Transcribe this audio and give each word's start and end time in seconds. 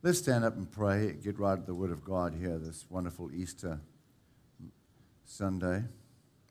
Let's 0.00 0.18
stand 0.20 0.44
up 0.44 0.54
and 0.54 0.70
pray, 0.70 1.16
get 1.24 1.40
right 1.40 1.58
at 1.58 1.66
the 1.66 1.74
Word 1.74 1.90
of 1.90 2.04
God 2.04 2.32
here 2.32 2.56
this 2.56 2.86
wonderful 2.88 3.32
Easter 3.34 3.80
Sunday, 5.24 5.82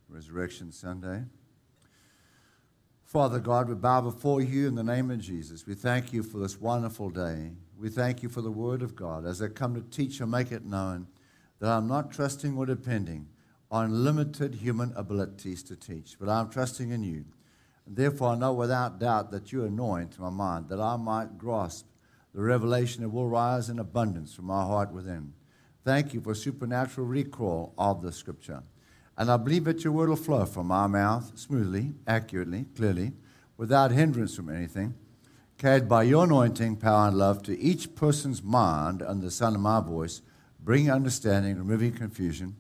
Resurrection 0.10 0.70
Sunday. 0.70 1.24
Father 3.06 3.40
God, 3.40 3.70
we 3.70 3.76
bow 3.76 4.02
before 4.02 4.42
you 4.42 4.68
in 4.68 4.76
the 4.76 4.84
name 4.84 5.10
of 5.12 5.20
Jesus. 5.20 5.66
We 5.66 5.76
thank 5.76 6.12
you 6.12 6.24
for 6.24 6.40
this 6.40 6.60
wonderful 6.60 7.10
day. 7.10 7.52
We 7.80 7.88
thank 7.88 8.22
you 8.22 8.28
for 8.28 8.42
the 8.42 8.52
Word 8.52 8.82
of 8.82 8.98
God 8.98 9.26
as 9.26 9.42
I 9.42 9.48
come 9.48 9.76
to 9.76 9.82
teach 9.82 10.20
and 10.20 10.30
make 10.30 10.52
it 10.52 10.66
known 10.66 11.08
that 11.60 11.70
I'm 11.70 11.88
not 11.88 12.12
trusting 12.12 12.58
or 12.58 12.66
depending 12.66 13.30
on 13.72 14.04
limited 14.04 14.56
human 14.56 14.92
abilities 14.98 15.64
to 15.64 15.78
teach, 15.78 16.18
but 16.20 16.28
I'm 16.28 16.50
trusting 16.50 16.92
in 16.92 17.02
you. 17.02 17.24
And 17.86 17.96
therefore, 17.96 18.32
I 18.32 18.36
know 18.36 18.52
without 18.52 19.00
doubt 19.00 19.32
that 19.32 19.54
you 19.54 19.64
anoint 19.64 20.20
my 20.20 20.30
mind, 20.30 20.68
that 20.68 20.82
I 20.82 20.98
might 20.98 21.38
grasp 21.38 21.86
the 22.34 22.42
revelation 22.42 23.02
that 23.02 23.10
will 23.10 23.28
rise 23.28 23.70
in 23.70 23.80
abundance 23.80 24.34
from 24.34 24.50
our 24.50 24.66
heart 24.66 24.92
within. 24.92 25.34
Thank 25.84 26.14
you 26.14 26.22
for 26.22 26.36
supernatural 26.36 27.08
recall 27.08 27.74
of 27.78 28.02
the 28.02 28.12
scripture. 28.12 28.64
And 29.18 29.32
I 29.32 29.38
believe 29.38 29.64
that 29.64 29.84
your 29.84 29.94
word 29.94 30.10
will 30.10 30.16
flow 30.16 30.46
from 30.46 30.72
our 30.72 30.88
mouth 30.88 31.38
smoothly, 31.38 31.94
accurately, 32.06 32.66
clearly, 32.76 33.14
without 33.56 33.92
hindrance 33.92 34.36
from 34.36 34.54
anything, 34.54 34.94
carried 35.58 35.90
by 35.90 36.04
your 36.04 36.26
anointing, 36.26 36.76
power, 36.76 37.08
and 37.08 37.18
love 37.18 37.42
to 37.44 37.60
each 37.60 37.96
person's 37.96 38.44
mind 38.44 39.02
under 39.02 39.26
the 39.26 39.32
sound 39.32 39.56
of 39.56 39.62
my 39.62 39.80
voice, 39.80 40.22
bringing 40.60 40.92
understanding, 40.92 41.58
removing 41.58 41.94
confusion, 41.94 42.56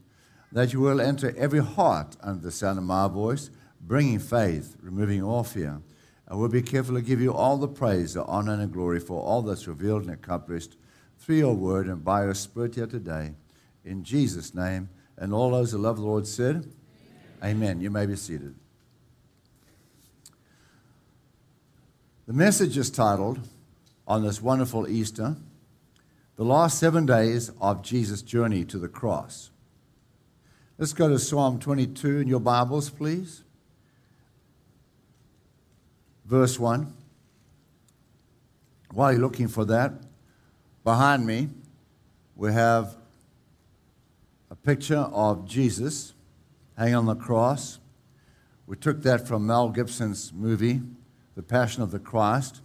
that 0.52 0.74
you 0.74 0.80
will 0.80 1.02
enter 1.02 1.36
every 1.38 1.60
heart 1.60 2.16
under 2.22 2.42
the 2.42 2.52
sound 2.52 2.80
of 2.80 2.86
my 2.86 3.08
voice, 3.08 3.52
bringing 3.82 4.18
faith, 4.18 4.76
removing 4.82 5.22
all 5.22 5.44
fear 5.44 5.82
and 6.28 6.38
we'll 6.38 6.50
be 6.50 6.62
careful 6.62 6.96
to 6.96 7.02
give 7.02 7.22
you 7.22 7.34
all 7.34 7.58
the 7.58 7.68
praise, 7.68 8.14
the 8.14 8.24
honor, 8.26 8.54
and 8.54 8.62
the 8.62 8.68
glory 8.68 9.00
for 9.00 9.22
all 9.22 9.42
that's 9.42 9.68
revealed 9.68 10.04
and 10.04 10.12
accomplished 10.12 10.76
through 11.18 11.38
your 11.38 11.56
word 11.56 11.88
and 11.88 12.04
by 12.04 12.24
your 12.24 12.34
spirit 12.34 12.76
here 12.76 12.88
today. 12.88 13.34
In 13.86 14.04
Jesus' 14.04 14.54
name. 14.54 14.90
And 15.18 15.34
all 15.34 15.52
those 15.52 15.72
who 15.72 15.78
love 15.78 15.96
the 15.96 16.04
Lord 16.04 16.28
said, 16.28 16.72
Amen. 17.44 17.56
Amen. 17.56 17.82
You 17.82 17.90
may 17.90 18.06
be 18.06 18.16
seated. 18.16 18.54
The 22.28 22.34
message 22.34 22.78
is 22.78 22.92
titled, 22.92 23.40
on 24.06 24.24
this 24.24 24.42
wonderful 24.42 24.88
Easter, 24.88 25.36
The 26.36 26.44
Last 26.44 26.78
Seven 26.78 27.06
Days 27.06 27.52
of 27.62 27.82
Jesus' 27.82 28.22
Journey 28.22 28.64
to 28.66 28.78
the 28.78 28.88
Cross. 28.88 29.52
Let's 30.78 30.94
go 30.94 31.10
to 31.10 31.20
Psalm 31.20 31.60
22 31.60 32.20
in 32.20 32.28
your 32.28 32.40
Bibles, 32.40 32.90
please 32.90 33.44
verse 36.28 36.60
1. 36.60 36.94
While 38.94 39.14
you're 39.14 39.22
looking 39.22 39.48
for 39.48 39.66
that, 39.66 39.94
behind 40.84 41.26
me 41.26 41.50
we 42.36 42.54
have 42.54 42.96
a 44.52 44.56
picture 44.56 44.98
of 44.98 45.48
Jesus 45.48 46.14
hanging 46.78 46.96
on 46.96 47.06
the 47.06 47.16
cross. 47.16 47.80
We 48.66 48.76
took 48.76 49.02
that 49.04 49.28
from 49.28 49.48
Mel 49.48 49.70
Gibson's 49.70 50.34
movie, 50.34 50.82
The 51.36 51.44
Passion 51.44 51.82
of 51.82 51.92
the 51.92 52.00
Christ. 52.00 52.62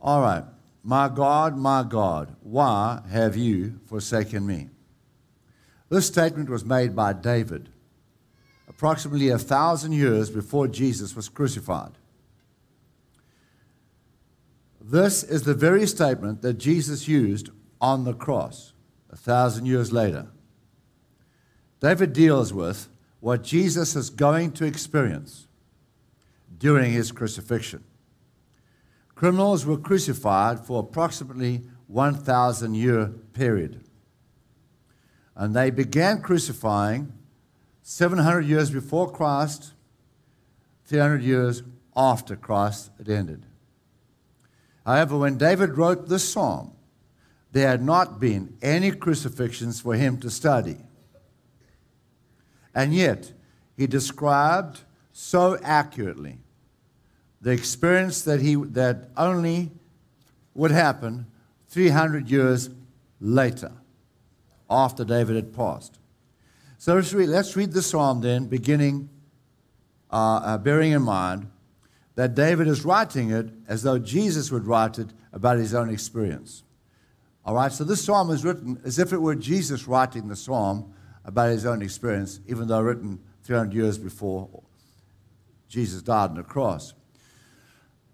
All 0.00 0.20
right. 0.20 0.44
My 0.82 1.08
God, 1.08 1.56
my 1.56 1.82
God, 1.82 2.36
why 2.42 3.00
have 3.10 3.36
you 3.36 3.80
forsaken 3.86 4.46
me? 4.46 4.68
This 5.88 6.06
statement 6.06 6.48
was 6.48 6.64
made 6.64 6.94
by 6.94 7.12
David 7.12 7.70
approximately 8.68 9.28
a 9.28 9.38
thousand 9.38 9.92
years 9.92 10.30
before 10.30 10.68
Jesus 10.68 11.14
was 11.14 11.28
crucified. 11.28 11.92
This 14.80 15.24
is 15.24 15.42
the 15.42 15.54
very 15.54 15.86
statement 15.86 16.42
that 16.42 16.54
Jesus 16.54 17.08
used 17.08 17.50
on 17.80 18.04
the 18.04 18.14
cross 18.14 18.72
a 19.10 19.16
thousand 19.16 19.66
years 19.66 19.92
later. 19.92 20.28
David 21.80 22.12
deals 22.12 22.52
with 22.52 22.88
what 23.20 23.42
Jesus 23.42 23.96
is 23.96 24.10
going 24.10 24.52
to 24.52 24.64
experience 24.64 25.46
during 26.58 26.92
his 26.92 27.12
crucifixion. 27.12 27.84
Criminals 29.14 29.66
were 29.66 29.78
crucified 29.78 30.60
for 30.60 30.80
approximately 30.80 31.62
1,000 31.86 32.74
year 32.74 33.06
period. 33.32 33.84
And 35.34 35.54
they 35.54 35.70
began 35.70 36.20
crucifying 36.20 37.12
700 37.88 38.40
years 38.40 38.68
before 38.72 39.08
Christ, 39.08 39.72
300 40.86 41.22
years 41.22 41.62
after 41.96 42.34
Christ 42.34 42.90
had 42.98 43.08
ended. 43.08 43.46
However, 44.84 45.16
when 45.16 45.38
David 45.38 45.78
wrote 45.78 46.08
this 46.08 46.28
psalm, 46.28 46.72
there 47.52 47.68
had 47.68 47.84
not 47.84 48.18
been 48.18 48.58
any 48.60 48.90
crucifixions 48.90 49.80
for 49.80 49.94
him 49.94 50.18
to 50.18 50.30
study. 50.30 50.78
And 52.74 52.92
yet, 52.92 53.32
he 53.76 53.86
described 53.86 54.80
so 55.12 55.56
accurately 55.62 56.38
the 57.40 57.52
experience 57.52 58.22
that, 58.22 58.40
he, 58.40 58.56
that 58.56 59.10
only 59.16 59.70
would 60.54 60.72
happen 60.72 61.26
300 61.68 62.28
years 62.28 62.68
later, 63.20 63.70
after 64.68 65.04
David 65.04 65.36
had 65.36 65.54
passed. 65.54 66.00
So 66.86 66.94
let's 66.94 67.12
read, 67.12 67.30
let's 67.30 67.56
read 67.56 67.72
the 67.72 67.82
psalm 67.82 68.20
then, 68.20 68.46
beginning, 68.46 69.08
uh, 70.08 70.36
uh, 70.36 70.58
bearing 70.58 70.92
in 70.92 71.02
mind 71.02 71.50
that 72.14 72.36
David 72.36 72.68
is 72.68 72.84
writing 72.84 73.32
it 73.32 73.48
as 73.66 73.82
though 73.82 73.98
Jesus 73.98 74.52
would 74.52 74.68
write 74.68 75.00
it 75.00 75.08
about 75.32 75.58
his 75.58 75.74
own 75.74 75.90
experience. 75.90 76.62
All 77.44 77.56
right, 77.56 77.72
so 77.72 77.82
this 77.82 78.04
psalm 78.04 78.30
is 78.30 78.44
written 78.44 78.80
as 78.84 79.00
if 79.00 79.12
it 79.12 79.20
were 79.20 79.34
Jesus 79.34 79.88
writing 79.88 80.28
the 80.28 80.36
psalm 80.36 80.94
about 81.24 81.50
his 81.50 81.66
own 81.66 81.82
experience, 81.82 82.38
even 82.46 82.68
though 82.68 82.80
written 82.80 83.18
300 83.42 83.74
years 83.74 83.98
before 83.98 84.48
Jesus 85.68 86.02
died 86.02 86.30
on 86.30 86.36
the 86.36 86.44
cross. 86.44 86.94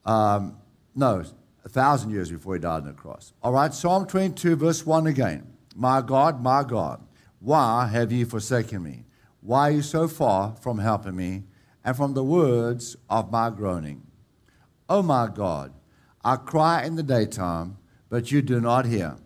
Um, 0.06 0.56
no, 0.94 1.24
a 1.62 1.68
thousand 1.68 2.10
years 2.10 2.30
before 2.30 2.54
he 2.54 2.60
died 2.60 2.84
on 2.84 2.86
the 2.86 2.94
cross. 2.94 3.34
All 3.42 3.52
right, 3.52 3.74
Psalm 3.74 4.06
22, 4.06 4.56
verse 4.56 4.86
1 4.86 5.08
again. 5.08 5.46
My 5.76 6.00
God, 6.00 6.42
my 6.42 6.64
God 6.64 7.04
why 7.42 7.88
have 7.88 8.12
you 8.12 8.25
forsaken 8.25 8.84
me? 8.84 9.04
Why 9.41 9.69
are 9.69 9.72
you 9.72 9.82
so 9.82 10.06
far 10.06 10.54
from 10.60 10.78
helping 10.78 11.16
me 11.16 11.42
and 11.84 11.97
from 11.97 12.14
the 12.14 12.22
words 12.22 12.97
of 13.10 13.32
my 13.32 13.50
groaning? 13.50 14.06
Oh 14.88 15.03
my 15.03 15.26
God, 15.26 15.72
I 16.25 16.36
cry 16.36 16.84
in 16.84 16.94
the 16.94 17.02
daytime, 17.02 17.78
but 18.08 18.31
you 18.31 18.42
do 18.42 18.60
not 18.60 18.86
hear, 18.86 19.16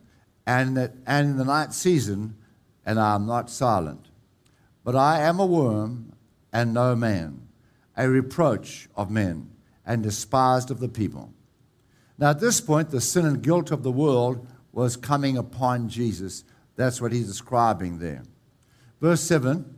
and, 0.46 0.78
and 0.78 1.30
in 1.30 1.36
the 1.36 1.44
night 1.44 1.74
season, 1.74 2.36
and 2.86 2.98
I 2.98 3.14
am 3.14 3.26
not 3.26 3.50
silent. 3.50 4.08
But 4.82 4.96
I 4.96 5.20
am 5.20 5.38
a 5.38 5.44
worm 5.44 6.14
and 6.54 6.72
no 6.72 6.96
man, 6.96 7.48
a 7.98 8.08
reproach 8.08 8.88
of 8.96 9.10
men, 9.10 9.50
and 9.84 10.02
despised 10.02 10.70
of 10.70 10.80
the 10.80 10.88
people. 10.88 11.34
Now, 12.16 12.30
at 12.30 12.40
this 12.40 12.62
point, 12.62 12.88
the 12.88 13.00
sin 13.02 13.26
and 13.26 13.42
guilt 13.42 13.70
of 13.70 13.82
the 13.82 13.92
world 13.92 14.46
was 14.72 14.96
coming 14.96 15.36
upon 15.36 15.90
Jesus 15.90 16.44
that's 16.76 17.00
what 17.00 17.12
he's 17.12 17.26
describing 17.26 17.98
there. 17.98 18.22
Verse 19.00 19.22
7 19.22 19.74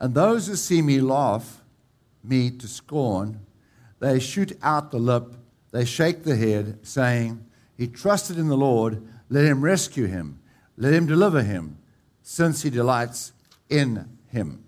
And 0.00 0.14
those 0.14 0.46
who 0.46 0.56
see 0.56 0.82
me 0.82 1.00
laugh 1.00 1.62
me 2.22 2.50
to 2.50 2.68
scorn, 2.68 3.40
they 3.98 4.18
shoot 4.18 4.58
out 4.62 4.90
the 4.90 4.98
lip, 4.98 5.34
they 5.70 5.84
shake 5.84 6.24
the 6.24 6.36
head, 6.36 6.78
saying, 6.82 7.44
He 7.76 7.86
trusted 7.86 8.38
in 8.38 8.48
the 8.48 8.56
Lord, 8.56 9.02
let 9.28 9.44
him 9.44 9.62
rescue 9.62 10.06
him, 10.06 10.40
let 10.76 10.92
him 10.92 11.06
deliver 11.06 11.42
him, 11.42 11.78
since 12.22 12.62
he 12.62 12.70
delights 12.70 13.32
in 13.68 14.18
him. 14.28 14.64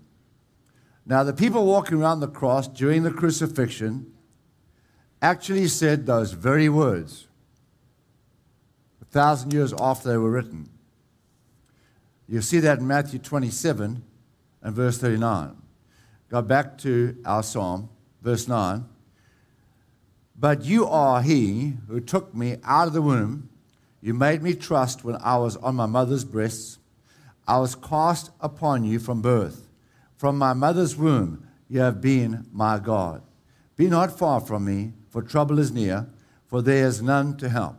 Now, 1.05 1.23
the 1.23 1.33
people 1.33 1.65
walking 1.65 2.01
around 2.01 2.21
the 2.21 2.27
cross 2.27 2.67
during 2.67 3.03
the 3.03 3.11
crucifixion 3.11 4.13
actually 5.21 5.67
said 5.67 6.05
those 6.05 6.31
very 6.31 6.69
words 6.69 7.27
a 9.01 9.05
thousand 9.05 9.53
years 9.53 9.73
after 9.79 10.09
they 10.09 10.17
were 10.17 10.31
written. 10.31 10.69
You 12.27 12.41
see 12.41 12.59
that 12.59 12.79
in 12.79 12.87
Matthew 12.87 13.19
27 13.19 14.03
and 14.61 14.75
verse 14.75 14.97
39. 14.97 15.55
Go 16.29 16.41
back 16.41 16.77
to 16.79 17.17
our 17.25 17.43
psalm, 17.43 17.89
verse 18.21 18.47
9. 18.47 18.85
But 20.37 20.65
you 20.65 20.87
are 20.87 21.21
he 21.21 21.73
who 21.87 21.99
took 21.99 22.33
me 22.33 22.57
out 22.63 22.87
of 22.87 22.93
the 22.93 23.01
womb. 23.01 23.49
You 24.01 24.13
made 24.13 24.41
me 24.41 24.53
trust 24.53 25.03
when 25.03 25.15
I 25.17 25.37
was 25.37 25.57
on 25.57 25.75
my 25.75 25.85
mother's 25.85 26.25
breasts. 26.25 26.79
I 27.47 27.59
was 27.59 27.75
cast 27.75 28.31
upon 28.39 28.83
you 28.83 28.99
from 28.99 29.21
birth. 29.21 29.67
From 30.17 30.37
my 30.37 30.53
mother's 30.53 30.95
womb, 30.95 31.47
you 31.67 31.81
have 31.81 32.01
been 32.01 32.45
my 32.51 32.79
God. 32.79 33.21
Be 33.75 33.87
not 33.87 34.17
far 34.17 34.39
from 34.39 34.65
me, 34.65 34.93
for 35.09 35.21
trouble 35.21 35.59
is 35.59 35.71
near, 35.71 36.07
for 36.47 36.61
there 36.61 36.87
is 36.87 37.01
none 37.01 37.37
to 37.37 37.49
help. 37.49 37.75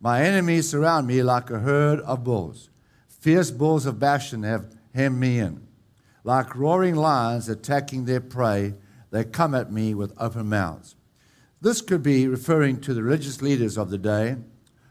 My 0.00 0.22
enemies 0.22 0.68
surround 0.68 1.06
me 1.06 1.22
like 1.22 1.50
a 1.50 1.58
herd 1.58 2.00
of 2.00 2.24
bulls. 2.24 2.70
Fierce 3.26 3.50
bulls 3.50 3.86
of 3.86 3.98
Bashan 3.98 4.44
have 4.44 4.72
hemmed 4.94 5.18
me 5.18 5.40
in. 5.40 5.66
Like 6.22 6.54
roaring 6.54 6.94
lions 6.94 7.48
attacking 7.48 8.04
their 8.04 8.20
prey, 8.20 8.74
they 9.10 9.24
come 9.24 9.52
at 9.52 9.72
me 9.72 9.94
with 9.94 10.14
open 10.16 10.48
mouths. 10.48 10.94
This 11.60 11.80
could 11.80 12.04
be 12.04 12.28
referring 12.28 12.80
to 12.82 12.94
the 12.94 13.02
religious 13.02 13.42
leaders 13.42 13.76
of 13.76 13.90
the 13.90 13.98
day, 13.98 14.36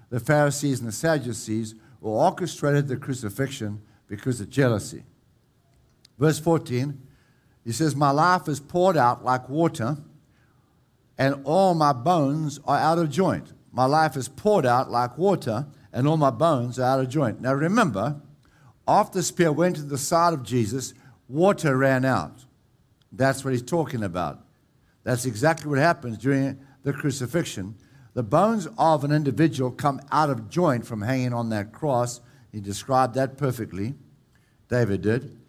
the 0.09 0.19
Pharisees 0.19 0.79
and 0.79 0.89
the 0.89 0.91
Sadducees, 0.91 1.75
who 2.01 2.09
orchestrated 2.09 2.89
the 2.89 2.97
crucifixion 2.97 3.81
because 4.09 4.41
of 4.41 4.49
jealousy. 4.49 5.05
Verse 6.19 6.37
14, 6.37 7.01
he 7.63 7.71
says, 7.71 7.95
My 7.95 8.11
life 8.11 8.49
is 8.49 8.59
poured 8.59 8.97
out 8.97 9.23
like 9.23 9.47
water, 9.47 9.95
and 11.17 11.39
all 11.45 11.73
my 11.73 11.93
bones 11.93 12.59
are 12.65 12.79
out 12.79 12.99
of 12.99 13.09
joint. 13.09 13.53
My 13.71 13.85
life 13.85 14.17
is 14.17 14.27
poured 14.27 14.65
out 14.65 14.91
like 14.91 15.17
water, 15.17 15.67
and 15.95 16.09
all 16.09 16.17
my 16.17 16.29
bones 16.29 16.77
are 16.77 16.83
out 16.83 16.99
of 16.99 17.09
joint. 17.09 17.39
Now 17.39 17.53
remember, 17.53 18.21
after 18.85 19.19
the 19.19 19.23
spear 19.23 19.51
went 19.51 19.77
to 19.77 19.81
the 19.81 19.97
side 19.97 20.33
of 20.33 20.43
Jesus, 20.43 20.93
water 21.29 21.77
ran 21.77 22.03
out. 22.03 22.43
That's 23.13 23.45
what 23.45 23.53
he's 23.53 23.63
talking 23.63 24.03
about. 24.03 24.41
That's 25.03 25.25
exactly 25.25 25.69
what 25.69 25.79
happens 25.79 26.17
during 26.17 26.59
the 26.83 26.91
crucifixion. 26.91 27.75
The 28.13 28.23
bones 28.23 28.67
of 28.77 29.05
an 29.05 29.13
individual 29.13 29.71
come 29.71 30.01
out 30.11 30.29
of 30.29 30.49
joint 30.49 30.85
from 30.85 31.01
hanging 31.01 31.33
on 31.33 31.49
that 31.49 31.71
cross. 31.71 32.19
He 32.51 32.59
described 32.59 33.15
that 33.15 33.37
perfectly. 33.37 33.95
David 34.69 35.01
did. 35.01 35.39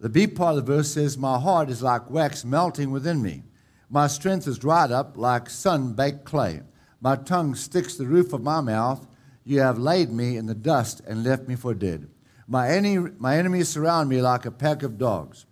The 0.00 0.08
B 0.08 0.26
part 0.26 0.56
of 0.56 0.64
the 0.64 0.74
verse 0.74 0.90
says, 0.90 1.18
My 1.18 1.38
heart 1.38 1.68
is 1.68 1.82
like 1.82 2.10
wax 2.10 2.46
melting 2.46 2.90
within 2.90 3.20
me. 3.20 3.42
My 3.90 4.06
strength 4.06 4.48
is 4.48 4.58
dried 4.58 4.90
up 4.90 5.18
like 5.18 5.50
sun 5.50 5.92
baked 5.92 6.24
clay. 6.24 6.62
My 7.02 7.16
tongue 7.16 7.54
sticks 7.54 7.96
to 7.96 8.04
the 8.04 8.08
roof 8.08 8.32
of 8.32 8.42
my 8.42 8.62
mouth. 8.62 9.06
You 9.44 9.60
have 9.60 9.78
laid 9.78 10.10
me 10.10 10.36
in 10.36 10.46
the 10.46 10.54
dust 10.54 11.00
and 11.06 11.24
left 11.24 11.48
me 11.48 11.56
for 11.56 11.74
dead. 11.74 12.08
My, 12.46 12.68
enemy, 12.70 13.10
my 13.18 13.36
enemies 13.36 13.68
surround 13.68 14.08
me 14.08 14.20
like 14.20 14.44
a 14.44 14.50
pack 14.50 14.82
of 14.82 14.98
dogs. 14.98 15.46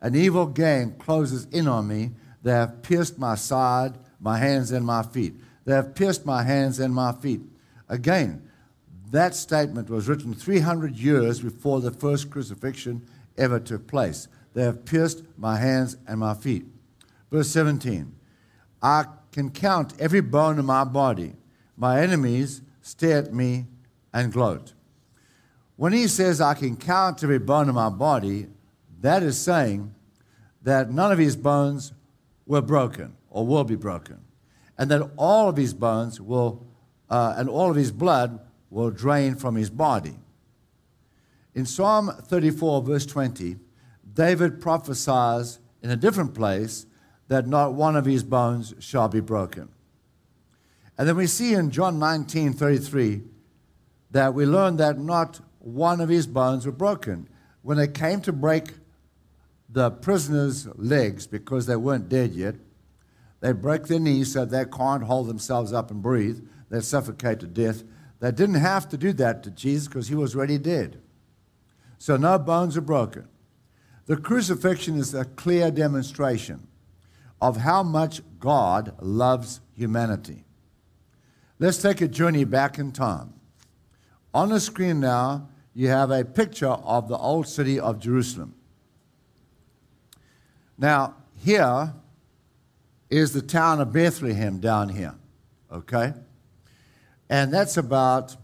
An 0.00 0.14
evil 0.14 0.46
gang 0.46 0.94
closes 0.98 1.46
in 1.46 1.68
on 1.68 1.88
me. 1.88 2.12
They 2.42 2.52
have 2.52 2.82
pierced 2.82 3.18
my 3.18 3.34
side, 3.34 3.98
my 4.20 4.38
hands, 4.38 4.70
and 4.70 4.84
my 4.84 5.02
feet. 5.02 5.34
They 5.64 5.74
have 5.74 5.94
pierced 5.94 6.24
my 6.24 6.42
hands 6.42 6.78
and 6.78 6.94
my 6.94 7.12
feet. 7.12 7.40
Again, 7.88 8.48
that 9.10 9.34
statement 9.34 9.90
was 9.90 10.08
written 10.08 10.34
300 10.34 10.96
years 10.96 11.40
before 11.40 11.80
the 11.80 11.90
first 11.90 12.30
crucifixion 12.30 13.06
ever 13.36 13.60
took 13.60 13.86
place. 13.86 14.28
They 14.54 14.62
have 14.62 14.84
pierced 14.84 15.22
my 15.36 15.58
hands 15.58 15.96
and 16.06 16.20
my 16.20 16.34
feet. 16.34 16.64
Verse 17.30 17.48
17 17.48 18.14
I 18.82 19.04
can 19.32 19.50
count 19.50 19.94
every 19.98 20.20
bone 20.20 20.58
in 20.58 20.64
my 20.64 20.84
body. 20.84 21.34
My 21.76 22.00
enemies 22.00 22.62
stare 22.86 23.18
at 23.18 23.34
me 23.34 23.66
and 24.12 24.32
gloat. 24.32 24.72
When 25.74 25.92
he 25.92 26.06
says, 26.06 26.40
I 26.40 26.54
can 26.54 26.76
count 26.76 27.24
every 27.24 27.40
bone 27.40 27.68
in 27.68 27.74
my 27.74 27.88
body, 27.88 28.46
that 29.00 29.24
is 29.24 29.36
saying 29.36 29.92
that 30.62 30.92
none 30.92 31.10
of 31.10 31.18
his 31.18 31.34
bones 31.34 31.92
were 32.46 32.62
broken 32.62 33.16
or 33.28 33.44
will 33.44 33.64
be 33.64 33.74
broken, 33.74 34.20
and 34.78 34.88
that 34.92 35.10
all 35.16 35.48
of 35.48 35.56
his 35.56 35.74
bones 35.74 36.20
will, 36.20 36.64
uh, 37.10 37.34
and 37.36 37.48
all 37.48 37.70
of 37.70 37.76
his 37.76 37.90
blood 37.90 38.38
will 38.70 38.92
drain 38.92 39.34
from 39.34 39.56
his 39.56 39.68
body. 39.68 40.16
In 41.56 41.66
Psalm 41.66 42.12
34, 42.22 42.82
verse 42.82 43.04
20, 43.04 43.56
David 44.14 44.60
prophesies 44.60 45.58
in 45.82 45.90
a 45.90 45.96
different 45.96 46.34
place 46.34 46.86
that 47.26 47.48
not 47.48 47.74
one 47.74 47.96
of 47.96 48.04
his 48.04 48.22
bones 48.22 48.74
shall 48.78 49.08
be 49.08 49.20
broken. 49.20 49.70
And 50.98 51.06
then 51.06 51.16
we 51.16 51.26
see 51.26 51.54
in 51.54 51.70
John 51.70 51.98
19, 51.98 52.52
33, 52.54 53.22
that 54.12 54.34
we 54.34 54.46
learn 54.46 54.76
that 54.76 54.98
not 54.98 55.40
one 55.58 56.00
of 56.00 56.08
his 56.08 56.26
bones 56.26 56.64
were 56.64 56.72
broken. 56.72 57.28
When 57.62 57.76
they 57.76 57.88
came 57.88 58.20
to 58.22 58.32
break 58.32 58.74
the 59.68 59.90
prisoner's 59.90 60.66
legs 60.76 61.26
because 61.26 61.66
they 61.66 61.76
weren't 61.76 62.08
dead 62.08 62.32
yet, 62.32 62.54
they 63.40 63.52
break 63.52 63.84
their 63.84 64.00
knees 64.00 64.32
so 64.32 64.44
they 64.44 64.64
can't 64.64 65.02
hold 65.02 65.26
themselves 65.26 65.72
up 65.72 65.90
and 65.90 66.00
breathe. 66.02 66.46
They 66.70 66.80
suffocate 66.80 67.40
to 67.40 67.46
death. 67.46 67.82
They 68.20 68.32
didn't 68.32 68.56
have 68.56 68.88
to 68.88 68.96
do 68.96 69.12
that 69.14 69.42
to 69.42 69.50
Jesus 69.50 69.88
because 69.88 70.08
he 70.08 70.14
was 70.14 70.34
already 70.34 70.58
dead. 70.58 71.00
So 71.98 72.16
no 72.16 72.38
bones 72.38 72.76
are 72.76 72.82
broken. 72.82 73.28
The 74.06 74.16
crucifixion 74.16 74.96
is 74.96 75.12
a 75.12 75.24
clear 75.24 75.70
demonstration 75.70 76.66
of 77.40 77.58
how 77.58 77.82
much 77.82 78.22
God 78.38 78.94
loves 79.00 79.60
humanity. 79.74 80.45
Let's 81.58 81.78
take 81.78 82.02
a 82.02 82.08
journey 82.08 82.44
back 82.44 82.78
in 82.78 82.92
time. 82.92 83.32
On 84.34 84.50
the 84.50 84.60
screen 84.60 85.00
now, 85.00 85.48
you 85.72 85.88
have 85.88 86.10
a 86.10 86.24
picture 86.24 86.68
of 86.68 87.08
the 87.08 87.16
old 87.16 87.48
city 87.48 87.80
of 87.80 87.98
Jerusalem. 87.98 88.54
Now, 90.76 91.14
here 91.42 91.94
is 93.08 93.32
the 93.32 93.40
town 93.40 93.80
of 93.80 93.92
Bethlehem 93.92 94.58
down 94.58 94.90
here, 94.90 95.14
okay? 95.72 96.12
And 97.30 97.52
that's 97.52 97.78
about, 97.78 98.36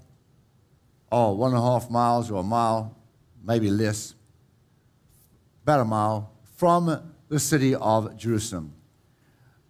oh, 1.10 1.32
one 1.34 1.50
and 1.50 1.58
a 1.58 1.62
half 1.62 1.90
miles 1.90 2.30
or 2.30 2.40
a 2.40 2.44
mile, 2.44 2.96
maybe 3.44 3.70
less, 3.70 4.14
about 5.64 5.80
a 5.80 5.84
mile 5.84 6.32
from 6.56 7.12
the 7.28 7.38
city 7.38 7.74
of 7.74 8.16
Jerusalem. 8.16 8.72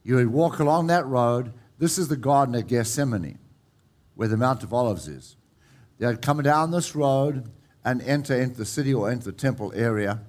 You 0.05 0.17
would 0.17 0.29
walk 0.29 0.61
along 0.61 0.87
that 0.89 1.07
road. 1.07 1.53
This 1.83 1.99
is 1.99 2.07
the 2.07 2.17
Garden 2.17 2.55
of 2.55 2.69
Gethsemane, 2.69 3.41
where 4.15 4.29
the 4.29 4.37
Mount 4.37 4.63
of 4.63 4.73
Olives 4.73 5.09
is. 5.09 5.35
They'd 5.99 6.23
come 6.23 6.41
down 6.41 6.71
this 6.71 6.95
road 6.95 7.51
and 7.85 8.01
enter 8.03 8.41
into 8.41 8.59
the 8.59 8.65
city 8.65 8.95
or 8.95 9.11
into 9.11 9.25
the 9.25 9.33
temple 9.33 9.73
area 9.75 10.21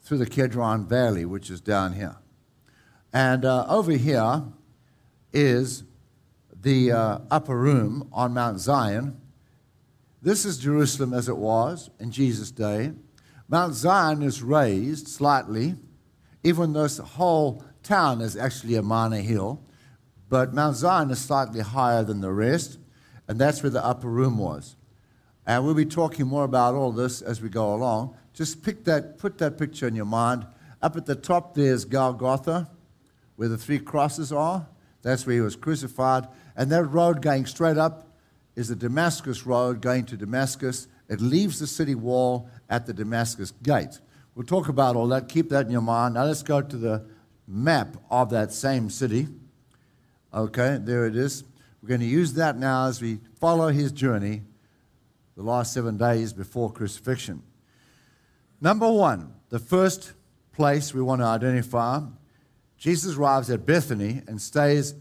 through 0.00 0.16
the 0.16 0.26
Kedron 0.26 0.88
Valley, 0.88 1.26
which 1.26 1.50
is 1.50 1.60
down 1.60 1.92
here. 1.92 2.16
And 3.12 3.44
uh, 3.44 3.66
over 3.68 3.92
here 3.92 4.44
is 5.34 5.84
the 6.62 6.92
uh, 6.92 7.18
upper 7.30 7.58
room 7.58 8.08
on 8.10 8.32
Mount 8.32 8.58
Zion. 8.58 9.20
This 10.22 10.46
is 10.46 10.56
Jerusalem 10.56 11.12
as 11.12 11.28
it 11.28 11.36
was 11.36 11.90
in 12.00 12.10
Jesus' 12.10 12.50
day. 12.50 12.92
Mount 13.50 13.74
Zion 13.74 14.22
is 14.22 14.42
raised 14.42 15.08
slightly, 15.08 15.74
even 16.42 16.72
though 16.72 16.84
this 16.84 16.96
whole 16.96 17.62
town 17.82 18.22
is 18.22 18.34
actually 18.34 18.76
a 18.76 18.82
minor 18.82 19.20
hill. 19.20 19.60
But 20.34 20.52
Mount 20.52 20.74
Zion 20.74 21.12
is 21.12 21.20
slightly 21.20 21.60
higher 21.60 22.02
than 22.02 22.20
the 22.20 22.32
rest 22.32 22.78
and 23.28 23.38
that's 23.38 23.62
where 23.62 23.70
the 23.70 23.84
upper 23.84 24.08
room 24.08 24.36
was. 24.36 24.74
And 25.46 25.64
we'll 25.64 25.74
be 25.74 25.86
talking 25.86 26.26
more 26.26 26.42
about 26.42 26.74
all 26.74 26.90
this 26.90 27.22
as 27.22 27.40
we 27.40 27.48
go 27.48 27.72
along. 27.72 28.16
Just 28.32 28.60
pick 28.64 28.82
that, 28.82 29.16
put 29.16 29.38
that 29.38 29.56
picture 29.56 29.86
in 29.86 29.94
your 29.94 30.06
mind. 30.06 30.44
Up 30.82 30.96
at 30.96 31.06
the 31.06 31.14
top 31.14 31.54
there's 31.54 31.84
Golgotha, 31.84 32.68
where 33.36 33.46
the 33.46 33.56
three 33.56 33.78
crosses 33.78 34.32
are. 34.32 34.66
That's 35.02 35.24
where 35.24 35.36
he 35.36 35.40
was 35.40 35.54
crucified. 35.54 36.26
And 36.56 36.68
that 36.72 36.82
road 36.86 37.22
going 37.22 37.46
straight 37.46 37.78
up 37.78 38.08
is 38.56 38.66
the 38.66 38.74
Damascus 38.74 39.46
Road 39.46 39.80
going 39.80 40.04
to 40.06 40.16
Damascus. 40.16 40.88
It 41.08 41.20
leaves 41.20 41.60
the 41.60 41.68
city 41.68 41.94
wall 41.94 42.50
at 42.68 42.86
the 42.86 42.92
Damascus 42.92 43.52
gate. 43.62 44.00
We'll 44.34 44.46
talk 44.46 44.66
about 44.66 44.96
all 44.96 45.06
that. 45.10 45.28
Keep 45.28 45.50
that 45.50 45.66
in 45.66 45.70
your 45.70 45.80
mind. 45.80 46.14
Now 46.14 46.24
let's 46.24 46.42
go 46.42 46.60
to 46.60 46.76
the 46.76 47.06
map 47.46 47.98
of 48.10 48.30
that 48.30 48.52
same 48.52 48.90
city. 48.90 49.28
Okay, 50.34 50.78
there 50.80 51.06
it 51.06 51.14
is. 51.14 51.44
We're 51.80 51.90
going 51.90 52.00
to 52.00 52.06
use 52.06 52.32
that 52.32 52.58
now 52.58 52.88
as 52.88 53.00
we 53.00 53.20
follow 53.38 53.68
his 53.68 53.92
journey 53.92 54.42
the 55.36 55.44
last 55.44 55.72
seven 55.72 55.96
days 55.96 56.32
before 56.32 56.72
crucifixion. 56.72 57.40
Number 58.60 58.90
one, 58.90 59.32
the 59.50 59.60
first 59.60 60.12
place 60.52 60.92
we 60.92 61.02
want 61.02 61.20
to 61.20 61.26
identify 61.26 62.00
Jesus 62.76 63.14
arrives 63.14 63.48
at 63.48 63.64
Bethany 63.64 64.22
and 64.26 64.42
stays 64.42 64.94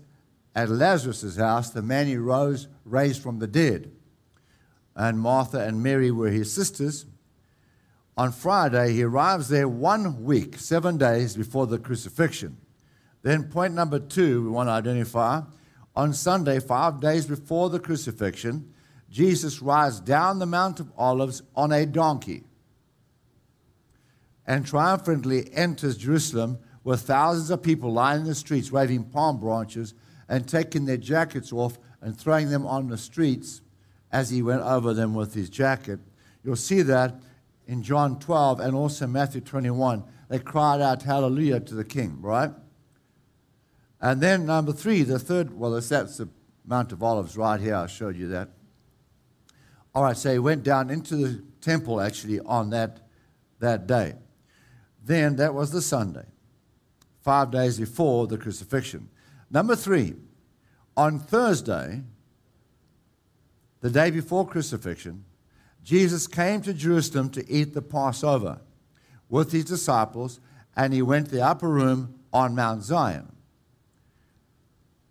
at 0.53 0.69
Lazarus' 0.69 1.35
house, 1.35 1.71
the 1.71 1.81
man 1.81 2.05
he 2.05 2.17
rose, 2.17 2.67
raised 2.85 3.23
from 3.23 3.39
the 3.39 3.47
dead. 3.47 3.91
And 4.95 5.19
Martha 5.19 5.59
and 5.59 5.81
Mary 5.81 6.11
were 6.11 6.29
his 6.29 6.53
sisters. 6.53 7.07
On 8.15 8.31
Friday, 8.31 8.93
he 8.93 9.01
arrives 9.01 9.49
there 9.49 9.67
one 9.67 10.23
week, 10.23 10.59
seven 10.59 10.99
days 10.99 11.35
before 11.35 11.65
the 11.65 11.79
crucifixion. 11.79 12.57
Then, 13.23 13.45
point 13.45 13.73
number 13.73 13.99
two 13.99 14.43
we 14.43 14.49
want 14.49 14.67
to 14.67 14.73
identify 14.73 15.41
on 15.95 16.13
Sunday, 16.13 16.59
five 16.59 16.99
days 16.99 17.27
before 17.27 17.69
the 17.69 17.79
crucifixion, 17.79 18.73
Jesus 19.09 19.61
rides 19.61 19.99
down 19.99 20.39
the 20.39 20.45
Mount 20.45 20.79
of 20.79 20.91
Olives 20.97 21.43
on 21.55 21.71
a 21.71 21.85
donkey 21.85 22.43
and 24.47 24.65
triumphantly 24.65 25.53
enters 25.53 25.97
Jerusalem 25.97 26.57
with 26.83 27.01
thousands 27.01 27.51
of 27.51 27.61
people 27.61 27.93
lining 27.93 28.25
the 28.25 28.35
streets, 28.35 28.71
waving 28.71 29.05
palm 29.05 29.39
branches 29.39 29.93
and 30.27 30.47
taking 30.47 30.85
their 30.85 30.97
jackets 30.97 31.53
off 31.53 31.77
and 32.01 32.17
throwing 32.17 32.49
them 32.49 32.65
on 32.65 32.87
the 32.87 32.97
streets 32.97 33.61
as 34.11 34.31
he 34.31 34.41
went 34.41 34.63
over 34.63 34.93
them 34.93 35.13
with 35.13 35.33
his 35.35 35.49
jacket. 35.49 35.99
You'll 36.43 36.55
see 36.55 36.81
that 36.81 37.21
in 37.67 37.83
John 37.83 38.19
12 38.19 38.59
and 38.59 38.75
also 38.75 39.05
Matthew 39.05 39.41
21. 39.41 40.03
They 40.27 40.39
cried 40.39 40.81
out, 40.81 41.03
Hallelujah 41.03 41.59
to 41.61 41.75
the 41.75 41.85
King, 41.85 42.17
right? 42.19 42.51
And 44.03 44.19
then 44.19 44.45
number 44.45 44.73
three, 44.73 45.03
the 45.03 45.17
third, 45.17 45.57
well, 45.57 45.71
that's 45.71 46.17
the 46.17 46.27
Mount 46.65 46.91
of 46.91 47.01
Olives 47.01 47.37
right 47.37 47.57
here. 47.57 47.75
I 47.75 47.87
showed 47.87 48.17
you 48.17 48.27
that. 48.27 48.49
All 49.95 50.03
right, 50.03 50.17
so 50.17 50.33
he 50.33 50.39
went 50.39 50.63
down 50.63 50.89
into 50.89 51.15
the 51.15 51.41
temple 51.61 52.01
actually 52.01 52.41
on 52.41 52.69
that, 52.71 52.99
that 53.59 53.87
day. 53.87 54.15
Then 55.05 55.37
that 55.37 55.53
was 55.53 55.71
the 55.71 55.81
Sunday, 55.81 56.25
five 57.21 57.49
days 57.49 57.79
before 57.79 58.27
the 58.27 58.37
crucifixion. 58.37 59.07
Number 59.49 59.75
three, 59.75 60.15
On 60.97 61.17
Thursday, 61.17 62.01
the 63.79 63.89
day 63.89 64.11
before 64.11 64.45
crucifixion, 64.45 65.23
Jesus 65.81 66.27
came 66.27 66.61
to 66.63 66.73
Jerusalem 66.73 67.29
to 67.31 67.49
eat 67.49 67.73
the 67.73 67.81
Passover 67.81 68.59
with 69.29 69.53
his 69.53 69.63
disciples, 69.63 70.41
and 70.75 70.93
he 70.93 71.01
went 71.01 71.27
to 71.27 71.35
the 71.35 71.41
upper 71.41 71.69
room 71.69 72.19
on 72.33 72.53
Mount 72.53 72.83
Zion. 72.83 73.32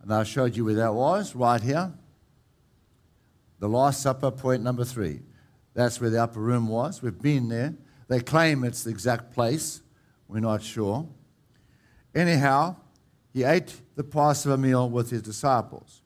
And 0.02 0.12
I 0.12 0.24
showed 0.24 0.56
you 0.56 0.64
where 0.64 0.74
that 0.74 0.94
was, 0.94 1.34
right 1.34 1.60
here. 1.60 1.92
The 3.60 3.68
Last 3.68 4.02
Supper, 4.02 4.30
point 4.32 4.62
number 4.62 4.84
three. 4.84 5.20
That's 5.74 6.00
where 6.00 6.10
the 6.10 6.22
upper 6.22 6.40
room 6.40 6.66
was. 6.66 7.00
We've 7.00 7.20
been 7.20 7.48
there. 7.48 7.74
They 8.08 8.20
claim 8.20 8.64
it's 8.64 8.82
the 8.82 8.90
exact 8.90 9.32
place. 9.32 9.80
We're 10.28 10.40
not 10.40 10.62
sure. 10.62 11.08
Anyhow, 12.14 12.76
he 13.32 13.44
ate 13.44 13.80
the 13.94 14.04
Passover 14.04 14.56
meal 14.56 14.90
with 14.90 15.10
his 15.10 15.22
disciples. 15.22 16.02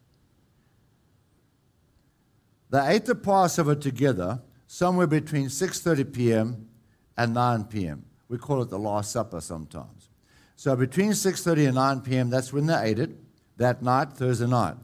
They 2.70 2.86
ate 2.86 3.06
the 3.06 3.14
Passover 3.14 3.74
together 3.74 4.42
somewhere 4.66 5.06
between 5.06 5.46
6:30 5.46 6.12
p.m. 6.12 6.68
and 7.16 7.32
9 7.32 7.64
p.m. 7.64 8.04
We 8.28 8.38
call 8.38 8.62
it 8.62 8.68
the 8.68 8.78
Last 8.78 9.12
Supper 9.12 9.40
sometimes. 9.40 10.10
So 10.56 10.76
between 10.76 11.12
6:30 11.12 11.66
and 11.66 11.74
9 11.74 12.00
p.m. 12.00 12.30
that's 12.30 12.52
when 12.52 12.66
they 12.66 12.80
ate 12.82 12.98
it 12.98 13.16
that 13.56 13.82
night, 13.82 14.12
Thursday 14.12 14.46
night. 14.46 14.76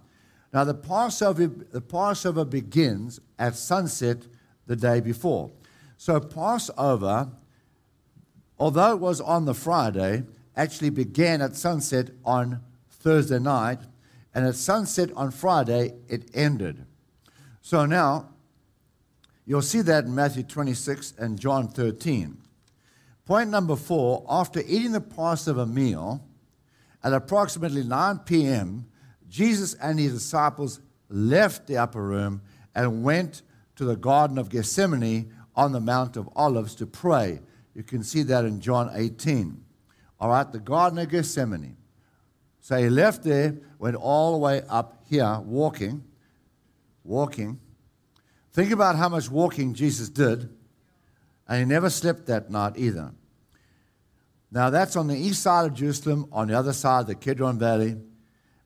Now 0.52 0.64
the 0.64 0.74
Passover, 0.74 1.46
the 1.46 1.80
Passover 1.80 2.44
begins 2.44 3.20
at 3.38 3.56
sunset 3.56 4.26
the 4.66 4.76
day 4.76 5.00
before. 5.00 5.50
So 5.96 6.20
Passover, 6.20 7.30
although 8.58 8.92
it 8.92 9.00
was 9.00 9.20
on 9.20 9.44
the 9.44 9.54
Friday, 9.54 10.24
actually 10.56 10.90
began 10.90 11.40
at 11.40 11.56
sunset 11.56 12.10
on 12.24 12.60
Thursday 12.90 13.38
night, 13.38 13.80
and 14.34 14.46
at 14.46 14.54
sunset 14.54 15.10
on 15.16 15.30
Friday 15.30 15.94
it 16.08 16.30
ended. 16.34 16.84
So 17.60 17.86
now 17.86 18.28
you'll 19.46 19.62
see 19.62 19.80
that 19.82 20.04
in 20.04 20.14
Matthew 20.14 20.42
26 20.42 21.14
and 21.18 21.38
John 21.38 21.68
13. 21.68 22.38
Point 23.24 23.50
number 23.50 23.76
four 23.76 24.24
after 24.28 24.60
eating 24.66 24.92
the 24.92 25.00
Passover 25.00 25.64
meal 25.64 26.26
at 27.02 27.12
approximately 27.12 27.82
9 27.82 28.20
p.m., 28.20 28.86
Jesus 29.28 29.74
and 29.74 29.98
his 29.98 30.12
disciples 30.12 30.80
left 31.08 31.66
the 31.66 31.76
upper 31.76 32.02
room 32.02 32.42
and 32.74 33.02
went 33.02 33.42
to 33.76 33.84
the 33.84 33.96
Garden 33.96 34.38
of 34.38 34.48
Gethsemane 34.48 35.32
on 35.56 35.72
the 35.72 35.80
Mount 35.80 36.16
of 36.16 36.28
Olives 36.36 36.74
to 36.76 36.86
pray. 36.86 37.40
You 37.74 37.82
can 37.82 38.02
see 38.02 38.22
that 38.24 38.44
in 38.44 38.60
John 38.60 38.90
18. 38.92 39.64
All 40.20 40.28
right, 40.28 40.50
the 40.50 40.60
Garden 40.60 40.98
of 40.98 41.08
Gethsemane. 41.08 41.76
So 42.60 42.76
he 42.76 42.88
left 42.88 43.24
there, 43.24 43.58
went 43.78 43.96
all 43.96 44.32
the 44.32 44.38
way 44.38 44.62
up 44.68 45.02
here, 45.08 45.40
walking, 45.40 46.04
walking. 47.02 47.58
Think 48.52 48.70
about 48.70 48.96
how 48.96 49.08
much 49.08 49.30
walking 49.30 49.74
Jesus 49.74 50.08
did, 50.08 50.48
and 51.48 51.58
he 51.58 51.64
never 51.64 51.90
slept 51.90 52.26
that 52.26 52.50
night 52.50 52.74
either. 52.76 53.12
Now, 54.54 54.68
that's 54.68 54.96
on 54.96 55.06
the 55.06 55.16
east 55.16 55.42
side 55.42 55.64
of 55.64 55.72
Jerusalem, 55.72 56.28
on 56.30 56.48
the 56.48 56.58
other 56.58 56.74
side, 56.74 57.00
of 57.00 57.06
the 57.06 57.14
Kidron 57.14 57.58
Valley. 57.58 57.92
It 57.92 57.98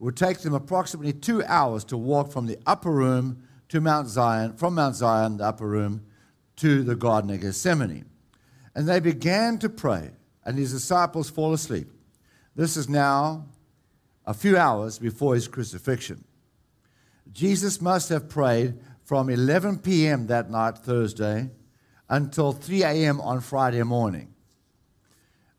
would 0.00 0.16
take 0.16 0.40
them 0.40 0.52
approximately 0.52 1.12
two 1.12 1.44
hours 1.44 1.84
to 1.84 1.96
walk 1.96 2.32
from 2.32 2.46
the 2.46 2.58
upper 2.66 2.90
room 2.90 3.44
to 3.68 3.80
Mount 3.80 4.08
Zion, 4.08 4.56
from 4.56 4.74
Mount 4.74 4.96
Zion, 4.96 5.36
the 5.36 5.44
upper 5.44 5.68
room, 5.68 6.04
to 6.56 6.82
the 6.82 6.96
Garden 6.96 7.30
of 7.30 7.40
Gethsemane. 7.40 8.04
And 8.74 8.88
they 8.88 8.98
began 8.98 9.58
to 9.58 9.68
pray, 9.68 10.10
and 10.44 10.58
his 10.58 10.72
disciples 10.72 11.30
fall 11.30 11.52
asleep. 11.52 11.88
This 12.56 12.76
is 12.76 12.88
now 12.88 13.46
a 14.26 14.34
few 14.34 14.58
hours 14.58 14.98
before 14.98 15.34
his 15.34 15.46
crucifixion. 15.46 16.24
Jesus 17.32 17.80
must 17.80 18.08
have 18.08 18.28
prayed 18.28 18.74
from 19.04 19.30
11 19.30 19.78
p.m. 19.78 20.26
that 20.26 20.50
night, 20.50 20.78
Thursday, 20.78 21.50
until 22.08 22.52
3 22.52 22.82
a.m. 22.82 23.20
on 23.20 23.40
Friday 23.40 23.82
morning. 23.84 24.32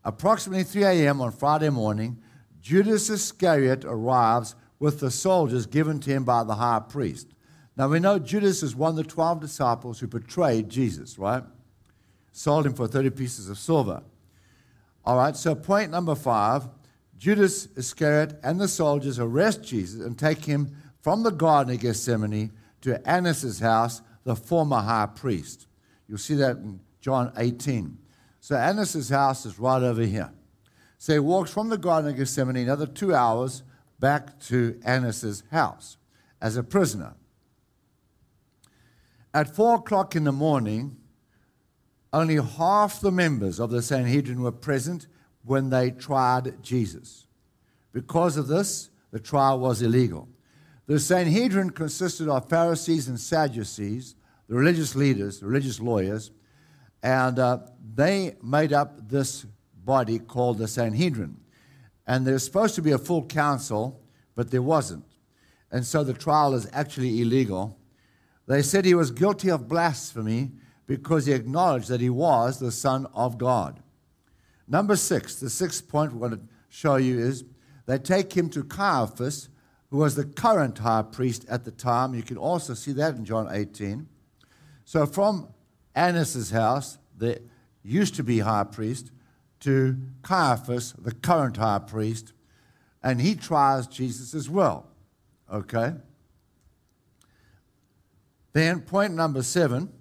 Approximately 0.04 0.64
3 0.64 0.84
a.m. 0.84 1.20
on 1.20 1.32
Friday 1.32 1.70
morning, 1.70 2.18
Judas 2.60 3.10
Iscariot 3.10 3.84
arrives 3.84 4.54
with 4.78 5.00
the 5.00 5.10
soldiers 5.10 5.66
given 5.66 6.00
to 6.00 6.10
him 6.10 6.24
by 6.24 6.44
the 6.44 6.54
high 6.54 6.80
priest. 6.80 7.28
Now 7.76 7.88
we 7.88 8.00
know 8.00 8.18
Judas 8.18 8.62
is 8.62 8.74
one 8.74 8.90
of 8.90 8.96
the 8.96 9.04
12 9.04 9.40
disciples 9.40 10.00
who 10.00 10.06
betrayed 10.06 10.68
Jesus, 10.68 11.18
right? 11.18 11.42
Sold 12.32 12.66
him 12.66 12.74
for 12.74 12.86
30 12.86 13.10
pieces 13.10 13.48
of 13.48 13.58
silver. 13.58 14.02
All 15.04 15.16
right, 15.16 15.36
so 15.36 15.54
point 15.54 15.90
number 15.90 16.14
five 16.14 16.68
Judas 17.16 17.68
Iscariot 17.76 18.38
and 18.44 18.60
the 18.60 18.68
soldiers 18.68 19.18
arrest 19.18 19.62
Jesus 19.64 20.04
and 20.04 20.16
take 20.16 20.44
him 20.44 20.76
from 21.02 21.22
the 21.22 21.30
Garden 21.30 21.74
of 21.74 21.80
Gethsemane 21.80 22.52
to 22.82 23.08
Annas' 23.08 23.58
house, 23.58 24.02
the 24.24 24.36
former 24.36 24.80
high 24.80 25.06
priest. 25.06 25.66
You'll 26.06 26.18
see 26.18 26.34
that 26.34 26.56
in 26.58 26.80
John 27.00 27.32
18. 27.36 27.98
So 28.48 28.56
Annas' 28.56 29.10
house 29.10 29.44
is 29.44 29.58
right 29.58 29.82
over 29.82 30.00
here. 30.00 30.32
So 30.96 31.12
he 31.12 31.18
walks 31.18 31.50
from 31.50 31.68
the 31.68 31.76
Garden 31.76 32.12
of 32.12 32.16
Gethsemane 32.16 32.56
another 32.56 32.86
two 32.86 33.14
hours 33.14 33.62
back 34.00 34.40
to 34.44 34.80
Annas' 34.86 35.42
house 35.50 35.98
as 36.40 36.56
a 36.56 36.62
prisoner. 36.62 37.12
At 39.34 39.54
four 39.54 39.74
o'clock 39.74 40.16
in 40.16 40.24
the 40.24 40.32
morning, 40.32 40.96
only 42.10 42.36
half 42.36 43.02
the 43.02 43.10
members 43.10 43.60
of 43.60 43.68
the 43.68 43.82
Sanhedrin 43.82 44.40
were 44.40 44.50
present 44.50 45.08
when 45.44 45.68
they 45.68 45.90
tried 45.90 46.62
Jesus. 46.62 47.26
Because 47.92 48.38
of 48.38 48.46
this, 48.46 48.88
the 49.10 49.20
trial 49.20 49.60
was 49.60 49.82
illegal. 49.82 50.26
The 50.86 50.98
Sanhedrin 50.98 51.68
consisted 51.68 52.30
of 52.30 52.48
Pharisees 52.48 53.08
and 53.08 53.20
Sadducees, 53.20 54.14
the 54.48 54.54
religious 54.54 54.94
leaders, 54.94 55.40
the 55.40 55.46
religious 55.48 55.80
lawyers, 55.80 56.30
and 57.02 57.38
uh, 57.38 57.58
they 57.94 58.36
made 58.42 58.72
up 58.72 59.08
this 59.08 59.46
body 59.84 60.18
called 60.18 60.58
the 60.58 60.68
Sanhedrin. 60.68 61.36
And 62.06 62.26
there's 62.26 62.44
supposed 62.44 62.74
to 62.76 62.82
be 62.82 62.92
a 62.92 62.98
full 62.98 63.24
council, 63.24 64.00
but 64.34 64.50
there 64.50 64.62
wasn't. 64.62 65.04
And 65.70 65.84
so 65.84 66.02
the 66.02 66.14
trial 66.14 66.54
is 66.54 66.68
actually 66.72 67.20
illegal. 67.20 67.78
They 68.46 68.62
said 68.62 68.84
he 68.84 68.94
was 68.94 69.10
guilty 69.10 69.50
of 69.50 69.68
blasphemy 69.68 70.52
because 70.86 71.26
he 71.26 71.32
acknowledged 71.32 71.88
that 71.88 72.00
he 72.00 72.08
was 72.08 72.58
the 72.58 72.72
Son 72.72 73.06
of 73.14 73.36
God. 73.36 73.82
Number 74.66 74.96
six, 74.96 75.36
the 75.36 75.50
sixth 75.50 75.88
point 75.88 76.12
we 76.12 76.18
want 76.18 76.34
to 76.34 76.40
show 76.68 76.96
you 76.96 77.18
is 77.18 77.44
they 77.86 77.98
take 77.98 78.34
him 78.34 78.48
to 78.50 78.64
Caiaphas, 78.64 79.48
who 79.90 79.98
was 79.98 80.14
the 80.14 80.24
current 80.24 80.78
high 80.78 81.02
priest 81.02 81.46
at 81.48 81.64
the 81.64 81.70
time. 81.70 82.14
You 82.14 82.22
can 82.22 82.36
also 82.36 82.74
see 82.74 82.92
that 82.92 83.16
in 83.16 83.24
John 83.24 83.48
18. 83.50 84.06
So 84.84 85.06
from 85.06 85.48
Annas' 85.98 86.50
house, 86.50 86.98
the 87.16 87.42
used 87.82 88.14
to 88.14 88.22
be 88.22 88.38
high 88.38 88.64
priest, 88.64 89.10
to 89.60 89.98
Caiaphas, 90.22 90.94
the 90.98 91.12
current 91.12 91.56
high 91.56 91.80
priest, 91.80 92.32
and 93.02 93.20
he 93.20 93.34
tries 93.34 93.86
Jesus 93.86 94.34
as 94.34 94.48
well. 94.48 94.86
Okay? 95.52 95.94
Then, 98.52 98.80
point 98.80 99.14
number 99.14 99.42
seven 99.42 99.92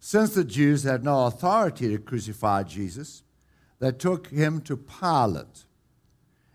since 0.00 0.34
the 0.34 0.44
Jews 0.44 0.82
had 0.82 1.02
no 1.02 1.24
authority 1.24 1.88
to 1.88 1.98
crucify 1.98 2.64
Jesus, 2.64 3.22
they 3.78 3.90
took 3.90 4.26
him 4.26 4.60
to 4.62 4.76
Pilate 4.76 5.64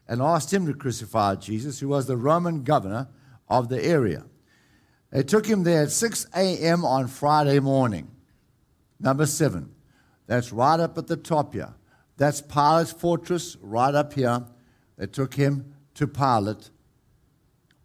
and 0.08 0.22
asked 0.22 0.53
him 0.53 0.68
to 0.68 0.74
crucify 0.75 1.34
Jesus, 1.34 1.79
who 1.79 1.88
was 1.88 2.06
the 2.06 2.15
Roman 2.15 2.63
governor 2.63 3.08
of 3.48 3.70
the 3.70 3.84
area. 3.84 4.25
They 5.12 5.24
took 5.24 5.48
him 5.48 5.63
there 5.63 5.82
at 5.82 5.91
6 5.91 6.27
a.m. 6.36 6.86
on 6.86 7.08
Friday 7.08 7.60
morning. 7.60 8.12
Number 9.00 9.25
seven. 9.25 9.72
That's 10.27 10.51
right 10.51 10.79
up 10.79 10.98
at 10.98 11.08
the 11.08 11.18
top 11.18 11.53
here. 11.53 11.74
That's 12.18 12.41
Pilate's 12.41 12.91
fortress 12.91 13.58
right 13.62 13.96
up 13.96 14.13
here. 14.13 14.46
They 14.98 15.08
took 15.08 15.34
him 15.34 15.74
to 15.96 16.08
Pilate 16.08 16.70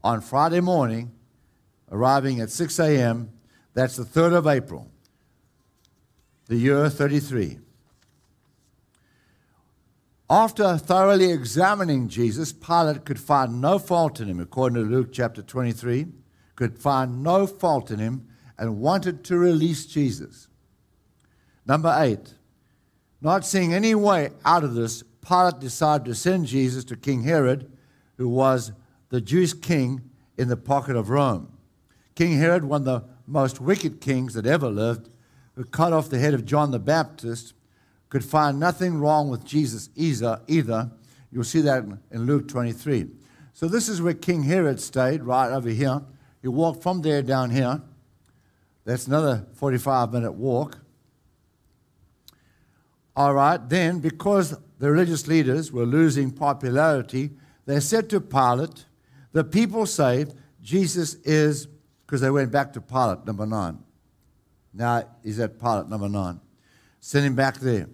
on 0.02 0.21
Friday 0.21 0.61
morning, 0.61 1.12
arriving 1.90 2.40
at 2.40 2.50
6 2.50 2.78
a.m. 2.80 3.30
That's 3.73 3.97
the 3.97 4.04
3rd 4.04 4.35
of 4.35 4.47
April, 4.47 4.90
the 6.47 6.56
year 6.56 6.90
33. 6.90 7.59
After 10.28 10.76
thoroughly 10.78 11.30
examining 11.30 12.09
Jesus, 12.09 12.52
Pilate 12.52 13.04
could 13.04 13.21
find 13.21 13.61
no 13.61 13.78
fault 13.78 14.21
in 14.21 14.28
him, 14.28 14.40
according 14.40 14.83
to 14.83 14.90
Luke 14.90 15.12
chapter 15.12 15.42
23, 15.42 16.06
could 16.56 16.78
find 16.78 17.23
no 17.23 17.47
fault 17.47 17.90
in 17.90 17.99
him 17.99 18.26
and 18.59 18.80
wanted 18.80 19.23
to 19.25 19.37
release 19.37 19.87
Jesus. 19.87 20.49
Number 21.66 21.94
eight, 21.99 22.35
not 23.21 23.47
seeing 23.47 23.73
any 23.73 23.94
way 23.94 24.30
out 24.44 24.64
of 24.64 24.75
this, 24.75 25.02
Pilate 25.26 25.59
decided 25.59 26.04
to 26.04 26.14
send 26.14 26.47
Jesus 26.47 26.85
to 26.85 26.97
King 26.97 27.23
Herod, 27.23 27.73
who 28.18 28.28
was 28.28 28.73
the 29.09 29.21
Jewish 29.21 29.54
king 29.54 30.02
in 30.37 30.49
the 30.49 30.56
pocket 30.56 30.97
of 30.97 31.09
Rome. 31.09 31.50
King 32.14 32.38
Herod, 32.38 32.64
one 32.64 32.83
of 32.83 32.85
the 32.85 33.04
most 33.26 33.61
wicked 33.61 34.00
kings 34.00 34.35
that 34.35 34.47
ever 34.47 34.68
lived, 34.68 35.09
who 35.54 35.64
cut 35.64 35.92
off 35.92 36.11
the 36.11 36.18
head 36.18 36.35
of 36.35 36.44
John 36.44 36.71
the 36.71 36.78
Baptist, 36.78 37.54
could 38.09 38.25
find 38.25 38.61
nothing 38.61 38.99
wrong 38.99 39.30
with 39.30 39.44
Jesus 39.44 39.88
either. 39.97 40.40
either. 40.47 40.90
You'll 41.33 41.44
see 41.44 41.62
that 41.62 41.85
in 42.11 42.26
Luke 42.26 42.47
23. 42.47 43.09
So 43.52 43.66
this 43.68 43.88
is 43.88 44.02
where 44.02 44.14
King 44.14 44.42
Herod 44.42 44.80
stayed, 44.80 45.23
right 45.23 45.50
over 45.50 45.71
here. 45.71 46.02
He 46.42 46.49
walked 46.49 46.83
from 46.83 47.02
there 47.02 47.23
down 47.23 47.50
here. 47.50 47.80
That's 48.85 49.06
another 49.06 49.47
45 49.54 50.12
minute 50.12 50.33
walk. 50.33 50.78
All 53.16 53.35
right, 53.35 53.61
then, 53.68 54.00
because 54.00 54.56
the 54.78 54.90
religious 54.90 55.26
leaders 55.28 55.71
were 55.71 55.87
losing 55.87 56.30
popularity, 56.30 57.30
they 57.66 57.80
said 57.80 58.11
to 58.11 58.21
Pilate, 58.21 58.85
The 59.33 59.44
people 59.44 59.87
say 59.87 60.26
Jesus 60.61 61.14
is, 61.25 61.68
because 62.06 62.21
they 62.21 62.30
went 62.30 62.50
back 62.50 62.73
to 62.73 62.80
Pilate, 62.80 63.25
number 63.25 63.47
nine. 63.47 63.78
Now 64.73 65.04
he's 65.23 65.38
at 65.38 65.61
Pilate, 65.61 65.88
number 65.88 66.09
nine. 66.09 66.40
Send 67.00 67.26
him 67.26 67.35
back 67.35 67.61
there. 67.61 67.88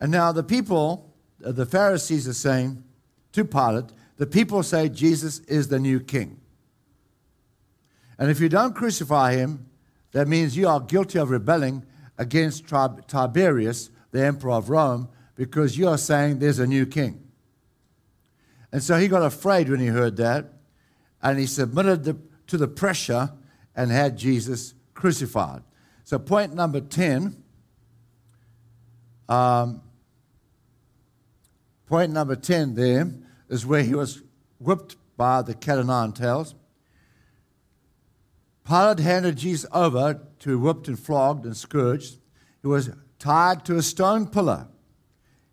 And 0.00 0.10
now 0.10 0.32
the 0.32 0.42
people, 0.42 1.14
uh, 1.44 1.52
the 1.52 1.66
Pharisees 1.66 2.26
are 2.26 2.32
saying 2.32 2.82
to 3.32 3.44
Pilate, 3.44 3.92
the 4.16 4.26
people 4.26 4.62
say 4.62 4.88
Jesus 4.88 5.38
is 5.40 5.68
the 5.68 5.78
new 5.78 6.00
king. 6.00 6.40
And 8.18 8.30
if 8.30 8.40
you 8.40 8.48
don't 8.48 8.74
crucify 8.74 9.34
him, 9.34 9.68
that 10.12 10.28
means 10.28 10.56
you 10.56 10.68
are 10.68 10.80
guilty 10.80 11.18
of 11.18 11.30
rebelling 11.30 11.84
against 12.18 12.66
Tiberius, 12.68 13.90
the 14.12 14.24
emperor 14.24 14.52
of 14.52 14.70
Rome, 14.70 15.08
because 15.34 15.76
you 15.76 15.88
are 15.88 15.98
saying 15.98 16.38
there's 16.38 16.58
a 16.60 16.66
new 16.66 16.86
king. 16.86 17.22
And 18.70 18.82
so 18.82 18.96
he 18.96 19.08
got 19.08 19.22
afraid 19.22 19.68
when 19.68 19.80
he 19.80 19.86
heard 19.86 20.16
that, 20.18 20.52
and 21.20 21.38
he 21.38 21.46
submitted 21.46 22.22
to 22.46 22.56
the 22.56 22.68
pressure 22.68 23.32
and 23.74 23.90
had 23.90 24.16
Jesus 24.16 24.74
crucified. 24.94 25.62
So, 26.04 26.18
point 26.18 26.54
number 26.54 26.80
10 26.80 27.42
um, 29.28 29.80
point 31.86 32.12
number 32.12 32.36
10 32.36 32.74
there 32.74 33.10
is 33.48 33.64
where 33.64 33.82
he 33.82 33.94
was 33.94 34.22
whipped 34.58 34.96
by 35.16 35.42
the 35.42 35.54
cat 35.54 35.78
o' 35.78 35.82
nine 35.82 36.12
tails. 36.12 36.54
Pilate 38.66 39.00
handed 39.00 39.36
Jesus 39.36 39.68
over 39.72 40.20
to 40.40 40.48
be 40.48 40.54
whipped 40.54 40.88
and 40.88 40.98
flogged 40.98 41.44
and 41.46 41.56
scourged. 41.56 42.18
He 42.60 42.68
was 42.68 42.90
tied 43.22 43.64
to 43.64 43.76
a 43.76 43.82
stone 43.82 44.26
pillar. 44.26 44.66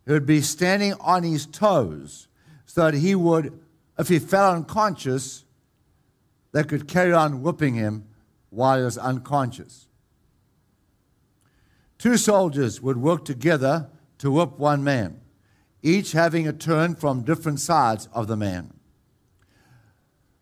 He 0.05 0.11
would 0.11 0.25
be 0.25 0.41
standing 0.41 0.93
on 0.99 1.21
his 1.21 1.45
toes 1.45 2.27
so 2.65 2.85
that 2.85 2.95
he 2.95 3.13
would, 3.13 3.59
if 3.99 4.07
he 4.07 4.17
fell 4.17 4.53
unconscious, 4.53 5.45
they 6.51 6.63
could 6.63 6.88
carry 6.88 7.13
on 7.13 7.43
whipping 7.43 7.75
him 7.75 8.07
while 8.49 8.79
he 8.79 8.83
was 8.83 8.97
unconscious. 8.97 9.88
Two 11.99 12.17
soldiers 12.17 12.81
would 12.81 12.97
work 12.97 13.23
together 13.23 13.88
to 14.17 14.31
whip 14.31 14.57
one 14.57 14.83
man, 14.83 15.21
each 15.83 16.13
having 16.13 16.47
a 16.47 16.53
turn 16.53 16.95
from 16.95 17.21
different 17.21 17.59
sides 17.59 18.09
of 18.13 18.25
the 18.25 18.35
man. 18.35 18.73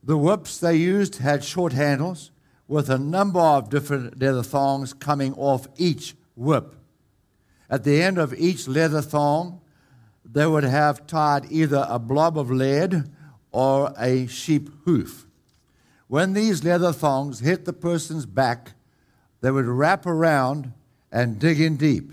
The 0.02 0.18
whips 0.18 0.60
they 0.60 0.78
used 0.78 1.18
had 1.18 1.44
short 1.44 1.74
handles 1.74 2.32
with 2.70 2.90
a 2.90 2.98
number 2.98 3.42
of 3.42 3.70
different 3.70 4.22
leather 4.22 4.44
thongs 4.44 4.94
coming 4.94 5.34
off 5.34 5.68
each 5.76 6.16
whip. 6.36 6.77
At 7.70 7.84
the 7.84 8.02
end 8.02 8.18
of 8.18 8.34
each 8.34 8.68
leather 8.68 9.02
thong, 9.02 9.62
they 10.24 10.46
would 10.46 10.64
have 10.64 11.08
tied 11.08 11.52
either 11.52 11.86
a 11.90 12.00
blob 12.00 12.38
of 12.38 12.52
lead 12.52 13.10
or 13.52 13.94
a 13.98 14.28
sheep 14.28 14.70
hoof. 14.86 15.26
When 16.08 16.34
these 16.34 16.64
leather 16.64 16.94
thongs 16.94 17.40
hit 17.40 17.66
the 17.66 17.74
person's 17.74 18.26
back, 18.26 18.74
they 19.42 19.52
would 19.52 19.66
wrap 19.66 20.06
around 20.06 20.74
and 21.12 21.40
dig 21.40 21.60
in 21.60 21.78
deep. 21.78 22.12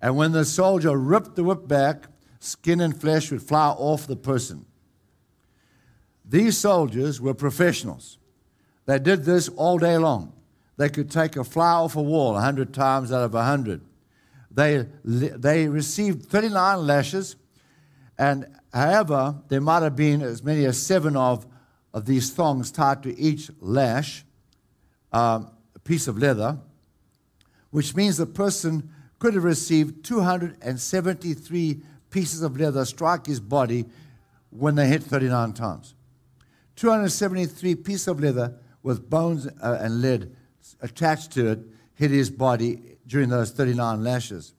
And 0.00 0.16
when 0.16 0.32
the 0.32 0.44
soldier 0.44 0.96
ripped 0.96 1.36
the 1.36 1.44
whip 1.44 1.66
back, 1.66 2.06
skin 2.40 2.80
and 2.80 2.98
flesh 2.98 3.30
would 3.30 3.42
fly 3.42 3.68
off 3.68 4.06
the 4.06 4.16
person. 4.16 4.66
These 6.24 6.58
soldiers 6.58 7.20
were 7.20 7.34
professionals. 7.34 8.18
They 8.86 8.98
did 8.98 9.24
this 9.24 9.48
all 9.48 9.78
day 9.78 9.96
long. 9.96 10.32
They 10.76 10.88
could 10.88 11.10
take 11.10 11.36
a 11.36 11.44
fly 11.44 11.72
off 11.72 11.96
a 11.96 12.02
wall 12.02 12.32
100 12.34 12.74
times 12.74 13.12
out 13.12 13.22
of 13.22 13.34
100. 13.34 13.80
They, 14.56 14.86
they 15.04 15.68
received 15.68 16.26
39 16.26 16.84
lashes, 16.84 17.36
and 18.18 18.46
however, 18.72 19.36
there 19.48 19.60
might 19.60 19.82
have 19.82 19.94
been 19.94 20.22
as 20.22 20.42
many 20.42 20.64
as 20.64 20.84
seven 20.84 21.16
of, 21.16 21.46
of 21.94 22.06
these 22.06 22.32
thongs 22.32 22.72
tied 22.72 23.04
to 23.04 23.16
each 23.16 23.50
lash, 23.60 24.24
um, 25.12 25.52
a 25.74 25.78
piece 25.78 26.08
of 26.08 26.18
leather 26.18 26.58
which 27.76 27.94
means 27.94 28.16
the 28.16 28.24
person 28.24 28.90
could 29.18 29.34
have 29.34 29.44
received 29.44 30.02
273 30.02 31.82
pieces 32.08 32.40
of 32.40 32.58
leather 32.58 32.86
strike 32.86 33.26
his 33.26 33.38
body 33.38 33.84
when 34.48 34.76
they 34.76 34.86
hit 34.86 35.02
39 35.02 35.52
times. 35.52 35.94
273 36.76 37.74
pieces 37.74 38.08
of 38.08 38.18
leather 38.18 38.54
with 38.82 39.10
bones 39.10 39.46
uh, 39.62 39.78
and 39.78 40.00
lead 40.00 40.34
attached 40.80 41.32
to 41.32 41.48
it 41.48 41.58
hit 41.94 42.10
his 42.10 42.30
body 42.30 42.95
during 43.06 43.28
those 43.28 43.50
39 43.50 44.02
lashes. 44.02 44.54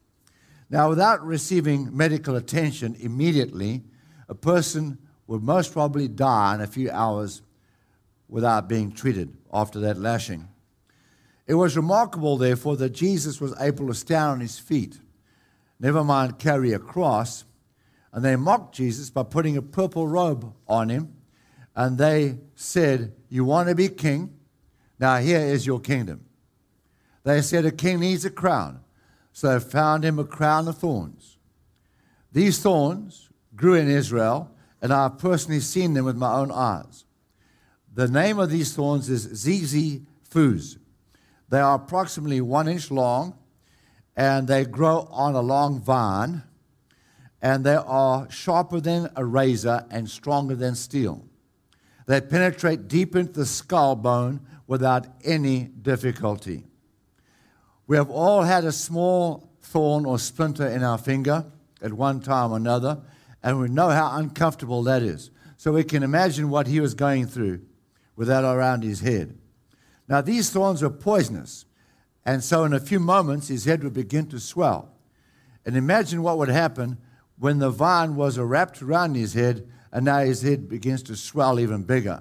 Now, 0.70 0.88
without 0.88 1.24
receiving 1.24 1.96
medical 1.96 2.36
attention 2.36 2.96
immediately, 3.00 3.84
a 4.28 4.34
person 4.34 4.98
would 5.26 5.42
most 5.42 5.72
probably 5.72 6.08
die 6.08 6.54
in 6.54 6.60
a 6.60 6.66
few 6.66 6.90
hours 6.90 7.42
without 8.28 8.68
being 8.68 8.92
treated 8.92 9.34
after 9.52 9.80
that 9.80 9.98
lashing. 9.98 10.48
It 11.46 11.54
was 11.54 11.76
remarkable, 11.76 12.36
therefore, 12.36 12.76
that 12.76 12.90
Jesus 12.90 13.40
was 13.40 13.54
able 13.58 13.86
to 13.86 13.94
stand 13.94 14.32
on 14.32 14.40
his 14.40 14.58
feet, 14.58 15.00
never 15.80 16.04
mind 16.04 16.38
carry 16.38 16.72
a 16.72 16.78
cross. 16.78 17.44
And 18.12 18.24
they 18.24 18.36
mocked 18.36 18.74
Jesus 18.74 19.10
by 19.10 19.22
putting 19.22 19.56
a 19.56 19.62
purple 19.62 20.06
robe 20.06 20.52
on 20.66 20.88
him. 20.88 21.14
And 21.76 21.98
they 21.98 22.38
said, 22.54 23.14
You 23.28 23.44
want 23.44 23.68
to 23.68 23.74
be 23.74 23.88
king? 23.88 24.34
Now 24.98 25.18
here 25.18 25.40
is 25.40 25.66
your 25.66 25.78
kingdom. 25.78 26.27
They 27.28 27.42
said, 27.42 27.66
A 27.66 27.70
king 27.70 28.00
needs 28.00 28.24
a 28.24 28.30
crown. 28.30 28.80
So 29.34 29.52
they 29.52 29.62
found 29.62 30.02
him 30.02 30.18
a 30.18 30.24
crown 30.24 30.66
of 30.66 30.78
thorns. 30.78 31.36
These 32.32 32.60
thorns 32.60 33.28
grew 33.54 33.74
in 33.74 33.86
Israel, 33.86 34.50
and 34.80 34.94
I've 34.94 35.18
personally 35.18 35.60
seen 35.60 35.92
them 35.92 36.06
with 36.06 36.16
my 36.16 36.32
own 36.32 36.50
eyes. 36.50 37.04
The 37.92 38.08
name 38.08 38.38
of 38.38 38.48
these 38.48 38.74
thorns 38.74 39.10
is 39.10 39.28
Zizi 39.34 40.06
Fuz. 40.22 40.78
They 41.50 41.60
are 41.60 41.74
approximately 41.74 42.40
one 42.40 42.66
inch 42.66 42.90
long 42.90 43.36
and 44.16 44.48
they 44.48 44.64
grow 44.64 45.06
on 45.10 45.34
a 45.34 45.42
long 45.42 45.82
vine 45.82 46.44
and 47.42 47.62
they 47.62 47.74
are 47.74 48.30
sharper 48.30 48.80
than 48.80 49.10
a 49.16 49.24
razor 49.24 49.84
and 49.90 50.08
stronger 50.08 50.54
than 50.54 50.74
steel. 50.74 51.26
They 52.06 52.22
penetrate 52.22 52.88
deep 52.88 53.14
into 53.14 53.32
the 53.32 53.46
skull 53.46 53.96
bone 53.96 54.40
without 54.66 55.06
any 55.24 55.64
difficulty. 55.64 56.64
We 57.88 57.96
have 57.96 58.10
all 58.10 58.42
had 58.42 58.64
a 58.64 58.70
small 58.70 59.50
thorn 59.62 60.04
or 60.04 60.18
splinter 60.18 60.68
in 60.68 60.84
our 60.84 60.98
finger 60.98 61.46
at 61.80 61.92
one 61.92 62.20
time 62.20 62.52
or 62.52 62.58
another, 62.58 63.00
and 63.42 63.58
we 63.58 63.68
know 63.68 63.88
how 63.88 64.16
uncomfortable 64.18 64.82
that 64.84 65.02
is. 65.02 65.30
So 65.56 65.72
we 65.72 65.84
can 65.84 66.02
imagine 66.02 66.50
what 66.50 66.66
he 66.66 66.80
was 66.80 66.94
going 66.94 67.26
through 67.26 67.62
with 68.14 68.28
that 68.28 68.44
around 68.44 68.84
his 68.84 69.00
head. 69.00 69.38
Now, 70.06 70.20
these 70.20 70.50
thorns 70.50 70.82
were 70.82 70.90
poisonous, 70.90 71.64
and 72.26 72.44
so 72.44 72.64
in 72.64 72.74
a 72.74 72.80
few 72.80 73.00
moments 73.00 73.48
his 73.48 73.64
head 73.64 73.82
would 73.82 73.94
begin 73.94 74.26
to 74.28 74.38
swell. 74.38 74.94
And 75.64 75.74
imagine 75.74 76.22
what 76.22 76.36
would 76.36 76.50
happen 76.50 76.98
when 77.38 77.58
the 77.58 77.70
vine 77.70 78.16
was 78.16 78.38
wrapped 78.38 78.82
around 78.82 79.14
his 79.14 79.32
head, 79.32 79.66
and 79.90 80.04
now 80.04 80.18
his 80.18 80.42
head 80.42 80.68
begins 80.68 81.02
to 81.04 81.16
swell 81.16 81.58
even 81.58 81.84
bigger. 81.84 82.20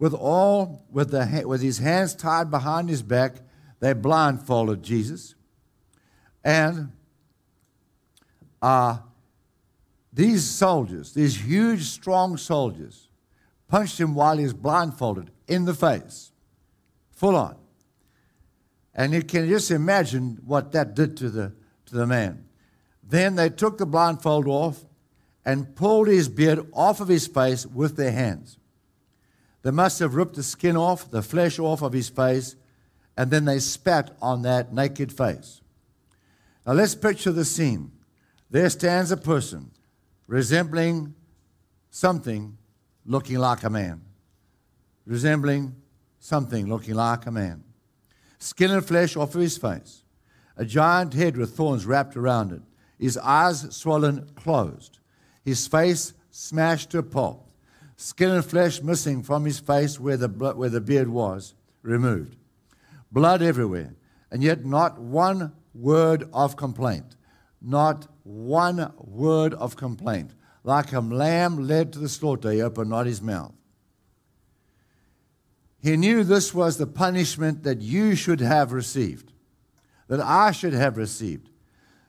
With 0.00 0.14
all, 0.14 0.84
with, 0.90 1.12
the, 1.12 1.44
with 1.46 1.62
his 1.62 1.78
hands 1.78 2.16
tied 2.16 2.50
behind 2.50 2.88
his 2.88 3.02
back, 3.02 3.36
they 3.80 3.92
blindfolded 3.92 4.82
Jesus. 4.82 5.34
And 6.42 6.92
uh, 8.62 8.98
these 10.12 10.44
soldiers, 10.44 11.12
these 11.12 11.40
huge, 11.40 11.84
strong 11.84 12.36
soldiers, 12.36 13.08
punched 13.68 13.98
him 13.98 14.14
while 14.14 14.36
he 14.36 14.44
was 14.44 14.54
blindfolded 14.54 15.30
in 15.48 15.64
the 15.64 15.74
face 15.74 16.32
full 17.10 17.36
on. 17.36 17.56
And 18.94 19.12
you 19.12 19.22
can 19.22 19.48
just 19.48 19.70
imagine 19.70 20.38
what 20.44 20.72
that 20.72 20.94
did 20.94 21.16
to 21.18 21.30
the, 21.30 21.52
to 21.86 21.94
the 21.94 22.06
man. 22.06 22.44
Then 23.02 23.34
they 23.34 23.50
took 23.50 23.78
the 23.78 23.86
blindfold 23.86 24.46
off 24.46 24.84
and 25.44 25.74
pulled 25.74 26.08
his 26.08 26.28
beard 26.28 26.66
off 26.72 27.00
of 27.00 27.08
his 27.08 27.26
face 27.26 27.66
with 27.66 27.96
their 27.96 28.12
hands. 28.12 28.58
They 29.62 29.70
must 29.70 29.98
have 29.98 30.14
ripped 30.14 30.36
the 30.36 30.42
skin 30.42 30.76
off, 30.76 31.10
the 31.10 31.22
flesh 31.22 31.58
off 31.58 31.82
of 31.82 31.92
his 31.92 32.08
face, 32.08 32.56
and 33.16 33.30
then 33.30 33.44
they 33.44 33.58
spat 33.58 34.16
on 34.20 34.42
that 34.42 34.72
naked 34.72 35.12
face. 35.12 35.60
Now 36.66 36.72
let's 36.72 36.94
picture 36.94 37.32
the 37.32 37.44
scene. 37.44 37.92
There 38.50 38.68
stands 38.70 39.10
a 39.10 39.16
person 39.16 39.70
resembling 40.26 41.14
something 41.90 42.56
looking 43.06 43.38
like 43.38 43.62
a 43.62 43.70
man, 43.70 44.00
resembling 45.06 45.74
something 46.18 46.68
looking 46.68 46.94
like 46.94 47.26
a 47.26 47.30
man. 47.30 47.62
Skin 48.38 48.70
and 48.70 48.84
flesh 48.84 49.16
off 49.16 49.34
of 49.34 49.40
his 49.40 49.58
face, 49.58 50.02
a 50.56 50.64
giant 50.64 51.14
head 51.14 51.36
with 51.36 51.56
thorns 51.56 51.86
wrapped 51.86 52.16
around 52.16 52.52
it, 52.52 52.62
his 52.98 53.18
eyes 53.18 53.74
swollen 53.74 54.28
closed, 54.34 54.98
his 55.44 55.66
face 55.66 56.14
smashed 56.30 56.90
to 56.90 57.02
pulp, 57.02 57.50
skin 57.96 58.30
and 58.30 58.44
flesh 58.44 58.82
missing 58.82 59.22
from 59.22 59.44
his 59.44 59.58
face 59.58 60.00
where 60.00 60.16
the, 60.16 60.28
where 60.28 60.70
the 60.70 60.80
beard 60.80 61.08
was 61.08 61.54
removed, 61.82 62.36
blood 63.14 63.40
everywhere, 63.40 63.94
and 64.30 64.42
yet 64.42 64.66
not 64.66 65.00
one 65.00 65.52
word 65.72 66.28
of 66.32 66.56
complaint. 66.56 67.16
Not 67.62 68.08
one 68.24 68.92
word 68.98 69.54
of 69.54 69.76
complaint. 69.76 70.32
Like 70.64 70.92
a 70.92 71.00
lamb 71.00 71.66
led 71.66 71.92
to 71.92 71.98
the 72.00 72.08
slaughter, 72.08 72.50
he 72.50 72.60
opened 72.60 72.90
not 72.90 73.06
his 73.06 73.22
mouth. 73.22 73.54
He 75.80 75.96
knew 75.96 76.24
this 76.24 76.52
was 76.52 76.76
the 76.76 76.86
punishment 76.86 77.62
that 77.62 77.80
you 77.80 78.14
should 78.16 78.40
have 78.40 78.72
received, 78.72 79.32
that 80.08 80.20
I 80.20 80.50
should 80.50 80.72
have 80.72 80.96
received. 80.96 81.50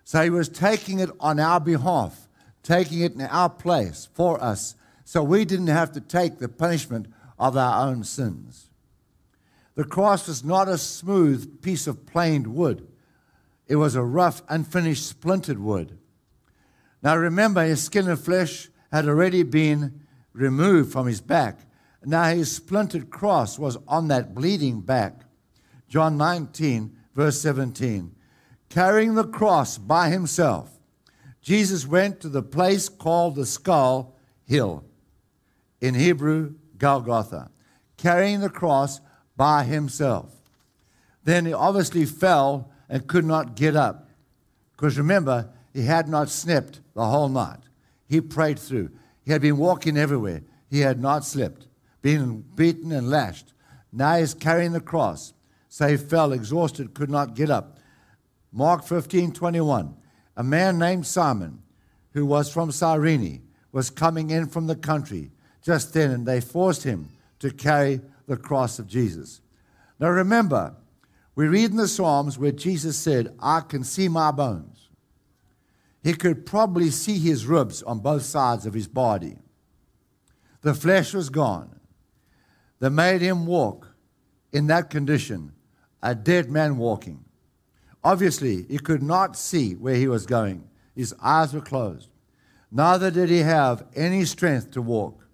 So 0.03 0.23
he 0.23 0.29
was 0.29 0.49
taking 0.49 0.99
it 0.99 1.09
on 1.19 1.39
our 1.39 1.59
behalf, 1.59 2.27
taking 2.63 3.01
it 3.01 3.13
in 3.13 3.21
our 3.21 3.49
place 3.49 4.07
for 4.13 4.41
us, 4.41 4.75
so 5.03 5.21
we 5.21 5.45
didn't 5.45 5.67
have 5.67 5.91
to 5.91 6.01
take 6.01 6.39
the 6.39 6.49
punishment 6.49 7.07
of 7.37 7.57
our 7.57 7.87
own 7.87 8.03
sins. 8.03 8.64
The 9.75 9.83
cross 9.83 10.27
was 10.27 10.43
not 10.43 10.67
a 10.67 10.77
smooth 10.77 11.61
piece 11.61 11.85
of 11.87 12.05
planed 12.05 12.47
wood, 12.47 12.87
it 13.67 13.75
was 13.75 13.95
a 13.95 14.03
rough, 14.03 14.41
unfinished, 14.47 15.07
splintered 15.07 15.59
wood. 15.59 15.97
Now 17.01 17.17
remember, 17.17 17.63
his 17.63 17.83
skin 17.83 18.07
and 18.07 18.19
flesh 18.19 18.69
had 18.91 19.07
already 19.07 19.43
been 19.43 20.01
removed 20.33 20.91
from 20.91 21.07
his 21.07 21.21
back. 21.21 21.59
Now 22.03 22.25
his 22.25 22.55
splintered 22.55 23.09
cross 23.09 23.57
was 23.57 23.77
on 23.87 24.07
that 24.09 24.35
bleeding 24.35 24.81
back. 24.81 25.21
John 25.87 26.17
19, 26.17 26.95
verse 27.15 27.39
17. 27.41 28.15
Carrying 28.69 29.15
the 29.15 29.27
cross 29.27 29.77
by 29.77 30.09
himself, 30.09 30.79
Jesus 31.41 31.87
went 31.87 32.19
to 32.21 32.29
the 32.29 32.43
place 32.43 32.89
called 32.89 33.35
the 33.35 33.45
skull 33.45 34.15
hill, 34.45 34.83
in 35.81 35.93
Hebrew, 35.93 36.55
Golgotha, 36.77 37.51
carrying 37.97 38.39
the 38.39 38.49
cross 38.49 38.99
by 39.37 39.63
himself. 39.63 40.33
Then 41.23 41.45
he 41.45 41.53
obviously 41.53 42.05
fell 42.05 42.71
and 42.89 43.07
could 43.07 43.25
not 43.25 43.55
get 43.55 43.75
up. 43.75 44.09
Because 44.71 44.97
remember, 44.97 45.49
he 45.73 45.83
had 45.83 46.07
not 46.07 46.29
slept 46.29 46.81
the 46.93 47.05
whole 47.05 47.29
night. 47.29 47.59
He 48.07 48.21
prayed 48.21 48.59
through. 48.59 48.91
He 49.23 49.31
had 49.31 49.41
been 49.41 49.57
walking 49.57 49.97
everywhere. 49.97 50.41
He 50.69 50.81
had 50.81 50.99
not 50.99 51.25
slept, 51.25 51.67
been 52.01 52.41
beaten 52.55 52.91
and 52.91 53.09
lashed. 53.09 53.53
Now 53.91 54.17
he's 54.17 54.33
carrying 54.33 54.73
the 54.73 54.81
cross. 54.81 55.33
So 55.69 55.87
he 55.87 55.97
fell, 55.97 56.31
exhausted, 56.31 56.93
could 56.93 57.09
not 57.09 57.35
get 57.35 57.49
up. 57.49 57.79
Mark 58.51 58.83
15 58.85 59.33
21. 59.33 59.95
A 60.37 60.43
man 60.43 60.77
named 60.77 61.07
Simon, 61.07 61.61
who 62.13 62.25
was 62.25 62.51
from 62.51 62.71
Cyrene, 62.71 63.41
was 63.71 63.89
coming 63.89 64.29
in 64.29 64.47
from 64.47 64.67
the 64.67 64.75
country 64.75 65.31
just 65.65 65.93
then, 65.93 66.11
and 66.11 66.25
they 66.25 66.39
forced 66.39 66.83
him 66.83 67.09
to 67.39 67.49
carry 67.49 67.99
the 68.27 68.37
cross 68.37 68.79
of 68.79 68.87
Jesus. 68.87 69.41
Now 69.99 70.09
remember, 70.09 70.75
we 71.35 71.47
read 71.47 71.71
in 71.71 71.77
the 71.77 71.87
Psalms 71.87 72.37
where 72.37 72.51
Jesus 72.51 72.97
said, 72.97 73.35
I 73.39 73.59
can 73.61 73.83
see 73.83 74.07
my 74.07 74.31
bones. 74.31 74.89
He 76.03 76.13
could 76.13 76.45
probably 76.45 76.91
see 76.91 77.17
his 77.17 77.45
ribs 77.45 77.81
on 77.83 77.99
both 77.99 78.23
sides 78.23 78.65
of 78.65 78.73
his 78.73 78.87
body. 78.87 79.37
The 80.61 80.73
flesh 80.73 81.13
was 81.13 81.29
gone. 81.29 81.79
They 82.79 82.89
made 82.89 83.21
him 83.21 83.45
walk 83.45 83.95
in 84.51 84.67
that 84.67 84.89
condition, 84.89 85.53
a 86.01 86.13
dead 86.15 86.49
man 86.49 86.77
walking. 86.77 87.25
Obviously, 88.03 88.65
he 88.69 88.77
could 88.77 89.01
not 89.01 89.35
see 89.35 89.73
where 89.73 89.95
he 89.95 90.07
was 90.07 90.25
going. 90.25 90.69
His 90.95 91.13
eyes 91.21 91.53
were 91.53 91.61
closed. 91.61 92.09
Neither 92.71 93.09
did 93.09 93.29
he 93.29 93.39
have 93.39 93.85
any 93.95 94.25
strength 94.25 94.71
to 94.71 94.81
walk. 94.81 95.27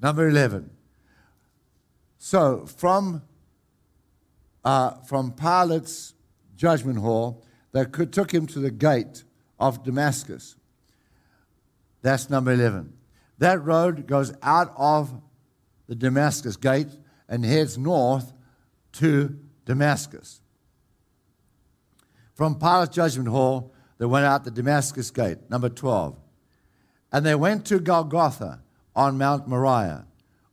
Number 0.00 0.28
11. 0.28 0.70
So, 2.24 2.66
from 2.66 3.22
uh, 4.64 4.90
from 5.08 5.32
Pilate's 5.32 6.14
judgment 6.54 7.00
hall 7.00 7.42
they 7.72 7.84
took 7.84 8.32
him 8.32 8.46
to 8.46 8.60
the 8.60 8.70
gate 8.70 9.24
of 9.58 9.82
Damascus. 9.82 10.54
That's 12.00 12.30
number 12.30 12.52
11. 12.52 12.92
That 13.38 13.64
road 13.64 14.06
goes 14.06 14.32
out 14.40 14.72
of 14.76 15.12
the 15.88 15.96
Damascus 15.96 16.56
gate 16.56 16.96
and 17.28 17.44
heads 17.44 17.76
north 17.76 18.32
to 18.92 19.36
Damascus. 19.64 20.42
From 22.34 22.54
Pilate's 22.54 22.94
judgment 22.94 23.30
hall, 23.30 23.74
they 23.98 24.06
went 24.06 24.26
out 24.26 24.44
the 24.44 24.52
Damascus 24.52 25.10
gate, 25.10 25.38
number 25.50 25.68
12. 25.68 26.16
And 27.10 27.26
they 27.26 27.34
went 27.34 27.66
to 27.66 27.80
Golgotha 27.80 28.62
on 28.94 29.18
Mount 29.18 29.48
Moriah, 29.48 30.06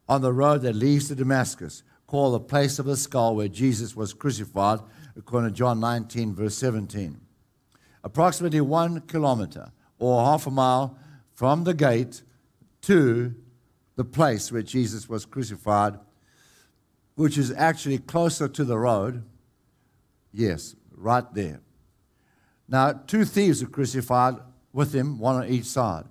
on 0.10 0.22
the 0.22 0.34
road 0.34 0.63
that 0.63 0.76
leads 0.76 1.08
to 1.08 1.15
Damascus, 1.15 1.84
called 2.08 2.34
the 2.34 2.39
place 2.39 2.80
of 2.80 2.88
the 2.88 2.98
skull 2.98 3.36
where 3.36 3.48
Jesus 3.48 3.95
was 3.95 4.12
crucified, 4.13 4.80
according 5.15 5.52
to 5.52 5.56
John 5.56 5.80
19, 5.80 6.34
verse 6.34 6.56
17. 6.56 7.22
Approximately 8.04 8.62
one 8.62 9.02
kilometer 9.02 9.72
or 10.00 10.26
half 10.26 10.48
a 10.48 10.52
mile 10.52 10.98
from 11.36 11.63
the 11.63 11.76
gate 11.76 12.24
to 12.82 13.36
the 13.95 14.04
place 14.04 14.52
where 14.52 14.63
Jesus 14.63 15.08
was 15.08 15.26
crucified, 15.26 16.00
which 17.13 17.38
is 17.38 17.52
actually 17.52 18.00
closer 18.00 18.48
to 18.48 18.63
the 18.63 18.78
road. 18.80 19.24
Yes, 20.34 20.76
right 20.95 21.32
there. 21.36 21.62
Now, 22.67 22.93
two 22.93 23.26
thieves 23.26 23.63
were 23.63 23.69
crucified 23.69 24.36
with 24.74 24.93
him, 24.93 25.19
one 25.19 25.36
on 25.36 25.48
each 25.48 25.65
side. 25.65 26.06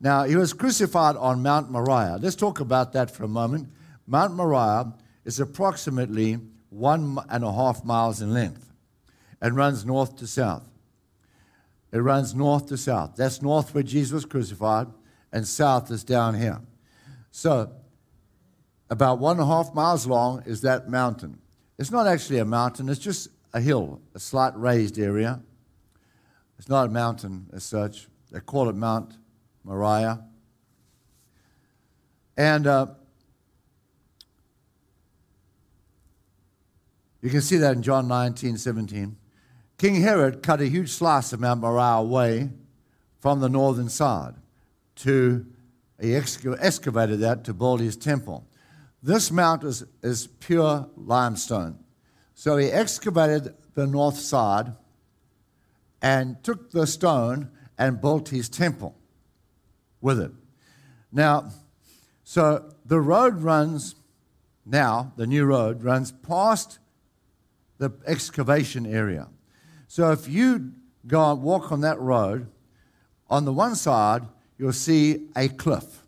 Now, 0.00 0.24
he 0.24 0.36
was 0.36 0.52
crucified 0.52 1.16
on 1.16 1.42
Mount 1.42 1.70
Moriah. 1.70 2.18
Let's 2.20 2.36
talk 2.36 2.60
about 2.60 2.92
that 2.92 3.10
for 3.10 3.24
a 3.24 3.28
moment. 3.28 3.68
Mount 4.06 4.34
Moriah 4.34 4.92
is 5.24 5.40
approximately 5.40 6.38
one 6.70 7.18
and 7.30 7.44
a 7.44 7.52
half 7.52 7.84
miles 7.84 8.20
in 8.20 8.32
length 8.34 8.72
and 9.40 9.56
runs 9.56 9.84
north 9.84 10.16
to 10.16 10.26
south. 10.26 10.68
It 11.92 11.98
runs 11.98 12.34
north 12.34 12.66
to 12.66 12.76
south. 12.76 13.16
That's 13.16 13.40
north 13.40 13.74
where 13.74 13.82
Jesus 13.82 14.12
was 14.12 14.24
crucified, 14.24 14.88
and 15.32 15.46
south 15.46 15.90
is 15.90 16.04
down 16.04 16.34
here. 16.34 16.60
So, 17.30 17.72
about 18.90 19.18
one 19.18 19.38
and 19.38 19.42
a 19.42 19.46
half 19.46 19.74
miles 19.74 20.06
long 20.06 20.42
is 20.46 20.60
that 20.60 20.88
mountain. 20.88 21.38
It's 21.78 21.90
not 21.90 22.06
actually 22.06 22.38
a 22.38 22.44
mountain, 22.44 22.88
it's 22.88 23.00
just 23.00 23.28
a 23.52 23.60
hill, 23.60 24.00
a 24.14 24.18
slight 24.18 24.56
raised 24.56 24.98
area. 24.98 25.40
It's 26.58 26.68
not 26.68 26.86
a 26.86 26.90
mountain 26.90 27.50
as 27.52 27.64
such. 27.64 28.08
They 28.30 28.40
call 28.40 28.68
it 28.68 28.76
Mount 28.76 29.16
Moriah. 29.66 30.24
And 32.38 32.66
uh, 32.66 32.86
You 37.26 37.32
can 37.32 37.40
see 37.40 37.56
that 37.56 37.74
in 37.74 37.82
John 37.82 38.06
19, 38.06 38.56
17. 38.56 39.16
King 39.78 40.00
Herod 40.00 40.44
cut 40.44 40.60
a 40.60 40.68
huge 40.68 40.90
slice 40.90 41.32
of 41.32 41.40
Mount 41.40 41.60
Moriah 41.60 41.98
away 41.98 42.50
from 43.18 43.40
the 43.40 43.48
northern 43.48 43.88
side 43.88 44.34
to, 44.96 45.44
he 46.00 46.14
excavated 46.14 47.18
that 47.18 47.42
to 47.42 47.52
build 47.52 47.80
his 47.80 47.96
temple. 47.96 48.46
This 49.02 49.32
mount 49.32 49.64
is, 49.64 49.84
is 50.04 50.28
pure 50.38 50.88
limestone. 50.96 51.80
So 52.34 52.58
he 52.58 52.70
excavated 52.70 53.56
the 53.74 53.88
north 53.88 54.18
side 54.18 54.74
and 56.00 56.40
took 56.44 56.70
the 56.70 56.86
stone 56.86 57.50
and 57.76 58.00
built 58.00 58.28
his 58.28 58.48
temple 58.48 58.96
with 60.06 60.20
it. 60.20 60.30
Now, 61.10 61.50
so 62.22 62.72
the 62.84 63.00
road 63.00 63.42
runs 63.42 63.96
now, 64.64 65.12
the 65.16 65.26
new 65.26 65.44
road 65.44 65.82
runs 65.82 66.12
past 66.12 66.78
the 67.78 67.90
excavation 68.06 68.86
area. 68.86 69.26
So 69.88 70.12
if 70.12 70.28
you 70.28 70.72
go 71.08 71.32
and 71.32 71.42
walk 71.42 71.72
on 71.72 71.80
that 71.80 71.98
road, 71.98 72.46
on 73.28 73.44
the 73.44 73.52
one 73.52 73.74
side, 73.74 74.22
you'll 74.56 74.72
see 74.72 75.26
a 75.34 75.48
cliff 75.48 76.04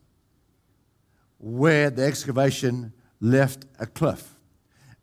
where 1.38 1.90
the 1.90 2.04
excavation 2.04 2.92
left 3.20 3.64
a 3.80 3.86
cliff. 3.86 4.36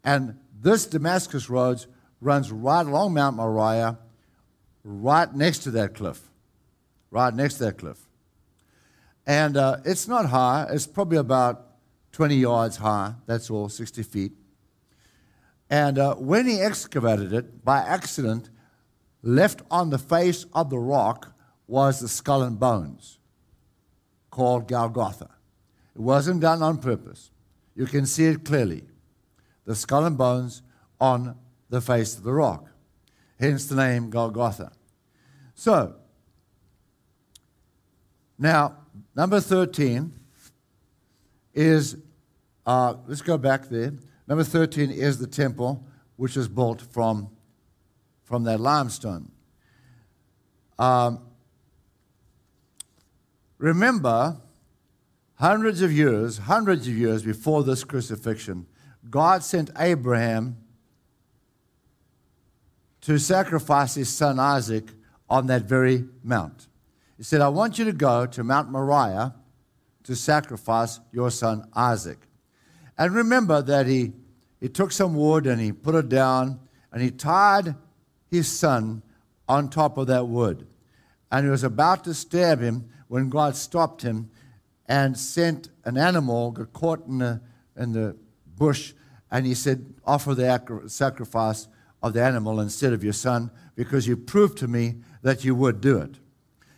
And 0.06 0.40
this 0.62 0.86
Damascus 0.86 1.50
Road 1.50 1.86
runs 2.22 2.50
right 2.50 2.86
along 2.86 3.14
Mount 3.14 3.36
Moriah, 3.36 3.98
right 4.86 5.34
next 5.36 5.60
to 5.60 5.72
that 5.72 5.96
cliff. 5.96 6.22
Right 7.12 7.34
next 7.34 7.56
to 7.56 7.66
that 7.66 7.78
cliff. 7.78 8.05
And 9.28 9.58
uh, 9.58 9.78
it's 9.86 10.08
not 10.08 10.28
high, 10.28 10.68
it's 10.70 10.86
probably 10.86 11.18
about 11.18 11.66
20 12.12 12.36
yards 12.36 12.78
high, 12.78 13.16
that's 13.26 13.50
all, 13.50 13.70
60 13.70 14.04
feet. 14.04 14.32
And 15.70 15.98
uh, 15.98 16.16
when 16.16 16.46
he 16.48 16.62
excavated 16.62 17.34
it, 17.34 17.66
by 17.66 17.80
accident, 17.80 18.50
left 19.24 19.64
on 19.72 19.90
the 19.90 19.98
face 19.98 20.46
of 20.54 20.70
the 20.70 20.78
rock 20.78 21.34
was 21.68 22.00
the 22.00 22.08
skull 22.08 22.44
and 22.44 22.60
bones, 22.60 23.18
called 24.30 24.68
Golgotha. 24.68 25.30
It 25.96 26.02
wasn't 26.02 26.42
done 26.42 26.62
on 26.62 26.78
purpose. 26.78 27.32
You 27.76 27.88
can 27.88 28.06
see 28.06 28.26
it 28.26 28.46
clearly. 28.46 28.84
The 29.66 29.76
skull 29.76 30.06
and 30.06 30.18
bones 30.18 30.62
on 31.00 31.36
the 31.70 31.82
face 31.82 32.18
of 32.18 32.24
the 32.24 32.34
rock. 32.34 32.70
Hence 33.40 33.66
the 33.66 33.76
name 33.76 34.10
Golgotha. 34.10 34.72
So, 35.56 35.96
now, 38.38 38.76
number 39.16 39.40
13, 39.40 40.12
is, 41.54 41.98
uh, 42.66 42.96
let's 43.08 43.22
go 43.22 43.38
back 43.38 43.70
there. 43.70 43.94
Number 44.28 44.44
13 44.44 44.92
is 44.92 45.18
the 45.18 45.28
temple, 45.28 45.84
which 46.18 46.38
is 46.38 46.48
built 46.48 46.82
from, 46.82 47.30
from 48.24 48.44
that 48.44 48.60
limestone. 48.60 49.32
Um, 50.78 51.20
remember, 53.58 54.38
hundreds 55.36 55.82
of 55.82 55.92
years, 55.92 56.40
hundreds 56.40 56.88
of 56.88 56.94
years 56.96 57.24
before 57.24 57.64
this 57.64 57.84
crucifixion, 57.84 58.68
God 59.10 59.44
sent 59.44 59.70
Abraham 59.78 60.58
to 63.02 63.18
sacrifice 63.18 63.96
his 63.96 64.10
son 64.10 64.40
Isaac 64.40 64.86
on 65.30 65.48
that 65.48 65.64
very 65.64 66.06
mount. 66.24 66.68
He 67.18 67.24
said, 67.24 67.42
I 67.42 67.48
want 67.48 67.80
you 67.80 67.86
to 67.86 67.94
go 67.94 68.26
to 68.26 68.44
Mount 68.44 68.70
Moriah 68.70 69.36
to 70.04 70.16
sacrifice 70.16 71.00
your 71.12 71.32
son 71.32 71.68
Isaac. 71.74 72.20
And 72.98 73.14
remember 73.14 73.62
that 73.62 73.88
he, 73.88 74.14
he 74.60 74.70
took 74.70 74.92
some 74.92 75.16
wood 75.16 75.48
and 75.48 75.60
he 75.60 75.72
put 75.72 75.96
it 75.96 76.10
down 76.10 76.60
and 76.92 77.02
he 77.02 77.12
tied 77.12 77.76
his 78.30 78.48
son 78.48 79.02
on 79.48 79.70
top 79.70 79.98
of 79.98 80.08
that 80.08 80.28
wood. 80.28 80.68
And 81.32 81.46
he 81.46 81.50
was 81.50 81.64
about 81.64 82.04
to 82.06 82.14
stab 82.14 82.62
him 82.62 82.90
when 83.08 83.30
God 83.30 83.56
stopped 83.56 84.02
him 84.02 84.30
and 84.88 85.18
sent 85.18 85.70
an 85.84 85.98
animal, 85.98 86.52
got 86.52 86.74
caught 86.74 87.06
in 87.08 87.20
the, 87.20 87.42
in 87.76 87.92
the 87.92 88.16
bush, 88.56 88.94
and 89.32 89.46
he 89.46 89.54
said, 89.54 89.94
Offer 90.06 90.36
the 90.36 90.84
sacrifice 90.88 91.68
of 92.02 92.14
the 92.14 92.24
animal 92.24 92.60
instead 92.60 92.94
of 92.94 93.04
your 93.04 93.14
son, 93.14 93.52
because 93.76 94.08
you 94.08 94.16
proved 94.16 94.58
to 94.60 94.68
me 94.68 94.96
that 95.24 95.44
you 95.44 95.56
would 95.56 95.82
do 95.82 95.98
it. 95.98 96.20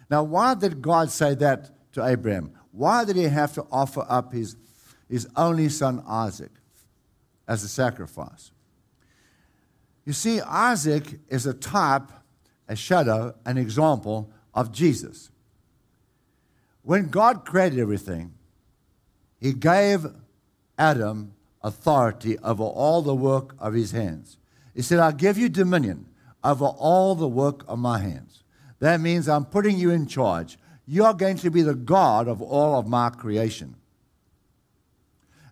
Now, 0.09 0.23
why 0.23 0.55
did 0.55 0.81
God 0.81 1.11
say 1.11 1.35
that 1.35 1.71
to 1.93 2.05
Abraham? 2.05 2.51
Why 2.71 3.05
did 3.05 3.15
he 3.15 3.23
have 3.23 3.53
to 3.53 3.65
offer 3.71 4.05
up 4.07 4.33
his, 4.33 4.55
his 5.09 5.27
only 5.35 5.69
son 5.69 6.03
Isaac 6.07 6.51
as 7.47 7.63
a 7.63 7.67
sacrifice? 7.67 8.51
You 10.05 10.13
see, 10.13 10.39
Isaac 10.39 11.19
is 11.27 11.45
a 11.45 11.53
type, 11.53 12.11
a 12.69 12.75
shadow, 12.75 13.35
an 13.45 13.57
example 13.57 14.31
of 14.53 14.71
Jesus. 14.71 15.29
When 16.83 17.09
God 17.09 17.43
created 17.43 17.79
everything, 17.79 18.33
he 19.41 19.51
gave 19.51 20.05
Adam 20.77 21.33
authority 21.61 22.39
over 22.39 22.63
all 22.63 23.01
the 23.01 23.15
work 23.15 23.55
of 23.59 23.73
his 23.73 23.91
hands. 23.91 24.37
He 24.73 24.81
said, 24.81 24.99
I'll 24.99 25.11
give 25.11 25.37
you 25.37 25.49
dominion 25.49 26.05
over 26.43 26.65
all 26.65 27.15
the 27.15 27.27
work 27.27 27.65
of 27.67 27.79
my 27.79 27.99
hands. 27.99 28.43
That 28.79 29.01
means 29.01 29.27
I'm 29.27 29.45
putting 29.45 29.77
you 29.77 29.91
in 29.91 30.07
charge. 30.07 30.57
You're 30.85 31.13
going 31.13 31.37
to 31.37 31.51
be 31.51 31.61
the 31.61 31.75
God 31.75 32.27
of 32.27 32.41
all 32.41 32.79
of 32.79 32.87
my 32.87 33.09
creation. 33.09 33.75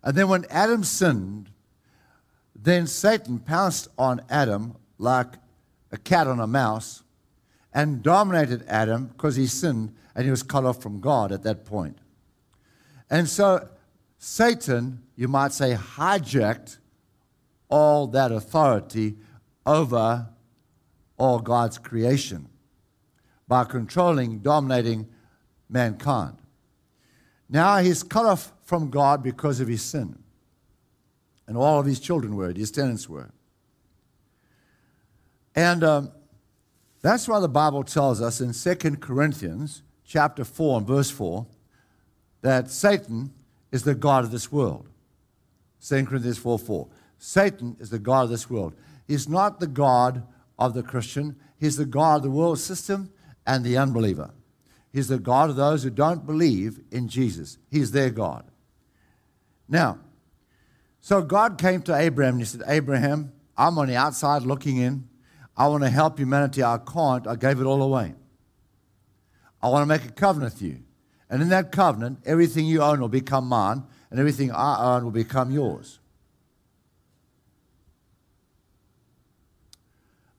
And 0.02 0.16
then 0.16 0.28
when 0.28 0.46
Adam 0.50 0.84
sinned, 0.84 1.50
then 2.54 2.86
Satan 2.86 3.38
pounced 3.38 3.88
on 3.98 4.20
Adam 4.30 4.76
like 4.98 5.34
a 5.92 5.96
cat 5.96 6.26
on 6.26 6.40
a 6.40 6.46
mouse 6.46 7.02
and 7.72 8.02
dominated 8.02 8.64
Adam 8.68 9.06
because 9.06 9.36
he 9.36 9.46
sinned 9.46 9.94
and 10.14 10.24
he 10.24 10.30
was 10.30 10.42
cut 10.42 10.64
off 10.64 10.80
from 10.80 11.00
God 11.00 11.32
at 11.32 11.42
that 11.42 11.64
point. 11.64 11.98
And 13.10 13.28
so 13.28 13.68
Satan, 14.18 15.02
you 15.16 15.28
might 15.28 15.52
say, 15.52 15.74
hijacked 15.74 16.78
all 17.68 18.06
that 18.08 18.32
authority 18.32 19.16
over 19.66 20.28
all 21.18 21.40
God's 21.40 21.78
creation 21.78 22.48
by 23.48 23.64
controlling, 23.64 24.40
dominating 24.40 25.06
mankind. 25.68 26.36
Now 27.48 27.78
he's 27.78 28.02
cut 28.02 28.26
off 28.26 28.52
from 28.64 28.90
God 28.90 29.22
because 29.22 29.60
of 29.60 29.68
his 29.68 29.82
sin. 29.82 30.18
And 31.46 31.56
all 31.56 31.78
of 31.78 31.86
his 31.86 32.00
children 32.00 32.34
were, 32.34 32.52
his 32.52 32.72
tenants 32.72 33.08
were. 33.08 33.30
And 35.54 35.84
um, 35.84 36.12
that's 37.02 37.28
why 37.28 37.38
the 37.38 37.48
Bible 37.48 37.84
tells 37.84 38.20
us 38.20 38.40
in 38.40 38.52
2 38.52 38.96
Corinthians 38.96 39.82
chapter 40.04 40.44
4 40.44 40.78
and 40.78 40.86
verse 40.86 41.10
4 41.10 41.46
that 42.42 42.70
Satan 42.70 43.32
is 43.70 43.84
the 43.84 43.94
God 43.94 44.24
of 44.24 44.30
this 44.30 44.50
world. 44.50 44.88
2 45.86 46.04
Corinthians 46.06 46.38
4 46.38 46.58
4. 46.58 46.88
Satan 47.18 47.76
is 47.78 47.90
the 47.90 47.98
God 47.98 48.24
of 48.24 48.30
this 48.30 48.50
world. 48.50 48.74
He's 49.06 49.28
not 49.28 49.60
the 49.60 49.66
God 49.66 50.24
of 50.58 50.74
the 50.74 50.82
Christian, 50.82 51.36
he's 51.58 51.76
the 51.76 51.84
God 51.84 52.16
of 52.16 52.22
the 52.24 52.30
world 52.30 52.58
system 52.58 53.10
and 53.46 53.64
the 53.64 53.76
unbeliever. 53.76 54.30
He's 54.92 55.08
the 55.08 55.18
God 55.18 55.50
of 55.50 55.56
those 55.56 55.82
who 55.82 55.90
don't 55.90 56.26
believe 56.26 56.80
in 56.90 57.08
Jesus. 57.08 57.58
He's 57.70 57.92
their 57.92 58.10
God. 58.10 58.44
Now, 59.68 59.98
so 61.00 61.22
God 61.22 61.58
came 61.58 61.82
to 61.82 61.94
Abraham 61.94 62.34
and 62.34 62.40
he 62.40 62.46
said, 62.46 62.62
Abraham, 62.66 63.32
I'm 63.56 63.78
on 63.78 63.88
the 63.88 63.96
outside 63.96 64.42
looking 64.42 64.78
in. 64.78 65.08
I 65.56 65.68
want 65.68 65.84
to 65.84 65.90
help 65.90 66.18
humanity. 66.18 66.62
I 66.62 66.78
can't. 66.78 67.26
I 67.26 67.36
gave 67.36 67.60
it 67.60 67.64
all 67.64 67.82
away. 67.82 68.14
I 69.62 69.68
want 69.68 69.82
to 69.82 69.86
make 69.86 70.04
a 70.04 70.12
covenant 70.12 70.54
with 70.54 70.62
you. 70.62 70.80
And 71.28 71.42
in 71.42 71.48
that 71.48 71.72
covenant, 71.72 72.20
everything 72.24 72.66
you 72.66 72.82
own 72.82 73.00
will 73.00 73.08
become 73.08 73.46
mine, 73.46 73.82
and 74.10 74.20
everything 74.20 74.52
I 74.52 74.94
own 74.94 75.04
will 75.04 75.10
become 75.10 75.50
yours. 75.50 75.98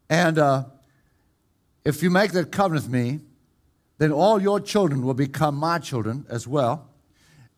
And 0.10 0.38
uh, 0.39 0.65
if 1.88 2.04
you 2.04 2.10
make 2.10 2.34
that 2.34 2.52
covenant 2.52 2.84
with 2.84 2.91
me, 2.91 3.21
then 3.97 4.12
all 4.12 4.41
your 4.41 4.60
children 4.60 5.04
will 5.04 5.13
become 5.13 5.56
my 5.56 5.80
children 5.80 6.26
as 6.30 6.45
well. 6.45 6.89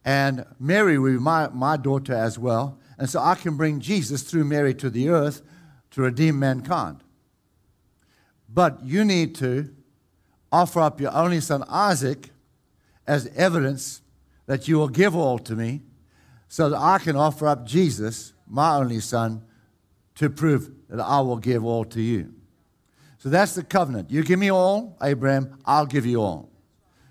And 0.05 0.45
Mary 0.59 0.99
will 0.99 1.13
be 1.13 1.17
my, 1.17 1.49
my 1.49 1.77
daughter 1.77 2.13
as 2.13 2.37
well. 2.37 2.77
And 2.99 3.09
so 3.09 3.19
I 3.19 3.33
can 3.33 3.57
bring 3.57 3.79
Jesus 3.79 4.21
through 4.21 4.43
Mary 4.43 4.75
to 4.75 4.91
the 4.91 5.09
earth 5.09 5.41
to 5.91 6.03
redeem 6.03 6.37
mankind. 6.37 7.03
But 8.47 8.83
you 8.83 9.03
need 9.03 9.33
to 9.35 9.73
offer 10.51 10.79
up 10.79 11.01
your 11.01 11.15
only 11.15 11.41
son 11.41 11.63
Isaac 11.67 12.29
as 13.07 13.31
evidence 13.35 14.03
that 14.45 14.67
you 14.67 14.77
will 14.77 14.89
give 14.89 15.15
all 15.15 15.39
to 15.39 15.55
me 15.55 15.81
so 16.47 16.69
that 16.69 16.77
I 16.77 16.99
can 16.99 17.15
offer 17.15 17.47
up 17.47 17.65
Jesus, 17.65 18.33
my 18.47 18.75
only 18.75 18.99
son, 18.99 19.43
to 20.15 20.29
prove 20.29 20.69
that 20.87 21.03
I 21.03 21.19
will 21.21 21.37
give 21.37 21.65
all 21.65 21.83
to 21.85 21.99
you. 21.99 22.35
So 23.19 23.29
that's 23.29 23.53
the 23.53 23.63
covenant. 23.63 24.09
You 24.09 24.23
give 24.23 24.39
me 24.39 24.49
all, 24.49 24.97
Abraham, 25.03 25.59
I'll 25.65 25.85
give 25.85 26.05
you 26.05 26.21
all. 26.21 26.49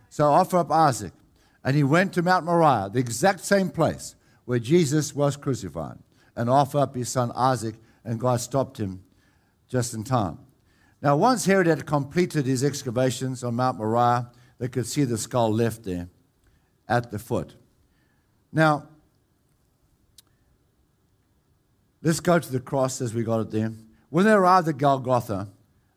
So 0.08 0.24
offer 0.24 0.56
up 0.56 0.70
Isaac. 0.70 1.12
And 1.62 1.76
he 1.76 1.84
went 1.84 2.14
to 2.14 2.22
Mount 2.22 2.46
Moriah, 2.46 2.88
the 2.90 2.98
exact 2.98 3.40
same 3.40 3.68
place 3.68 4.14
where 4.46 4.58
Jesus 4.58 5.14
was 5.14 5.36
crucified, 5.36 5.98
and 6.34 6.48
offer 6.48 6.78
up 6.78 6.94
his 6.94 7.10
son 7.10 7.30
Isaac, 7.34 7.74
and 8.04 8.18
God 8.18 8.40
stopped 8.40 8.78
him 8.78 9.04
just 9.68 9.92
in 9.92 10.02
time. 10.02 10.38
Now, 11.02 11.14
once 11.16 11.44
Herod 11.44 11.66
had 11.66 11.84
completed 11.84 12.46
his 12.46 12.64
excavations 12.64 13.44
on 13.44 13.56
Mount 13.56 13.76
Moriah, 13.76 14.30
they 14.58 14.68
could 14.68 14.86
see 14.86 15.04
the 15.04 15.18
skull 15.18 15.52
left 15.52 15.84
there 15.84 16.08
at 16.88 17.10
the 17.10 17.18
foot. 17.18 17.54
Now, 18.50 18.88
let's 22.02 22.20
go 22.20 22.38
to 22.38 22.50
the 22.50 22.60
cross 22.60 23.02
as 23.02 23.12
we 23.12 23.24
got 23.24 23.40
it 23.40 23.50
there. 23.50 23.72
When 24.08 24.24
they 24.24 24.32
arrived 24.32 24.68
at 24.68 24.78
Golgotha, 24.78 25.48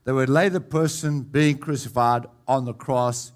they 0.03 0.11
would 0.11 0.29
lay 0.29 0.49
the 0.49 0.61
person 0.61 1.21
being 1.21 1.57
crucified 1.57 2.25
on 2.47 2.65
the 2.65 2.73
cross 2.73 3.31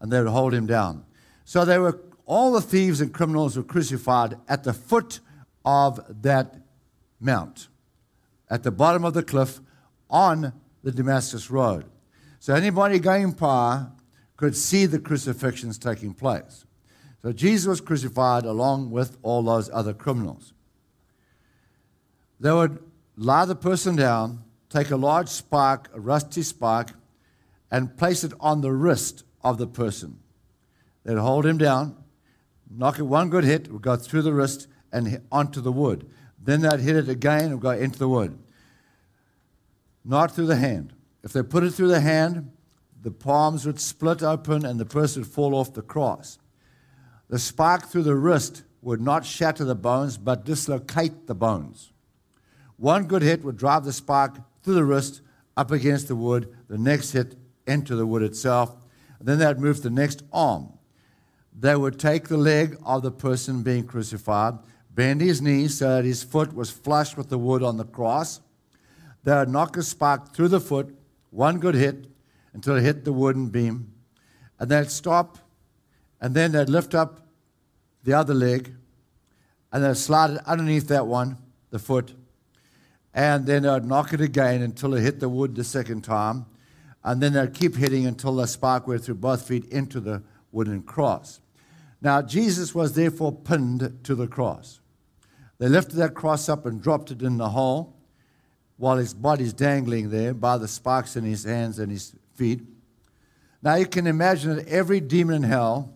and 0.00 0.10
they 0.10 0.18
would 0.18 0.30
hold 0.30 0.54
him 0.54 0.66
down. 0.66 1.04
So 1.44 1.64
they 1.64 1.78
were 1.78 2.00
all 2.26 2.52
the 2.52 2.60
thieves 2.60 3.00
and 3.00 3.12
criminals 3.12 3.56
were 3.56 3.62
crucified 3.62 4.36
at 4.48 4.62
the 4.62 4.72
foot 4.72 5.20
of 5.64 6.00
that 6.22 6.54
mount, 7.18 7.68
at 8.48 8.62
the 8.62 8.70
bottom 8.70 9.04
of 9.04 9.14
the 9.14 9.22
cliff 9.22 9.60
on 10.08 10.52
the 10.82 10.92
Damascus 10.92 11.50
Road. 11.50 11.86
So 12.38 12.54
anybody 12.54 12.98
going 12.98 13.32
by 13.32 13.86
could 14.36 14.56
see 14.56 14.86
the 14.86 14.98
crucifixions 14.98 15.76
taking 15.76 16.14
place. 16.14 16.64
So 17.22 17.32
Jesus 17.32 17.66
was 17.66 17.80
crucified 17.80 18.44
along 18.44 18.90
with 18.90 19.18
all 19.22 19.42
those 19.42 19.68
other 19.70 19.92
criminals. 19.92 20.54
They 22.38 22.52
would 22.52 22.82
lie 23.16 23.44
the 23.44 23.54
person 23.54 23.96
down 23.96 24.44
take 24.70 24.90
a 24.90 24.96
large 24.96 25.28
spike, 25.28 25.88
a 25.92 26.00
rusty 26.00 26.42
spike, 26.42 26.90
and 27.70 27.96
place 27.96 28.24
it 28.24 28.32
on 28.40 28.62
the 28.62 28.72
wrist 28.72 29.24
of 29.42 29.58
the 29.58 29.66
person. 29.66 30.18
They'd 31.04 31.18
hold 31.18 31.44
him 31.44 31.58
down, 31.58 31.96
knock 32.70 32.98
it 32.98 33.02
one 33.02 33.30
good 33.30 33.44
hit, 33.44 33.66
it 33.66 33.72
would 33.72 33.82
go 33.82 33.96
through 33.96 34.22
the 34.22 34.32
wrist 34.32 34.68
and 34.92 35.20
onto 35.30 35.60
the 35.60 35.72
wood. 35.72 36.08
Then 36.42 36.62
they'd 36.62 36.80
hit 36.80 36.96
it 36.96 37.08
again 37.08 37.52
and 37.52 37.60
go 37.60 37.70
into 37.70 37.98
the 37.98 38.08
wood. 38.08 38.38
Not 40.04 40.32
through 40.32 40.46
the 40.46 40.56
hand. 40.56 40.94
If 41.22 41.32
they 41.32 41.42
put 41.42 41.64
it 41.64 41.72
through 41.72 41.88
the 41.88 42.00
hand, 42.00 42.50
the 43.02 43.10
palms 43.10 43.66
would 43.66 43.80
split 43.80 44.22
open 44.22 44.64
and 44.64 44.78
the 44.78 44.86
person 44.86 45.22
would 45.22 45.30
fall 45.30 45.54
off 45.54 45.74
the 45.74 45.82
cross. 45.82 46.38
The 47.28 47.38
spike 47.38 47.86
through 47.86 48.04
the 48.04 48.16
wrist 48.16 48.62
would 48.82 49.00
not 49.00 49.24
shatter 49.24 49.64
the 49.64 49.74
bones, 49.74 50.16
but 50.16 50.44
dislocate 50.44 51.26
the 51.26 51.34
bones. 51.34 51.92
One 52.76 53.04
good 53.04 53.22
hit 53.22 53.44
would 53.44 53.58
drive 53.58 53.84
the 53.84 53.92
spike 53.92 54.36
through 54.62 54.74
the 54.74 54.84
wrist, 54.84 55.22
up 55.56 55.70
against 55.70 56.08
the 56.08 56.16
wood, 56.16 56.54
the 56.68 56.78
next 56.78 57.12
hit 57.12 57.36
into 57.66 57.96
the 57.96 58.06
wood 58.06 58.22
itself. 58.22 58.74
Then 59.20 59.38
they'd 59.38 59.58
move 59.58 59.76
to 59.76 59.82
the 59.82 59.90
next 59.90 60.22
arm. 60.32 60.72
they 61.58 61.76
would 61.76 61.98
take 61.98 62.28
the 62.28 62.38
leg 62.38 62.78
of 62.84 63.02
the 63.02 63.10
person 63.10 63.62
being 63.62 63.84
crucified, 63.84 64.54
bend 64.94 65.20
his 65.20 65.42
knee 65.42 65.68
so 65.68 65.96
that 65.96 66.04
his 66.04 66.22
foot 66.22 66.54
was 66.54 66.70
flush 66.70 67.16
with 67.16 67.28
the 67.28 67.38
wood 67.38 67.62
on 67.62 67.76
the 67.76 67.84
cross. 67.84 68.40
They 69.24 69.32
would 69.32 69.50
knock 69.50 69.76
a 69.76 69.82
spark 69.82 70.32
through 70.34 70.48
the 70.48 70.60
foot, 70.60 70.96
one 71.30 71.58
good 71.58 71.74
hit, 71.74 72.06
until 72.54 72.76
it 72.76 72.82
hit 72.82 73.04
the 73.04 73.12
wooden 73.12 73.48
beam. 73.48 73.92
And 74.58 74.70
they'd 74.70 74.90
stop, 74.90 75.38
and 76.20 76.34
then 76.34 76.52
they'd 76.52 76.68
lift 76.68 76.94
up 76.94 77.28
the 78.04 78.14
other 78.14 78.34
leg, 78.34 78.74
and 79.72 79.84
they'd 79.84 79.96
slide 79.96 80.30
it 80.30 80.40
underneath 80.46 80.88
that 80.88 81.06
one, 81.06 81.36
the 81.70 81.78
foot, 81.78 82.14
and 83.14 83.46
then 83.46 83.62
they'd 83.62 83.84
knock 83.84 84.12
it 84.12 84.20
again 84.20 84.62
until 84.62 84.94
it 84.94 85.02
hit 85.02 85.20
the 85.20 85.28
wood 85.28 85.54
the 85.54 85.64
second 85.64 86.02
time, 86.02 86.46
and 87.02 87.20
then 87.22 87.32
they'd 87.32 87.54
keep 87.54 87.76
hitting 87.76 88.06
until 88.06 88.36
the 88.36 88.46
spark 88.46 88.86
went 88.86 89.04
through 89.04 89.16
both 89.16 89.46
feet 89.46 89.64
into 89.66 90.00
the 90.00 90.22
wooden 90.52 90.82
cross. 90.82 91.40
Now, 92.02 92.22
Jesus 92.22 92.74
was 92.74 92.94
therefore 92.94 93.32
pinned 93.32 94.00
to 94.04 94.14
the 94.14 94.26
cross. 94.26 94.80
They 95.58 95.68
lifted 95.68 95.96
that 95.96 96.14
cross 96.14 96.48
up 96.48 96.64
and 96.64 96.82
dropped 96.82 97.10
it 97.10 97.22
in 97.22 97.36
the 97.36 97.50
hole 97.50 97.96
while 98.78 98.96
his 98.96 99.12
body's 99.12 99.52
dangling 99.52 100.08
there 100.08 100.32
by 100.32 100.56
the 100.56 100.68
sparks 100.68 101.16
in 101.16 101.24
his 101.24 101.44
hands 101.44 101.78
and 101.78 101.92
his 101.92 102.14
feet. 102.34 102.62
Now, 103.62 103.74
you 103.74 103.86
can 103.86 104.06
imagine 104.06 104.56
that 104.56 104.68
every 104.68 105.00
demon 105.00 105.36
in 105.36 105.42
hell, 105.42 105.92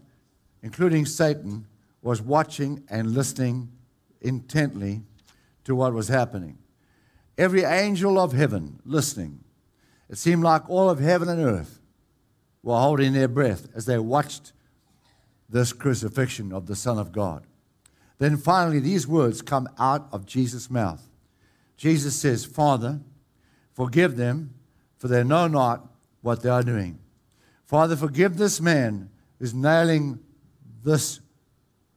including 0.63 1.07
Satan, 1.07 1.67
was 2.03 2.21
watching 2.21 2.85
and 2.91 3.13
listening 3.13 3.71
intently 4.21 5.01
to 5.65 5.75
what 5.75 5.95
was 5.95 6.09
happening. 6.09 6.59
Every 7.37 7.65
angel 7.65 8.19
of 8.19 8.33
heaven 8.33 8.81
listening. 8.85 9.41
It 10.09 10.19
seemed 10.19 10.43
like 10.43 10.69
all 10.69 10.91
of 10.91 11.01
heaven 11.01 11.29
and 11.29 11.41
earth 11.41 11.81
were 12.63 12.79
holding 12.79 13.13
their 13.13 13.29
breath 13.29 13.69
as 13.75 13.87
they 13.87 13.99
watched 13.99 14.53
this 15.49 15.73
crucifixion 15.73 16.53
of 16.53 16.67
the 16.67 16.77
Son 16.77 16.99
of 16.99 17.13
God. 17.13 17.47
Then 18.19 18.37
finally, 18.37 18.79
these 18.79 19.07
words 19.07 19.43
come 19.43 19.69
out 19.79 20.09
of 20.13 20.27
Jesus' 20.27 20.71
mouth. 20.71 21.09
Jesus 21.77 22.15
says, 22.15 22.45
Father, 22.45 23.01
forgive 23.73 24.17
them, 24.17 24.55
for 24.97 25.09
they 25.09 25.25
know 25.25 25.49
not 25.49 25.87
what 26.23 26.43
they 26.43 26.49
are 26.49 26.63
doing. 26.63 26.99
Father, 27.65 27.97
forgive 27.97 28.37
this 28.37 28.61
man 28.61 29.11
who's 29.39 29.53
nailing 29.53 30.21
this, 30.83 31.21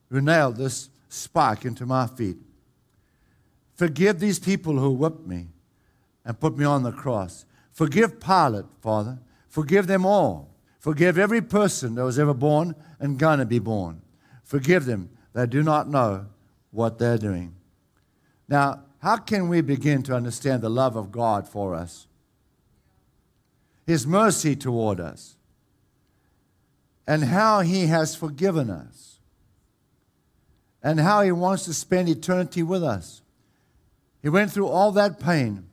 who 0.10 0.19
nailed 0.19 0.58
this 0.58 0.89
spike 1.08 1.65
into 1.65 1.86
my 1.86 2.08
feet. 2.08 2.38
Forgive 3.77 4.19
these 4.19 4.39
people 4.39 4.79
who 4.79 4.91
whipped 4.91 5.27
me 5.27 5.49
and 6.25 6.39
put 6.39 6.57
me 6.57 6.65
on 6.65 6.81
the 6.81 6.91
cross. 6.91 7.45
Forgive 7.71 8.19
Pilate, 8.19 8.65
Father. 8.81 9.19
Forgive 9.47 9.85
them 9.85 10.03
all. 10.03 10.49
Forgive 10.79 11.19
every 11.19 11.41
person 11.41 11.93
that 11.95 12.03
was 12.03 12.17
ever 12.17 12.33
born 12.33 12.75
and 12.99 13.19
going 13.19 13.37
to 13.37 13.45
be 13.45 13.59
born. 13.59 14.01
Forgive 14.43 14.85
them. 14.85 15.11
They 15.33 15.45
do 15.45 15.61
not 15.61 15.87
know 15.87 16.25
what 16.71 16.97
they're 16.97 17.19
doing. 17.19 17.55
Now, 18.49 18.81
how 18.99 19.17
can 19.17 19.47
we 19.47 19.61
begin 19.61 20.01
to 20.03 20.15
understand 20.15 20.63
the 20.63 20.69
love 20.69 20.95
of 20.95 21.11
God 21.11 21.47
for 21.47 21.75
us? 21.75 22.07
His 23.85 24.07
mercy 24.07 24.55
toward 24.55 24.99
us, 24.99 25.35
and 27.05 27.25
how 27.25 27.61
He 27.61 27.87
has 27.87 28.15
forgiven 28.15 28.71
us, 28.71 29.19
and 30.81 30.99
how 30.99 31.21
He 31.21 31.31
wants 31.31 31.65
to 31.65 31.73
spend 31.73 32.09
eternity 32.09 32.63
with 32.63 32.83
us. 32.83 33.21
He 34.21 34.30
went 34.30 34.51
through 34.51 34.67
all 34.67 34.91
that 34.93 35.19
pain 35.19 35.67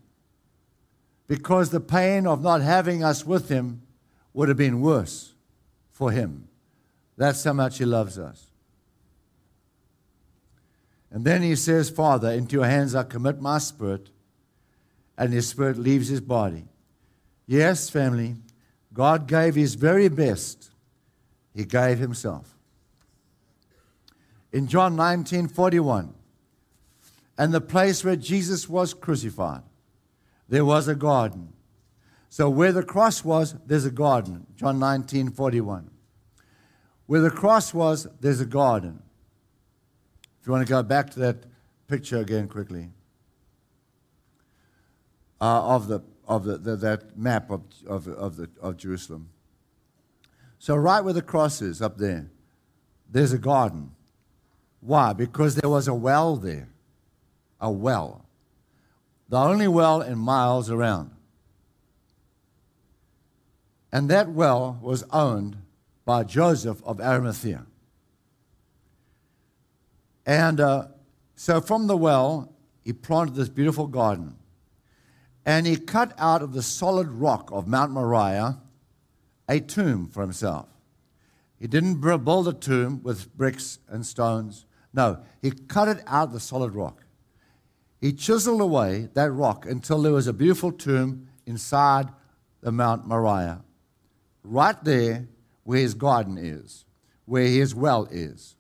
because 1.27 1.71
the 1.71 1.81
pain 1.81 2.27
of 2.27 2.43
not 2.43 2.61
having 2.61 3.03
us 3.03 3.25
with 3.25 3.49
Him 3.49 3.83
would 4.33 4.49
have 4.49 4.59
been 4.59 4.81
worse 4.81 5.35
for 5.91 6.11
Him. 6.11 6.49
That's 7.17 7.43
how 7.45 7.53
much 7.53 7.79
He 7.79 7.85
loves 7.85 8.19
us. 8.19 8.51
And 11.11 11.25
then 11.25 11.43
He 11.43 11.57
says, 11.57 11.89
Father, 11.89 12.31
into 12.31 12.57
your 12.57 12.67
hands 12.67 12.95
I 12.95 13.05
commit 13.05 13.41
my 13.41 13.59
spirit, 13.59 14.11
and 15.17 15.33
His 15.33 15.49
spirit 15.49 15.79
leaves 15.79 16.09
His 16.09 16.21
body. 16.21 16.65
Yes, 17.47 17.89
family, 17.89 18.37
God 18.93 19.27
gave 19.27 19.55
His 19.55 19.75
very 19.75 20.09
best. 20.09 20.71
He 21.55 21.65
gave 21.65 21.99
Himself. 21.99 22.55
In 24.53 24.67
John 24.67 24.97
19 24.97 25.49
41, 25.49 26.15
and 27.37 27.53
the 27.53 27.61
place 27.61 28.05
where 28.05 28.17
Jesus 28.17 28.69
was 28.69 28.95
crucified, 28.95 29.63
there 30.49 30.65
was 30.65 30.89
a 30.89 30.95
garden. 30.95 31.53
So 32.29 32.49
where 32.49 32.73
the 32.73 32.83
cross 32.83 33.25
was, 33.25 33.57
there's 33.67 33.85
a 33.85 33.91
garden. 33.91 34.47
John 34.57 34.79
19, 34.79 35.31
41. 35.31 35.91
Where 37.07 37.21
the 37.21 37.31
cross 37.31 37.75
was, 37.75 38.07
there's 38.21 38.41
a 38.41 38.47
garden. 38.47 39.03
If 40.41 40.47
you 40.47 40.53
want 40.53 40.67
to 40.67 40.71
go 40.71 40.83
back 40.83 41.11
to 41.11 41.21
that 41.21 41.45
picture 41.87 42.19
again 42.19 42.49
quickly 42.49 42.91
uh, 45.41 45.63
of, 45.75 45.89
the, 45.89 46.01
of 46.27 46.45
the, 46.45 46.59
the, 46.59 46.77
that 46.77 47.19
map 47.19 47.51
of, 47.51 47.63
of, 47.87 48.09
of, 48.09 48.37
the, 48.37 48.49
of 48.61 48.77
Jerusalem. 48.77 49.29
So, 50.59 50.75
right 50.77 51.03
where 51.03 51.13
the 51.13 51.23
cross 51.23 51.61
is 51.61 51.83
up 51.83 51.99
there, 51.99 52.31
there's 53.11 53.33
a 53.33 53.39
garden. 53.39 53.91
Why? 54.81 55.13
Because 55.13 55.57
there 55.57 55.69
was 55.69 55.89
a 55.89 55.95
well 55.95 56.37
there 56.37 56.74
a 57.65 57.71
well, 57.71 58.27
the 59.31 59.39
only 59.39 59.67
well 59.67 60.03
in 60.03 60.19
miles 60.19 60.71
around. 60.71 61.11
And 63.91 64.11
that 64.11 64.29
well 64.29 64.79
was 64.83 65.03
owned 65.11 65.57
by 66.05 66.25
Joseph 66.25 66.83
of 66.85 67.01
Arimathea. 67.01 67.65
And 70.27 70.61
uh, 70.61 70.89
so 71.37 71.63
from 71.63 71.87
the 71.87 71.97
well, 71.97 72.53
he 72.85 72.93
planted 72.93 73.35
this 73.35 73.49
beautiful 73.49 73.87
garden. 73.87 74.35
And 75.47 75.67
he 75.67 75.77
cut 75.77 76.13
out 76.19 76.43
of 76.43 76.53
the 76.53 76.63
solid 76.63 77.09
rock 77.09 77.49
of 77.51 77.67
Mount 77.67 77.93
Moriah 77.93 78.59
a 79.49 79.61
tomb 79.61 80.07
for 80.09 80.21
himself. 80.21 80.69
He 81.59 81.67
didn't 81.67 82.03
build 82.03 82.47
a 82.47 82.53
tomb 82.53 83.03
with 83.03 83.35
bricks 83.35 83.79
and 83.89 84.05
stones. 84.05 84.67
No, 84.93 85.21
he 85.41 85.51
cut 85.51 85.89
it 85.89 86.03
out 86.07 86.29
of 86.29 86.33
the 86.35 86.41
solid 86.41 86.75
rock. 86.75 87.04
He 88.01 88.13
chiseled 88.13 88.61
away 88.61 89.09
that 89.15 89.31
rock 89.31 89.67
until 89.67 90.03
there 90.03 90.13
was 90.13 90.27
a 90.27 90.33
beautiful 90.33 90.73
tomb 90.73 91.29
inside 91.47 92.09
the 92.61 92.73
Mount 92.73 93.07
Moriah, 93.07 93.63
right 94.43 94.83
there 94.85 95.29
where 95.63 95.81
his 95.81 95.95
garden 95.95 96.37
is, 96.39 96.85
where 97.25 97.47
his 97.47 97.75
well 97.75 98.07
is. 98.11 98.57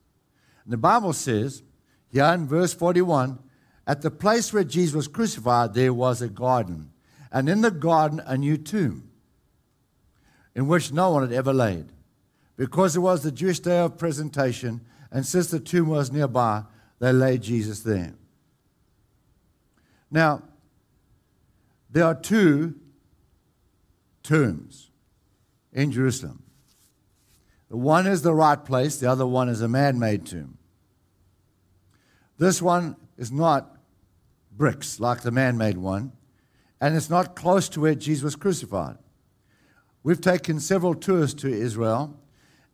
And 0.64 0.72
the 0.72 0.78
Bible 0.78 1.12
says, 1.12 1.62
here 2.10 2.24
in 2.26 2.46
verse 2.46 2.72
41, 2.72 3.38
at 3.86 4.02
the 4.02 4.10
place 4.10 4.52
where 4.52 4.64
Jesus 4.64 4.94
was 4.94 5.08
crucified, 5.08 5.74
there 5.74 5.92
was 5.92 6.22
a 6.22 6.28
garden, 6.28 6.90
and 7.30 7.48
in 7.48 7.60
the 7.60 7.70
garden, 7.70 8.22
a 8.24 8.36
new 8.36 8.56
tomb 8.56 9.10
in 10.54 10.68
which 10.68 10.92
no 10.92 11.10
one 11.10 11.22
had 11.22 11.32
ever 11.32 11.52
laid. 11.52 11.86
Because 12.56 12.94
it 12.94 13.00
was 13.00 13.22
the 13.22 13.32
Jewish 13.32 13.58
day 13.58 13.78
of 13.78 13.98
presentation, 13.98 14.80
and 15.10 15.26
since 15.26 15.48
the 15.48 15.58
tomb 15.58 15.88
was 15.88 16.12
nearby, 16.12 16.62
they 17.00 17.12
laid 17.12 17.42
Jesus 17.42 17.80
there. 17.80 18.14
Now, 20.14 20.44
there 21.90 22.04
are 22.04 22.14
two 22.14 22.76
tombs 24.22 24.92
in 25.72 25.90
Jerusalem. 25.90 26.44
The 27.68 27.76
one 27.76 28.06
is 28.06 28.22
the 28.22 28.32
right 28.32 28.64
place, 28.64 28.96
the 28.96 29.10
other 29.10 29.26
one 29.26 29.48
is 29.48 29.60
a 29.60 29.66
man 29.66 29.98
made 29.98 30.24
tomb. 30.24 30.56
This 32.38 32.62
one 32.62 32.94
is 33.18 33.32
not 33.32 33.76
bricks 34.56 35.00
like 35.00 35.22
the 35.22 35.32
man 35.32 35.58
made 35.58 35.78
one, 35.78 36.12
and 36.80 36.94
it's 36.94 37.10
not 37.10 37.34
close 37.34 37.68
to 37.70 37.80
where 37.80 37.96
Jesus 37.96 38.22
was 38.22 38.36
crucified. 38.36 38.98
We've 40.04 40.20
taken 40.20 40.60
several 40.60 40.94
tours 40.94 41.34
to 41.34 41.52
Israel 41.52 42.20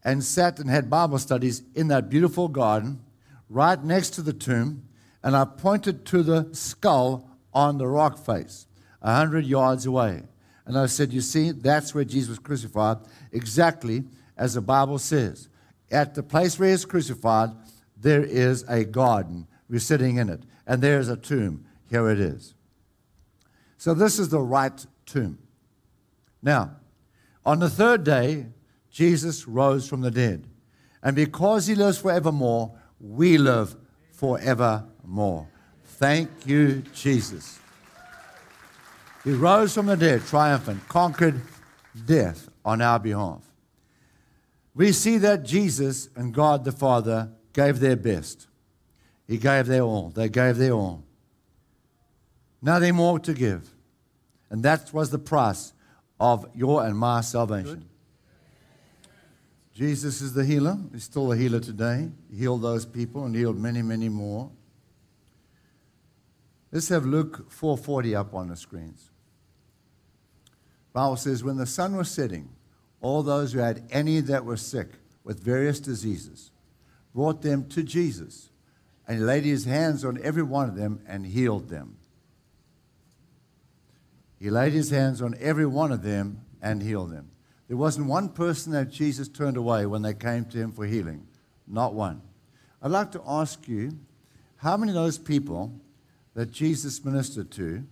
and 0.04 0.22
sat 0.22 0.60
and 0.60 0.68
had 0.68 0.90
Bible 0.90 1.18
studies 1.18 1.62
in 1.74 1.88
that 1.88 2.10
beautiful 2.10 2.48
garden 2.48 3.00
right 3.48 3.82
next 3.82 4.10
to 4.10 4.20
the 4.22 4.34
tomb, 4.34 4.86
and 5.22 5.34
I 5.34 5.46
pointed 5.46 6.04
to 6.04 6.22
the 6.22 6.50
skull 6.52 7.28
on 7.52 7.78
the 7.78 7.86
rock 7.86 8.18
face, 8.18 8.66
a 9.02 9.14
hundred 9.14 9.44
yards 9.44 9.86
away. 9.86 10.22
And 10.66 10.78
I 10.78 10.86
said, 10.86 11.12
You 11.12 11.20
see, 11.20 11.50
that's 11.50 11.94
where 11.94 12.04
Jesus 12.04 12.28
was 12.28 12.38
crucified, 12.38 12.98
exactly 13.32 14.04
as 14.36 14.54
the 14.54 14.60
Bible 14.60 14.98
says. 14.98 15.48
At 15.90 16.14
the 16.14 16.22
place 16.22 16.58
where 16.58 16.68
he 16.68 16.74
is 16.74 16.84
crucified, 16.84 17.50
there 17.96 18.22
is 18.22 18.64
a 18.68 18.84
garden. 18.84 19.46
We're 19.68 19.80
sitting 19.80 20.16
in 20.16 20.28
it. 20.28 20.42
And 20.66 20.80
there 20.80 21.00
is 21.00 21.08
a 21.08 21.16
tomb. 21.16 21.64
Here 21.88 22.08
it 22.08 22.20
is. 22.20 22.54
So 23.76 23.94
this 23.94 24.18
is 24.18 24.28
the 24.28 24.40
right 24.40 24.86
tomb. 25.06 25.38
Now, 26.42 26.76
on 27.44 27.58
the 27.58 27.70
third 27.70 28.04
day, 28.04 28.46
Jesus 28.90 29.48
rose 29.48 29.88
from 29.88 30.00
the 30.00 30.10
dead. 30.10 30.46
And 31.02 31.16
because 31.16 31.66
he 31.66 31.74
lives 31.74 31.98
forevermore, 31.98 32.78
we 33.00 33.38
live 33.38 33.74
forevermore. 34.12 35.49
Thank 36.00 36.46
you, 36.46 36.82
Jesus. 36.94 37.58
He 39.22 39.32
rose 39.32 39.74
from 39.74 39.84
the 39.84 39.98
dead, 39.98 40.24
triumphant, 40.24 40.88
conquered 40.88 41.42
death 42.06 42.48
on 42.64 42.80
our 42.80 42.98
behalf. 42.98 43.42
we 44.74 44.92
see 44.92 45.18
that 45.18 45.44
Jesus 45.44 46.08
and 46.16 46.32
God 46.32 46.64
the 46.64 46.72
Father 46.72 47.28
gave 47.52 47.80
their 47.80 47.96
best. 47.96 48.46
He 49.28 49.36
gave 49.36 49.66
their 49.66 49.82
all. 49.82 50.08
They 50.08 50.30
gave 50.30 50.56
their 50.56 50.72
all. 50.72 51.04
Nothing 52.62 52.94
more 52.94 53.18
to 53.18 53.34
give. 53.34 53.68
And 54.48 54.62
that 54.62 54.94
was 54.94 55.10
the 55.10 55.18
price 55.18 55.74
of 56.18 56.46
your 56.54 56.82
and 56.82 56.96
my 56.96 57.20
salvation. 57.20 57.84
Jesus 59.74 60.22
is 60.22 60.32
the 60.32 60.46
healer. 60.46 60.78
He's 60.94 61.04
still 61.04 61.30
a 61.30 61.36
healer 61.36 61.60
today. 61.60 62.08
He 62.30 62.38
healed 62.38 62.62
those 62.62 62.86
people 62.86 63.26
and 63.26 63.36
healed 63.36 63.58
many, 63.58 63.82
many 63.82 64.08
more. 64.08 64.50
Let's 66.72 66.88
have 66.88 67.04
Luke 67.04 67.50
4:40 67.50 68.14
up 68.14 68.34
on 68.34 68.48
the 68.48 68.56
screens. 68.56 69.10
Bible 70.92 71.16
says, 71.16 71.44
when 71.44 71.56
the 71.56 71.66
sun 71.66 71.96
was 71.96 72.10
setting, 72.10 72.48
all 73.00 73.22
those 73.22 73.52
who 73.52 73.60
had 73.60 73.86
any 73.90 74.20
that 74.20 74.44
were 74.44 74.56
sick 74.56 74.88
with 75.24 75.42
various 75.42 75.80
diseases 75.80 76.50
brought 77.14 77.42
them 77.42 77.68
to 77.68 77.82
Jesus, 77.82 78.50
and 79.06 79.18
he 79.18 79.24
laid 79.24 79.44
his 79.44 79.64
hands 79.64 80.04
on 80.04 80.20
every 80.22 80.42
one 80.42 80.68
of 80.68 80.76
them 80.76 81.00
and 81.06 81.26
healed 81.26 81.68
them. 81.68 81.96
He 84.38 84.50
laid 84.50 84.72
his 84.72 84.90
hands 84.90 85.20
on 85.20 85.34
every 85.38 85.66
one 85.66 85.92
of 85.92 86.02
them 86.02 86.40
and 86.62 86.82
healed 86.82 87.10
them. 87.10 87.30
There 87.68 87.76
wasn't 87.76 88.06
one 88.06 88.30
person 88.30 88.72
that 88.72 88.90
Jesus 88.90 89.28
turned 89.28 89.56
away 89.56 89.86
when 89.86 90.02
they 90.02 90.14
came 90.14 90.44
to 90.46 90.58
him 90.58 90.72
for 90.72 90.86
healing. 90.86 91.26
Not 91.66 91.94
one. 91.94 92.22
I'd 92.82 92.90
like 92.90 93.12
to 93.12 93.22
ask 93.26 93.68
you 93.68 93.98
how 94.56 94.76
many 94.76 94.90
of 94.90 94.96
those 94.96 95.18
people 95.18 95.72
that 96.34 96.50
Jesus 96.50 97.04
ministered 97.04 97.50
to 97.52 97.84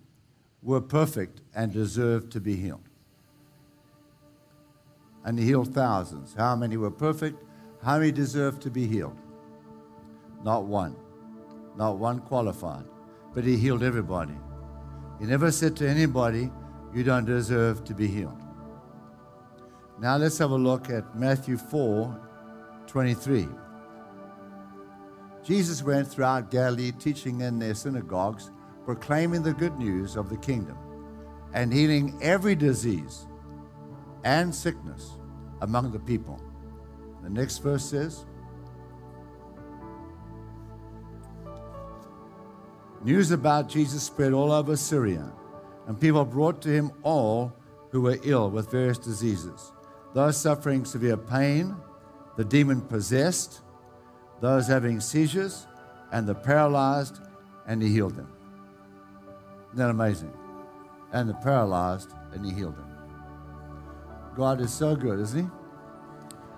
were 0.63 0.81
perfect 0.81 1.41
and 1.55 1.73
deserved 1.73 2.33
to 2.33 2.41
be 2.41 2.57
healed? 2.57 2.89
And 5.25 5.39
he 5.39 5.45
healed 5.45 5.75
thousands. 5.75 6.35
How 6.35 6.57
many 6.57 6.77
were 6.77 6.91
perfect? 6.91 7.43
How 7.83 7.99
many 7.99 8.13
deserved 8.13 8.63
to 8.63 8.71
be 8.71 8.87
healed? 8.87 9.17
Not 10.43 10.65
one. 10.65 10.97
Not 11.77 11.99
one 11.99 12.21
qualified. 12.21 12.85
But 13.35 13.45
he 13.45 13.57
healed 13.57 13.83
everybody. 13.83 14.35
He 15.21 15.27
never 15.27 15.51
said 15.51 15.77
to 15.77 15.89
anybody, 15.89 16.51
You 16.95 17.05
don't 17.05 17.25
deserve 17.25 17.85
to 17.85 17.95
be 17.95 18.07
healed. 18.07 18.41
Now 20.01 20.17
let's 20.17 20.39
have 20.39 20.53
a 20.53 20.57
look 20.57 20.91
at 20.91 21.19
Matthew 21.19 21.57
4 21.57 22.25
23. 22.87 23.47
Jesus 25.49 25.83
went 25.83 26.07
throughout 26.07 26.51
Galilee, 26.51 26.93
teaching 26.93 27.41
in 27.41 27.59
their 27.59 27.73
synagogues, 27.73 28.51
proclaiming 28.85 29.43
the 29.43 29.55
good 29.55 29.79
news 29.79 30.15
of 30.15 30.29
the 30.29 30.37
kingdom, 30.37 30.77
and 31.55 31.73
healing 31.73 32.19
every 32.21 32.55
disease 32.55 33.27
and 34.25 34.55
sickness 34.55 35.13
among 35.63 35.91
the 35.91 36.01
people. 36.01 36.39
The 37.23 37.31
next 37.31 37.59
verse 37.61 37.83
says, 37.83 38.27
News 43.03 43.31
about 43.31 43.71
Jesus 43.71 44.03
spread 44.03 44.35
all 44.35 44.53
over 44.53 44.77
Syria, 44.77 45.33
and 45.87 45.99
people 45.99 46.27
brought 46.27 46.61
to 46.61 46.69
him 46.69 46.93
all 47.03 47.55
who 47.91 48.03
were 48.03 48.19
ill 48.23 48.51
with 48.51 48.71
various 48.71 48.99
diseases, 48.99 49.73
those 50.13 50.37
suffering 50.37 50.85
severe 50.85 51.17
pain, 51.17 51.75
the 52.37 52.45
demon 52.45 52.83
possessed, 52.83 53.63
those 54.41 54.67
having 54.67 55.01
seizures, 55.01 55.67
and 56.13 56.27
the 56.27 56.35
paralyzed, 56.35 57.21
and 57.67 57.83
he 57.83 57.89
healed 57.89 58.17
them. 58.17 58.33
Isn't 59.69 59.79
that 59.79 59.91
amazing? 59.91 60.33
And 61.13 61.29
the 61.29 61.35
paralyzed, 61.35 62.13
and 62.33 62.45
he 62.45 62.53
healed 62.53 62.77
them. 62.77 62.91
God 64.37 64.61
is 64.61 64.73
so 64.73 64.95
good, 64.95 65.19
isn't 65.21 65.45
he? 65.45 65.51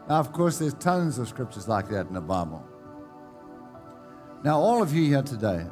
Now, 0.09 0.17
of 0.17 0.33
course, 0.33 0.59
there's 0.59 0.75
tons 0.75 1.19
of 1.19 1.29
scriptures 1.29 1.69
like 1.69 1.89
that 1.89 2.07
in 2.09 2.15
the 2.15 2.21
Bible. 2.21 2.65
Now, 4.45 4.59
all 4.59 4.83
of 4.83 4.93
you 4.93 5.05
here 5.07 5.23
today, 5.23 5.67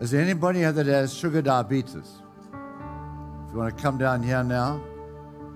is 0.00 0.10
there 0.10 0.20
anybody 0.20 0.60
here 0.60 0.72
that 0.72 0.86
has 0.86 1.14
sugar 1.14 1.42
diabetes? 1.42 2.22
If 3.46 3.52
you 3.52 3.58
want 3.58 3.76
to 3.76 3.82
come 3.82 3.98
down 3.98 4.22
here 4.22 4.42
now 4.42 4.82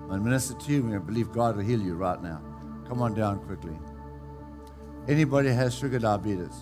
and 0.09 0.23
minister 0.23 0.53
to 0.53 0.71
you, 0.71 0.83
we 0.83 0.97
believe 0.97 1.31
God 1.31 1.55
will 1.55 1.63
heal 1.63 1.81
you 1.81 1.95
right 1.95 2.21
now. 2.21 2.41
Come 2.87 3.01
on 3.01 3.13
down 3.13 3.39
quickly. 3.45 3.77
Anybody 5.07 5.49
has 5.49 5.73
sugar 5.73 5.99
diabetes? 5.99 6.61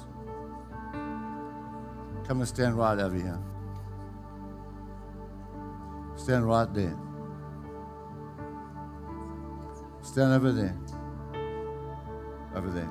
Come 2.25 2.39
and 2.39 2.47
stand 2.47 2.77
right 2.77 2.97
over 2.97 3.15
here. 3.15 3.39
Stand 6.15 6.47
right 6.47 6.73
there. 6.73 6.95
Stand 10.01 10.33
over 10.33 10.51
there. 10.51 10.77
Over 12.55 12.69
there. 12.69 12.89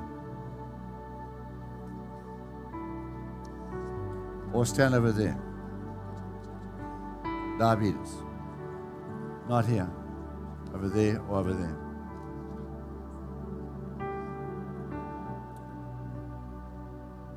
Or 4.52 4.66
stand 4.66 4.94
over 4.94 5.12
there. 5.12 5.38
Diabetes. 7.58 8.16
Not 9.48 9.66
here. 9.66 9.90
Over 10.74 10.88
there 10.88 11.20
or 11.22 11.38
over 11.38 11.54
there. 11.54 11.87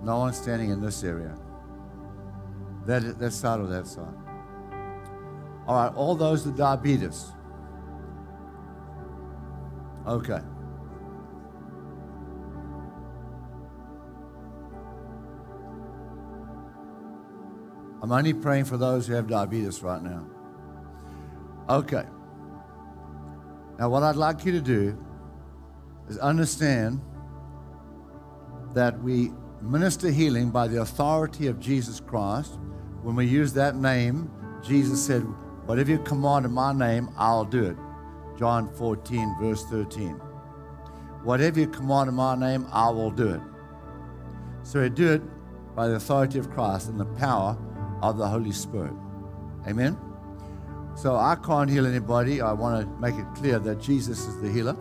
No 0.01 0.19
one 0.19 0.33
standing 0.33 0.71
in 0.71 0.81
this 0.81 1.03
area. 1.03 1.37
That, 2.85 3.19
that 3.19 3.31
side 3.31 3.59
or 3.59 3.67
that 3.67 3.85
side. 3.85 4.15
All 5.67 5.75
right, 5.75 5.93
all 5.95 6.15
those 6.15 6.45
with 6.45 6.57
diabetes. 6.57 7.31
Okay. 10.07 10.39
I'm 18.01 18.11
only 18.11 18.33
praying 18.33 18.65
for 18.65 18.77
those 18.77 19.05
who 19.05 19.13
have 19.13 19.27
diabetes 19.27 19.83
right 19.83 20.01
now. 20.01 20.25
Okay. 21.69 22.03
Now, 23.77 23.89
what 23.89 24.01
I'd 24.01 24.15
like 24.15 24.43
you 24.43 24.51
to 24.53 24.61
do 24.61 24.97
is 26.09 26.17
understand 26.17 26.99
that 28.73 28.99
we 29.01 29.31
minister 29.61 30.09
healing 30.09 30.49
by 30.49 30.67
the 30.67 30.81
authority 30.81 31.47
of 31.47 31.59
Jesus 31.59 31.99
Christ. 31.99 32.59
When 33.01 33.15
we 33.15 33.25
use 33.25 33.53
that 33.53 33.75
name, 33.75 34.31
Jesus 34.63 35.03
said, 35.05 35.21
Whatever 35.65 35.91
you 35.91 35.99
command 35.99 36.45
in 36.45 36.51
my 36.51 36.73
name, 36.73 37.09
I'll 37.17 37.45
do 37.45 37.63
it. 37.65 37.77
John 38.37 38.73
14, 38.73 39.35
verse 39.39 39.63
13. 39.65 40.13
Whatever 41.23 41.59
you 41.59 41.67
command 41.67 42.09
in 42.09 42.15
my 42.15 42.35
name, 42.35 42.67
I 42.71 42.89
will 42.89 43.11
do 43.11 43.29
it. 43.29 43.41
So 44.63 44.81
we 44.81 44.89
do 44.89 45.13
it 45.13 45.21
by 45.75 45.87
the 45.87 45.95
authority 45.95 46.39
of 46.39 46.49
Christ 46.49 46.89
and 46.89 46.99
the 46.99 47.05
power 47.05 47.57
of 48.01 48.17
the 48.17 48.27
Holy 48.27 48.51
Spirit. 48.51 48.93
Amen? 49.67 49.97
So 50.95 51.15
I 51.15 51.35
can't 51.35 51.69
heal 51.69 51.85
anybody. 51.85 52.41
I 52.41 52.53
want 52.53 52.81
to 52.81 52.99
make 52.99 53.15
it 53.15 53.25
clear 53.35 53.59
that 53.59 53.79
Jesus 53.79 54.27
is 54.27 54.41
the 54.41 54.51
healer. 54.51 54.75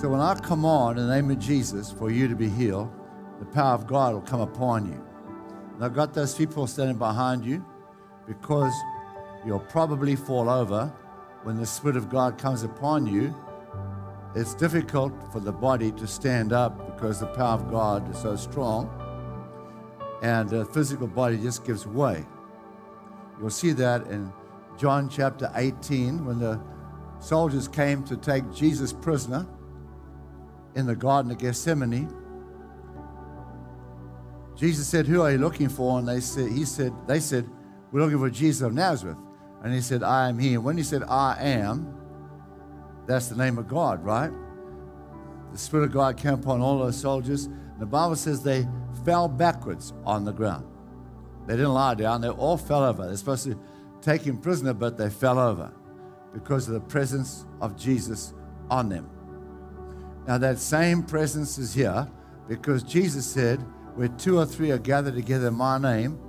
So 0.00 0.08
when 0.08 0.20
I 0.20 0.32
command 0.36 0.96
in 0.96 1.08
the 1.08 1.12
name 1.12 1.28
of 1.28 1.40
Jesus 1.40 1.90
for 1.90 2.08
you 2.08 2.28
to 2.28 2.36
be 2.36 2.48
healed, 2.48 2.88
the 3.40 3.46
power 3.46 3.74
of 3.74 3.88
God 3.88 4.14
will 4.14 4.20
come 4.20 4.40
upon 4.40 4.86
you. 4.86 5.04
And 5.74 5.84
I've 5.84 5.92
got 5.92 6.14
those 6.14 6.36
people 6.36 6.68
standing 6.68 6.98
behind 6.98 7.44
you 7.44 7.64
because 8.24 8.72
you'll 9.44 9.58
probably 9.58 10.14
fall 10.14 10.48
over 10.48 10.86
when 11.42 11.56
the 11.56 11.66
Spirit 11.66 11.96
of 11.96 12.08
God 12.08 12.38
comes 12.38 12.62
upon 12.62 13.08
you, 13.08 13.34
it's 14.36 14.54
difficult 14.54 15.12
for 15.32 15.40
the 15.40 15.50
body 15.50 15.90
to 15.90 16.06
stand 16.06 16.52
up 16.52 16.94
because 16.94 17.18
the 17.18 17.26
power 17.26 17.54
of 17.58 17.68
God 17.68 18.08
is 18.08 18.22
so 18.22 18.36
strong, 18.36 18.88
and 20.22 20.48
the 20.48 20.64
physical 20.66 21.08
body 21.08 21.38
just 21.38 21.64
gives 21.64 21.88
way. 21.88 22.24
You'll 23.40 23.50
see 23.50 23.72
that 23.72 24.06
in 24.06 24.32
John 24.76 25.08
chapter 25.08 25.50
18 25.56 26.24
when 26.24 26.38
the 26.38 26.60
soldiers 27.18 27.66
came 27.66 28.04
to 28.04 28.16
take 28.16 28.48
Jesus 28.52 28.92
prisoner 28.92 29.44
in 30.74 30.86
the 30.86 30.96
Garden 30.96 31.30
of 31.30 31.38
Gethsemane. 31.38 32.08
Jesus 34.56 34.86
said, 34.86 35.06
Who 35.06 35.22
are 35.22 35.30
you 35.30 35.38
looking 35.38 35.68
for? 35.68 35.98
And 35.98 36.08
they 36.08 36.20
said, 36.20 36.50
He 36.50 36.64
said, 36.64 36.92
They 37.06 37.20
said, 37.20 37.48
We're 37.92 38.00
looking 38.00 38.18
for 38.18 38.30
Jesus 38.30 38.62
of 38.62 38.74
Nazareth. 38.74 39.18
And 39.62 39.74
he 39.74 39.80
said, 39.80 40.02
I 40.02 40.28
am 40.28 40.38
he. 40.38 40.54
And 40.54 40.64
when 40.64 40.76
he 40.76 40.82
said, 40.82 41.02
I 41.04 41.36
am, 41.40 41.94
that's 43.06 43.28
the 43.28 43.36
name 43.36 43.58
of 43.58 43.68
God, 43.68 44.04
right? 44.04 44.30
The 45.52 45.58
Spirit 45.58 45.84
of 45.84 45.92
God 45.92 46.16
came 46.16 46.34
upon 46.34 46.60
all 46.60 46.78
those 46.78 46.96
soldiers. 46.96 47.46
And 47.46 47.80
the 47.80 47.86
Bible 47.86 48.16
says 48.16 48.42
they 48.42 48.68
fell 49.04 49.28
backwards 49.28 49.92
on 50.04 50.24
the 50.24 50.32
ground. 50.32 50.66
They 51.46 51.54
didn't 51.54 51.72
lie 51.72 51.94
down, 51.94 52.20
they 52.20 52.28
all 52.28 52.58
fell 52.58 52.84
over. 52.84 53.06
They're 53.06 53.16
supposed 53.16 53.44
to 53.44 53.58
take 54.02 54.22
him 54.22 54.38
prisoner, 54.38 54.74
but 54.74 54.98
they 54.98 55.08
fell 55.08 55.38
over 55.38 55.72
because 56.32 56.68
of 56.68 56.74
the 56.74 56.80
presence 56.80 57.46
of 57.60 57.76
Jesus 57.76 58.34
on 58.70 58.88
them. 58.88 59.08
Now, 60.28 60.36
that 60.36 60.58
same 60.58 61.02
presence 61.02 61.56
is 61.56 61.72
here 61.72 62.06
because 62.48 62.82
Jesus 62.82 63.24
said, 63.24 63.64
Where 63.94 64.08
two 64.08 64.38
or 64.38 64.44
three 64.44 64.70
are 64.70 64.78
gathered 64.78 65.14
together 65.14 65.48
in 65.48 65.54
my 65.54 65.78
name, 65.78 66.20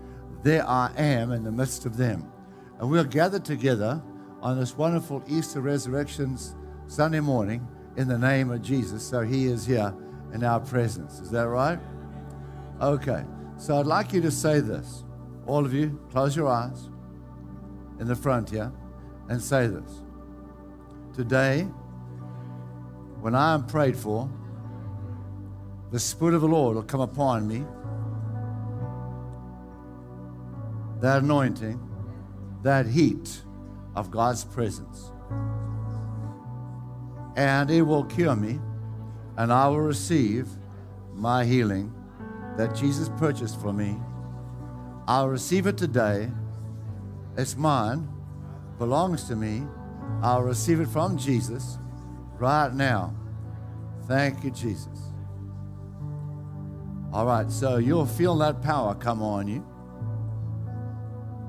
there 0.42 0.66
I 0.66 0.94
am 0.96 1.34
in 1.34 1.44
the 1.44 1.52
midst 1.52 1.86
of 1.86 1.98
them. 1.98 2.32
And 2.80 2.90
we'll 2.90 3.04
gather 3.04 3.40
together 3.40 4.02
on 4.42 4.58
this 4.58 4.78
wonderful 4.78 5.22
Easter 5.28 5.60
Resurrections 5.60 6.56
Sunday 6.88 7.20
morning 7.20 7.68
in 7.98 8.08
the 8.08 8.18
name 8.18 8.52
of 8.52 8.62
Jesus. 8.62 9.04
So 9.04 9.20
he 9.20 9.48
is 9.48 9.66
here 9.66 9.94
in 10.34 10.46
our 10.46 10.62
presence. 10.62 11.20
Is 11.20 11.30
that 11.32 11.50
right? 11.50 11.78
Okay. 12.80 13.26
So 13.58 13.82
I'd 13.82 13.86
like 13.86 14.14
you 14.14 14.22
to 14.22 14.32
say 14.32 14.62
this. 14.62 15.04
All 15.46 15.66
of 15.66 15.74
you, 15.74 16.00
close 16.10 16.38
your 16.38 16.48
eyes 16.48 16.90
in 18.00 18.08
the 18.08 18.16
front 18.16 18.50
here 18.50 18.72
and 19.28 19.42
say 19.42 19.68
this. 19.68 20.04
Today, 21.14 21.68
when 23.22 23.36
I 23.36 23.54
am 23.54 23.66
prayed 23.66 23.98
for, 23.98 24.30
the 25.92 26.00
Spirit 26.00 26.36
of 26.36 26.42
the 26.42 26.48
Lord 26.48 26.76
will 26.76 26.84
come 26.84 27.02
upon 27.02 27.48
me. 27.48 27.66
That 31.02 31.24
anointing, 31.24 31.80
that 32.64 32.86
heat 32.86 33.42
of 33.96 34.12
God's 34.12 34.46
presence. 34.46 35.12
And 37.36 37.70
it 37.72 37.82
will 37.82 38.04
cure 38.04 38.36
me, 38.36 38.60
and 39.38 39.52
I 39.52 39.68
will 39.68 39.82
receive 39.82 40.48
my 41.14 41.46
healing 41.46 41.94
that 42.58 42.76
Jesus 42.76 43.10
purchased 43.18 43.60
for 43.60 43.74
me. 43.74 43.98
I'll 45.08 45.30
receive 45.30 45.66
it 45.68 45.78
today. 45.78 46.30
It's 47.38 47.56
mine, 47.56 48.08
belongs 48.78 49.24
to 49.26 49.36
me. 49.36 49.64
I'll 50.22 50.44
receive 50.44 50.82
it 50.82 50.88
from 50.88 51.18
Jesus 51.18 51.80
right 52.40 52.74
now. 52.74 53.16
Thank 54.08 54.44
you, 54.44 54.52
Jesus. 54.52 54.88
All 57.12 57.26
right, 57.26 57.50
so 57.52 57.78
you'll 57.78 58.06
feel 58.06 58.38
that 58.38 58.62
power 58.62 58.94
come 58.96 59.22
on 59.22 59.48
you. 59.48 59.66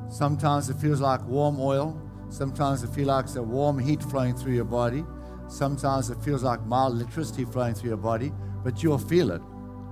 Sometimes 0.09 0.69
it 0.71 0.77
feels 0.77 1.01
like 1.01 1.25
warm 1.27 1.61
oil. 1.61 2.01
Sometimes 2.29 2.83
it 2.83 2.89
feels 2.89 3.09
like 3.09 3.35
a 3.37 3.43
warm 3.43 3.79
heat 3.79 4.03
flowing 4.03 4.35
through 4.35 4.55
your 4.55 4.65
body. 4.65 5.05
Sometimes 5.49 6.11
it 6.11 6.19
feels 6.23 6.43
like 6.43 6.65
mild 6.67 6.95
electricity 6.95 7.45
flowing 7.45 7.75
through 7.75 7.91
your 7.91 7.97
body, 7.97 8.33
but 8.65 8.83
you'll 8.83 8.99
feel 8.99 9.31
it. 9.31 9.43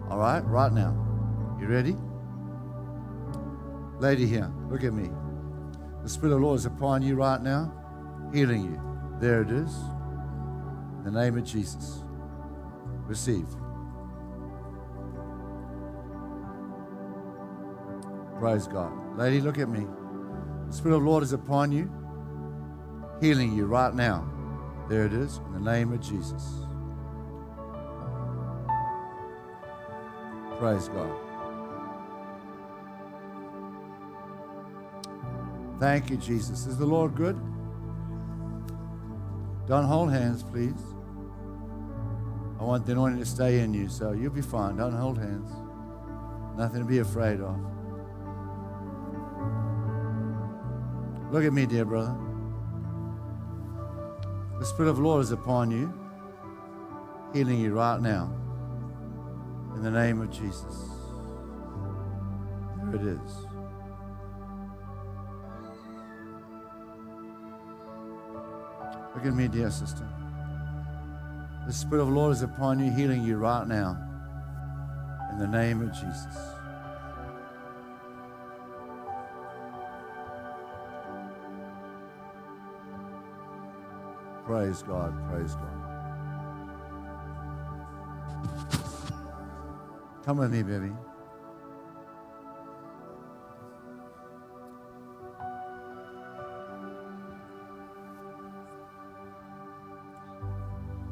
All 0.08 0.18
right, 0.18 0.40
right 0.46 0.72
now. 0.72 0.96
You 1.60 1.66
ready? 1.66 1.96
Lady 3.98 4.26
here, 4.26 4.50
look 4.70 4.84
at 4.84 4.92
me. 4.92 5.10
The 6.02 6.08
Spirit 6.08 6.32
of 6.32 6.40
the 6.40 6.46
Lord 6.46 6.58
is 6.58 6.66
upon 6.66 7.02
you 7.02 7.16
right 7.16 7.42
now, 7.42 7.72
healing 8.32 8.62
you. 8.64 8.80
There 9.20 9.42
it 9.42 9.50
is. 9.50 9.74
The 11.08 11.22
name 11.22 11.38
of 11.38 11.44
Jesus. 11.44 12.02
Receive. 13.06 13.46
Praise 18.38 18.66
God. 18.66 18.92
Lady, 19.16 19.40
look 19.40 19.56
at 19.56 19.70
me. 19.70 19.86
The 20.66 20.72
Spirit 20.74 20.96
of 20.96 21.02
the 21.02 21.08
Lord 21.08 21.22
is 21.22 21.32
upon 21.32 21.72
you, 21.72 21.90
healing 23.22 23.56
you 23.56 23.64
right 23.64 23.94
now. 23.94 24.30
There 24.90 25.06
it 25.06 25.14
is, 25.14 25.38
in 25.46 25.54
the 25.54 25.72
name 25.72 25.94
of 25.94 26.00
Jesus. 26.02 26.44
Praise 30.58 30.88
God. 30.88 31.10
Thank 35.80 36.10
you, 36.10 36.18
Jesus. 36.18 36.66
Is 36.66 36.76
the 36.76 36.84
Lord 36.84 37.14
good? 37.14 37.40
Don't 39.66 39.84
hold 39.84 40.12
hands, 40.12 40.42
please. 40.42 40.74
I 42.58 42.64
want 42.64 42.86
the 42.86 42.92
anointing 42.92 43.20
to 43.20 43.26
stay 43.26 43.60
in 43.60 43.72
you, 43.72 43.88
so 43.88 44.12
you'll 44.12 44.32
be 44.32 44.42
fine. 44.42 44.76
Don't 44.76 44.92
hold 44.92 45.18
hands. 45.18 45.50
Nothing 46.56 46.80
to 46.80 46.86
be 46.86 46.98
afraid 46.98 47.40
of. 47.40 47.56
Look 51.30 51.44
at 51.44 51.52
me, 51.52 51.66
dear 51.66 51.84
brother. 51.84 52.16
The 54.58 54.66
Spirit 54.66 54.88
of 54.88 54.96
the 54.96 55.02
Lord 55.02 55.22
is 55.22 55.30
upon 55.30 55.70
you, 55.70 55.92
healing 57.32 57.60
you 57.60 57.74
right 57.74 58.00
now. 58.00 58.34
In 59.76 59.82
the 59.82 59.90
name 59.90 60.20
of 60.20 60.30
Jesus. 60.32 60.88
There 62.90 62.96
it 62.96 63.02
is. 63.02 63.36
Look 69.14 69.26
at 69.26 69.34
me, 69.34 69.46
dear 69.46 69.70
sister. 69.70 70.08
The 71.68 71.74
Spirit 71.74 72.00
of 72.00 72.08
the 72.08 72.14
Lord 72.14 72.32
is 72.32 72.40
upon 72.40 72.78
you, 72.78 72.90
healing 72.90 73.22
you 73.22 73.36
right 73.36 73.68
now. 73.68 73.98
In 75.30 75.38
the 75.38 75.46
name 75.46 75.82
of 75.82 75.92
Jesus. 75.92 76.34
Praise 84.46 84.82
God. 84.82 85.12
Praise 85.28 85.54
God. 85.56 85.66
Come 90.24 90.38
with 90.38 90.50
me, 90.50 90.62
baby. 90.62 90.92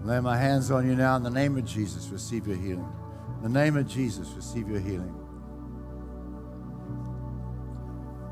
Lay 0.06 0.20
my 0.20 0.36
hands 0.36 0.70
on 0.70 0.86
you 0.86 0.94
now 0.94 1.16
in 1.16 1.24
the 1.24 1.30
name 1.30 1.58
of 1.58 1.64
Jesus. 1.64 2.08
Receive 2.10 2.46
your 2.46 2.56
healing. 2.56 2.88
In 3.42 3.52
the 3.52 3.58
name 3.58 3.76
of 3.76 3.88
Jesus, 3.88 4.28
receive 4.36 4.68
your 4.68 4.78
healing. 4.78 5.12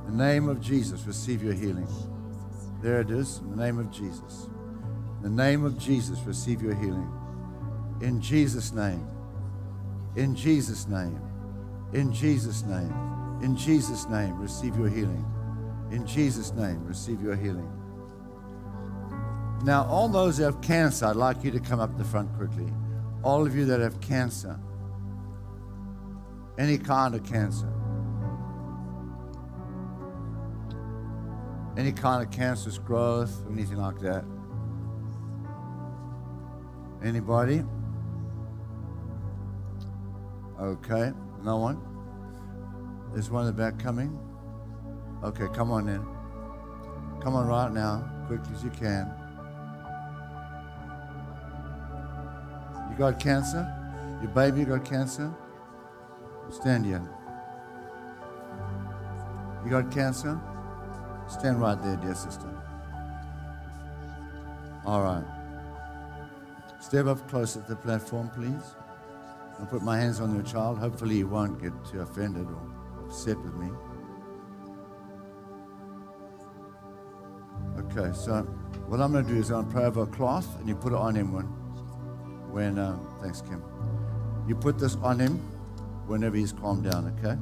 In 0.07 0.16
the 0.16 0.25
name 0.25 0.49
of 0.49 0.61
Jesus, 0.61 1.05
receive 1.05 1.43
your 1.43 1.53
healing. 1.53 1.89
There 2.81 3.01
it 3.01 3.11
is. 3.11 3.39
In 3.39 3.51
the 3.51 3.57
name 3.57 3.79
of 3.81 3.91
Jesus. 3.91 4.47
In 5.16 5.22
the 5.35 5.43
name 5.43 5.64
of 5.64 5.77
Jesus, 5.77 6.20
receive 6.20 6.62
your 6.62 6.77
healing. 6.77 7.11
In 8.01 8.20
Jesus' 8.20 8.72
name. 8.72 9.05
In 10.14 10.37
Jesus' 10.37 10.87
name. 10.87 11.20
In 11.93 12.12
Jesus' 12.12 12.62
name. 12.62 12.95
In 13.43 13.57
Jesus' 13.57 14.07
name, 14.07 14.39
receive 14.39 14.77
your 14.77 14.89
healing. 14.89 15.25
In 15.91 16.07
Jesus' 16.07 16.53
name, 16.53 16.85
receive 16.87 17.20
your 17.20 17.35
healing. 17.35 17.68
Now, 19.65 19.87
all 19.87 20.09
those 20.11 20.37
that 20.37 20.45
have 20.45 20.61
cancer, 20.61 21.07
I'd 21.07 21.17
like 21.17 21.43
you 21.43 21.51
to 21.51 21.59
come 21.59 21.81
up 21.81 21.97
the 21.97 22.05
front 22.05 22.31
quickly. 22.37 22.71
All 23.23 23.47
of 23.47 23.57
you 23.57 23.65
that 23.65 23.81
have 23.81 23.99
cancer, 24.03 24.61
any 26.59 26.77
kind 26.77 27.15
of 27.15 27.25
cancer, 27.25 27.73
any 31.79 31.93
kind 31.93 32.23
of 32.23 32.31
cancerous 32.31 32.77
growth, 32.77 33.35
anything 33.51 33.79
like 33.79 33.99
that. 34.01 34.25
Anybody? 37.03 37.65
Okay, 40.61 41.12
no 41.43 41.57
one? 41.57 41.81
There's 43.15 43.31
one 43.31 43.47
in 43.47 43.47
the 43.47 43.53
back 43.55 43.79
coming? 43.79 44.19
Okay, 45.23 45.47
come 45.55 45.71
on 45.71 45.89
in. 45.89 46.05
Come 47.23 47.35
on 47.35 47.47
right 47.47 47.73
now, 47.73 48.07
quickly 48.27 48.55
as 48.55 48.62
you 48.62 48.71
can. 48.71 49.14
You 52.95 52.99
got 52.99 53.18
cancer? 53.18 53.66
Your 54.22 54.30
baby 54.30 54.64
got 54.64 54.84
cancer? 54.84 55.34
Stand 56.49 56.86
here. 56.86 57.03
You 59.64 59.70
got 59.70 59.90
cancer? 59.90 60.40
Stand 61.26 61.61
right 61.61 61.82
there, 61.82 61.97
dear 61.97 62.14
sister. 62.14 62.49
All 64.86 65.03
right. 65.03 65.24
Step 66.78 67.07
up 67.07 67.28
closer 67.28 67.62
to 67.62 67.70
the 67.70 67.74
platform, 67.74 68.30
please. 68.30 68.76
I'll 69.59 69.66
put 69.66 69.82
my 69.82 69.99
hands 69.99 70.20
on 70.20 70.32
your 70.32 70.45
child. 70.45 70.78
Hopefully, 70.78 71.16
you 71.16 71.26
won't 71.26 71.61
get 71.61 71.72
too 71.84 72.01
offended 72.01 72.47
or 72.47 73.07
upset 73.07 73.36
with 73.40 73.55
me. 73.55 73.70
Okay, 77.76 78.16
so 78.16 78.42
what 78.86 79.01
I'm 79.01 79.11
going 79.11 79.26
to 79.26 79.32
do 79.32 79.40
is 79.40 79.51
I'm 79.51 79.62
going 79.62 79.66
to 79.66 79.72
pray 79.72 79.84
over 79.84 80.03
a 80.05 80.07
cloth 80.07 80.61
and 80.61 80.68
you 80.68 80.76
put 80.76 80.92
it 80.92 80.99
on 80.99 81.16
him 81.16 81.32
when 82.55 82.78
uh, 82.78 82.96
thanks, 83.20 83.42
Kim. 83.42 83.61
You 84.46 84.55
put 84.55 84.78
this 84.78 84.94
on 85.02 85.18
him 85.18 85.38
whenever 86.07 86.36
he's 86.36 86.52
calmed 86.52 86.84
down, 86.84 87.12
okay? 87.18 87.36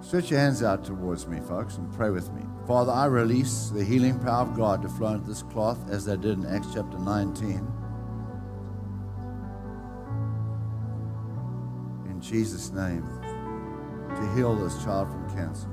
Stretch 0.00 0.30
your 0.30 0.38
hands 0.38 0.62
out 0.62 0.84
towards 0.84 1.26
me, 1.26 1.40
folks, 1.40 1.78
and 1.78 1.92
pray 1.92 2.10
with 2.10 2.32
me. 2.32 2.42
Father, 2.68 2.92
I 2.92 3.06
release 3.06 3.70
the 3.70 3.82
healing 3.84 4.20
power 4.20 4.42
of 4.42 4.56
God 4.56 4.82
to 4.82 4.88
flow 4.88 5.14
into 5.14 5.26
this 5.26 5.42
cloth 5.42 5.78
as 5.90 6.04
they 6.04 6.16
did 6.16 6.38
in 6.38 6.46
Acts 6.46 6.68
chapter 6.72 6.96
19. 6.96 7.66
In 12.08 12.20
Jesus' 12.20 12.70
name, 12.70 13.02
to 14.14 14.32
heal 14.36 14.54
this 14.54 14.80
child 14.84 15.08
from 15.10 15.28
cancer. 15.30 15.68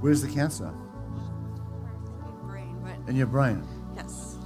Where's 0.00 0.22
the 0.22 0.28
cancer? 0.28 0.72
In, 2.24 2.48
brain, 2.48 2.76
but 2.82 3.08
In 3.10 3.16
your 3.16 3.26
brain. 3.26 3.62
yes. 3.96 4.36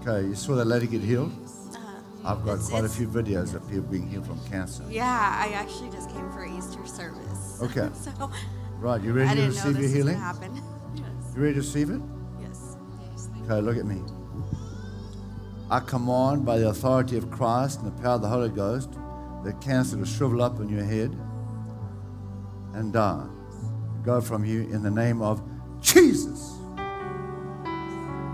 Okay, 0.00 0.26
you 0.28 0.34
saw 0.34 0.54
that 0.56 0.64
lady 0.66 0.86
get 0.86 1.02
healed? 1.02 1.32
Uh, 1.74 1.78
I've 2.24 2.44
got 2.44 2.54
It's- 2.54 2.68
quite 2.68 2.84
a 2.84 2.88
few 2.88 3.06
videos 3.06 3.54
of 3.54 3.66
people 3.68 3.84
being 3.90 4.08
healed 4.08 4.26
from 4.26 4.40
cancer. 4.46 4.84
Yeah, 4.88 5.04
I 5.06 5.52
actually 5.52 5.90
just 5.90 6.10
came 6.10 6.30
for 6.32 6.44
Easter 6.44 6.84
service. 6.86 7.58
Okay. 7.62 7.88
so 7.94 8.10
Right, 8.80 9.00
you 9.02 9.10
I 9.10 9.14
ready 9.14 9.28
to 9.28 9.34
didn't 9.36 9.50
receive 9.50 9.78
your 9.78 9.88
healing? 9.90 10.16
happen. 10.18 10.60
Yes. 10.94 11.06
You 11.36 11.42
ready 11.42 11.54
to 11.54 11.60
receive 11.60 11.90
it? 11.90 12.00
Yes. 12.40 12.76
Okay, 13.44 13.60
look 13.60 13.76
at 13.76 13.86
me. 13.86 14.02
I 15.70 15.78
command 15.78 16.44
by 16.44 16.58
the 16.58 16.68
authority 16.70 17.16
of 17.16 17.30
Christ 17.30 17.80
and 17.80 17.86
the 17.96 18.02
power 18.02 18.14
of 18.14 18.22
the 18.22 18.28
Holy 18.28 18.48
Ghost 18.48 18.90
that 19.44 19.60
cancer 19.60 19.96
to 19.96 20.04
shrivel 20.04 20.42
up 20.42 20.58
in 20.58 20.68
your 20.68 20.82
head 20.82 21.16
and 22.74 22.92
die. 22.92 23.24
Go 24.02 24.20
from 24.20 24.44
you 24.44 24.62
in 24.62 24.82
the 24.82 24.90
name 24.90 25.20
of 25.22 25.42
Jesus. 25.80 26.56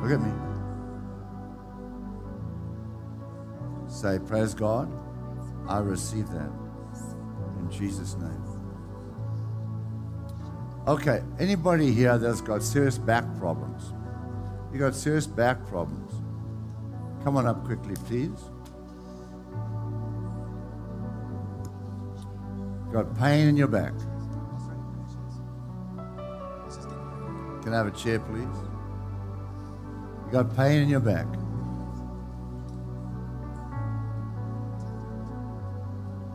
Look 0.02 0.12
at 0.12 0.20
me. 0.20 0.32
Say, 3.88 4.18
Praise 4.26 4.54
God. 4.54 4.90
I 5.68 5.78
receive 5.78 6.28
that 6.30 6.50
in 7.58 7.70
Jesus' 7.70 8.14
name. 8.16 8.42
Okay, 10.86 11.22
anybody 11.40 11.90
here 11.90 12.16
that's 12.16 12.40
got 12.40 12.62
serious 12.62 12.98
back 12.98 13.24
problems? 13.38 13.92
You 14.72 14.78
got 14.78 14.94
serious 14.94 15.26
back 15.26 15.66
problems? 15.66 16.12
Come 17.24 17.36
on 17.36 17.46
up 17.46 17.64
quickly, 17.64 17.96
please. 18.06 18.38
Got 22.92 23.18
pain 23.18 23.48
in 23.48 23.56
your 23.56 23.66
back? 23.66 23.94
Can 27.66 27.74
I 27.74 27.78
have 27.78 27.88
a 27.88 27.90
chair, 27.90 28.20
please? 28.20 28.46
You 30.24 30.30
got 30.30 30.54
pain 30.54 30.82
in 30.82 30.88
your 30.88 31.00
back? 31.00 31.26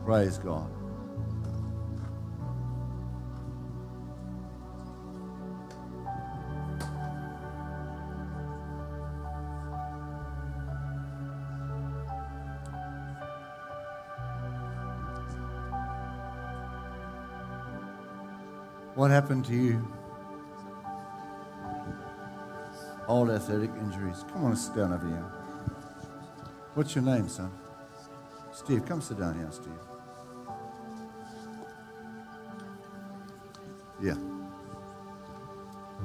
Praise 0.04 0.36
God. 0.36 0.68
What 18.94 19.10
happened 19.10 19.46
to 19.46 19.54
you? 19.54 19.82
Old 23.08 23.30
athletic 23.30 23.70
injuries. 23.80 24.24
Come 24.32 24.44
on, 24.44 24.56
sit 24.56 24.76
down 24.76 24.92
over 24.92 25.06
here. 25.06 25.24
What's 26.74 26.94
your 26.94 27.04
name, 27.04 27.28
son? 27.28 27.50
Steve, 28.52 28.84
come 28.86 29.00
sit 29.00 29.18
down 29.18 29.38
here, 29.38 29.50
Steve. 29.50 29.72
Yeah. 34.02 34.16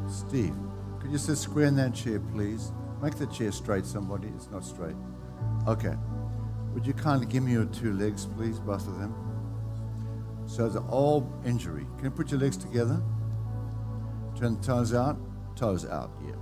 Steve, 0.08 0.56
could 1.00 1.12
you 1.12 1.18
sit 1.18 1.38
square 1.38 1.66
in 1.66 1.76
that 1.78 1.93
chair, 1.93 2.20
please? 2.20 2.72
Make 3.02 3.16
the 3.16 3.28
chair 3.28 3.52
straight, 3.52 3.86
somebody. 3.86 4.28
It's 4.36 4.50
not 4.50 4.64
straight. 4.64 4.95
Okay. 5.68 5.95
Would 6.74 6.86
you 6.86 6.93
kindly 6.93 7.28
give 7.28 7.43
me 7.43 7.54
your 7.54 7.66
two 7.66 7.93
legs, 7.93 8.26
please, 8.26 8.60
both 8.60 8.88
of 8.88 9.00
them? 9.00 9.16
So 10.45 10.70
the 10.70 10.82
all 10.82 11.32
injury. 11.45 11.86
Can 11.98 12.06
you 12.06 12.12
put 12.12 12.32
your 12.32 12.39
legs 12.39 12.58
together? 12.58 13.02
Turn 14.39 14.60
the 14.60 14.64
toes 14.64 14.93
out. 14.93 15.18
Toes 15.56 15.86
out, 15.86 16.12
yeah. 16.26 16.36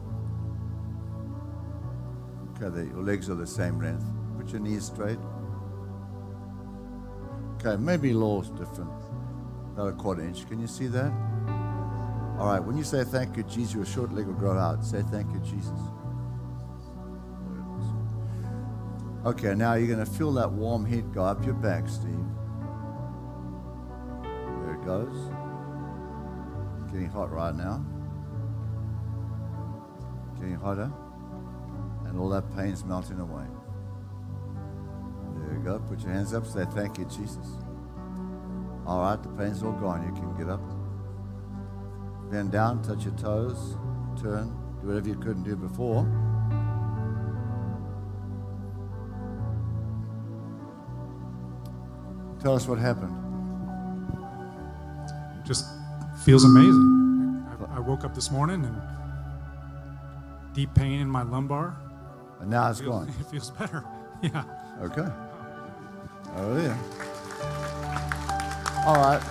Okay, 2.61 2.89
your 2.89 3.03
legs 3.03 3.29
are 3.29 3.35
the 3.35 3.47
same 3.47 3.81
length. 3.81 4.05
Put 4.37 4.49
your 4.51 4.61
knees 4.61 4.85
straight. 4.85 5.19
Okay, 7.55 7.75
maybe 7.81 8.13
little 8.13 8.41
different. 8.41 8.91
About 9.73 9.89
a 9.89 9.93
quarter 9.93 10.21
inch. 10.21 10.47
Can 10.47 10.59
you 10.61 10.67
see 10.67 10.87
that? 10.87 11.11
All 12.39 12.47
right, 12.47 12.59
when 12.59 12.77
you 12.77 12.83
say 12.83 13.03
thank 13.03 13.35
you, 13.37 13.43
Jesus, 13.43 13.75
your 13.75 13.85
short 13.85 14.13
leg 14.13 14.27
will 14.27 14.33
grow 14.33 14.57
out. 14.57 14.85
Say 14.85 15.01
thank 15.11 15.31
you, 15.33 15.39
Jesus. 15.39 15.79
Okay, 19.25 19.55
now 19.55 19.73
you're 19.73 19.87
going 19.87 20.05
to 20.05 20.11
feel 20.11 20.31
that 20.33 20.51
warm 20.51 20.85
heat 20.85 21.11
go 21.11 21.23
up 21.23 21.43
your 21.43 21.55
back, 21.55 21.89
Steve. 21.89 22.13
There 24.21 24.75
it 24.75 24.85
goes. 24.85 25.31
Getting 26.91 27.09
hot 27.09 27.31
right 27.31 27.55
now. 27.55 27.83
Getting 30.39 30.55
hotter. 30.55 30.91
And 32.15 32.23
all 32.23 32.29
that 32.29 32.55
pain's 32.55 32.85
melting 32.85 33.19
away. 33.19 33.43
There 35.35 35.53
you 35.53 35.59
go. 35.61 35.79
Put 35.79 35.99
your 35.99 36.13
hands 36.13 36.33
up. 36.33 36.47
Say 36.47 36.63
thank 36.73 36.97
you, 36.97 37.03
Jesus. 37.03 37.57
All 38.87 39.01
right, 39.01 39.21
the 39.21 39.27
pain's 39.27 39.61
all 39.61 39.73
gone. 39.73 40.01
You 40.07 40.13
can 40.13 40.33
get 40.37 40.47
up. 40.47 40.61
Bend 42.31 42.53
down, 42.53 42.81
touch 42.83 43.03
your 43.03 43.15
toes, 43.15 43.75
turn, 44.21 44.47
do 44.79 44.87
whatever 44.87 45.09
you 45.09 45.15
couldn't 45.15 45.43
do 45.43 45.57
before. 45.57 46.03
Tell 52.41 52.55
us 52.55 52.65
what 52.65 52.79
happened. 52.79 53.13
just 55.45 55.65
feels 56.23 56.45
amazing. 56.45 57.45
I, 57.49 57.75
I 57.75 57.79
woke 57.81 58.05
up 58.05 58.15
this 58.15 58.31
morning 58.31 58.63
and 58.63 58.81
deep 60.55 60.73
pain 60.75 61.01
in 61.01 61.09
my 61.09 61.23
lumbar. 61.23 61.75
And 62.39 62.49
now 62.49 62.69
it's 62.69 62.79
Feels- 62.79 63.05
gone. 63.05 63.13
It 63.19 63.25
feels 63.27 63.51
better. 63.51 63.83
Yeah. 64.21 64.43
Okay. 64.81 65.07
Oh, 66.37 66.57
yeah. 66.57 66.77
All 68.87 68.95
right. 68.95 69.21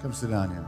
Come 0.00 0.12
sit 0.12 0.30
down 0.30 0.50
here. 0.50 0.66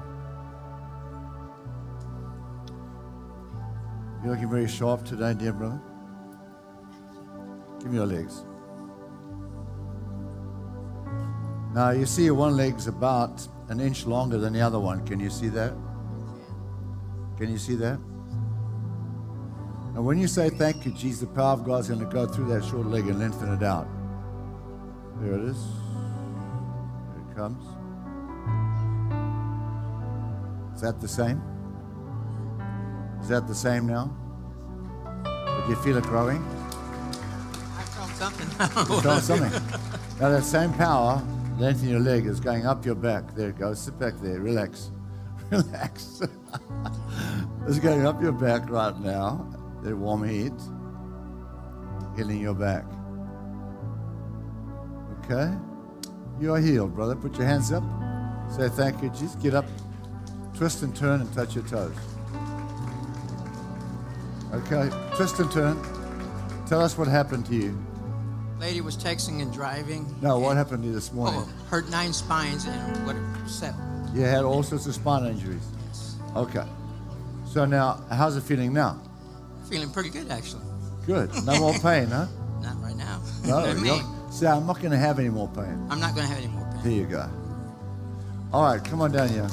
You're 4.22 4.32
looking 4.34 4.50
very 4.50 4.68
sharp 4.68 5.04
today, 5.04 5.34
dear 5.34 5.52
brother. 5.52 5.80
Give 7.80 7.90
me 7.90 7.96
your 7.98 8.06
legs. 8.06 8.44
Now, 11.74 11.90
you 11.90 12.06
see 12.06 12.30
one 12.30 12.56
leg's 12.56 12.86
about 12.86 13.46
an 13.68 13.80
inch 13.80 14.06
longer 14.06 14.38
than 14.38 14.52
the 14.52 14.60
other 14.60 14.78
one. 14.78 15.04
Can 15.06 15.18
you 15.18 15.30
see 15.30 15.48
that? 15.48 15.72
Can 17.36 17.50
you 17.50 17.58
see 17.58 17.74
that? 17.76 17.98
Now, 19.94 20.02
when 20.02 20.18
you 20.18 20.26
say 20.26 20.50
thank 20.50 20.84
you, 20.84 20.92
Jesus, 20.92 21.20
the 21.20 21.26
power 21.28 21.52
of 21.52 21.64
God 21.64 21.80
is 21.80 21.88
going 21.88 22.00
to 22.00 22.06
go 22.06 22.26
through 22.26 22.46
that 22.48 22.64
short 22.64 22.86
leg 22.86 23.06
and 23.06 23.18
lengthen 23.18 23.52
it 23.52 23.62
out. 23.62 23.86
There 25.20 25.34
it 25.34 25.44
is. 25.44 25.56
Here 27.14 27.30
it 27.30 27.36
comes. 27.36 27.64
Is 30.74 30.80
that 30.80 31.00
the 31.00 31.08
same? 31.08 31.40
Is 33.20 33.28
that 33.28 33.46
the 33.46 33.54
same 33.54 33.86
now? 33.86 34.12
Do 35.24 35.70
you 35.70 35.76
feel 35.76 35.96
it 35.96 36.04
growing? 36.04 36.42
I 37.78 37.82
felt 37.84 38.10
something. 38.10 38.94
You 38.94 39.00
felt 39.00 39.22
something. 39.22 39.52
Now, 40.20 40.28
that 40.30 40.44
same 40.44 40.72
power, 40.74 41.22
lengthening 41.58 41.92
your 41.92 42.00
leg, 42.00 42.26
is 42.26 42.38
going 42.38 42.66
up 42.66 42.84
your 42.84 42.96
back. 42.96 43.34
There 43.34 43.50
it 43.50 43.58
goes. 43.58 43.80
Sit 43.80 43.98
back 43.98 44.14
there. 44.20 44.40
Relax. 44.40 44.90
Relax. 45.50 46.20
it's 47.66 47.78
going 47.78 48.06
up 48.06 48.20
your 48.22 48.32
back 48.32 48.68
right 48.70 48.98
now. 49.00 49.46
The 49.82 49.96
warm 49.96 50.28
heat. 50.28 50.52
Healing 52.16 52.40
your 52.40 52.54
back. 52.54 52.84
Okay? 55.20 55.52
You 56.40 56.54
are 56.54 56.60
healed, 56.60 56.94
brother. 56.94 57.16
Put 57.16 57.36
your 57.36 57.46
hands 57.46 57.72
up. 57.72 57.82
Say 58.50 58.68
thank 58.68 59.02
you, 59.02 59.10
Jesus. 59.10 59.34
Get 59.36 59.54
up. 59.54 59.66
Twist 60.54 60.82
and 60.82 60.94
turn 60.94 61.20
and 61.20 61.32
touch 61.32 61.54
your 61.54 61.64
toes. 61.64 61.94
Okay? 64.52 64.88
Twist 65.16 65.40
and 65.40 65.50
turn. 65.50 65.76
Tell 66.66 66.80
us 66.80 66.96
what 66.96 67.08
happened 67.08 67.46
to 67.46 67.54
you. 67.54 67.78
Lady 68.60 68.80
was 68.80 68.96
texting 68.96 69.42
and 69.42 69.52
driving. 69.52 70.14
No, 70.22 70.38
what 70.38 70.56
happened 70.56 70.82
to 70.84 70.88
you 70.88 70.94
this 70.94 71.10
oh, 71.12 71.16
morning? 71.16 71.42
Oh, 71.44 71.64
hurt 71.66 71.90
nine 71.90 72.12
spines 72.12 72.66
and 72.66 73.06
what 73.06 73.16
set. 73.48 73.74
You 74.14 74.22
had 74.22 74.44
all 74.44 74.62
sorts 74.62 74.86
of 74.86 74.94
spine 74.94 75.26
injuries. 75.26 75.66
Okay. 76.36 76.64
So 77.46 77.64
now, 77.64 78.02
how's 78.10 78.36
it 78.36 78.42
feeling 78.42 78.72
now? 78.72 79.00
Feeling 79.70 79.90
pretty 79.90 80.10
good 80.10 80.30
actually. 80.30 80.62
Good. 81.06 81.30
No 81.44 81.58
more 81.64 81.74
pain, 81.78 82.08
huh? 82.08 82.26
Not 82.62 82.80
right 82.82 82.96
now. 82.96 83.20
No. 83.44 83.60
Not 83.66 83.76
me. 83.80 83.88
you're- 83.88 84.02
See, 84.30 84.46
I'm 84.48 84.66
not 84.66 84.80
going 84.80 84.90
to 84.90 84.96
have 84.98 85.20
any 85.20 85.28
more 85.28 85.46
pain. 85.48 85.86
I'm 85.88 86.00
not 86.00 86.16
gonna 86.16 86.26
have 86.26 86.38
any 86.38 86.48
more 86.48 86.64
pain. 86.72 86.80
Here 86.82 87.02
you 87.02 87.06
go. 87.06 87.30
All 88.52 88.64
right, 88.64 88.82
come 88.84 89.00
on 89.00 89.12
down 89.12 89.28
here. 89.28 89.46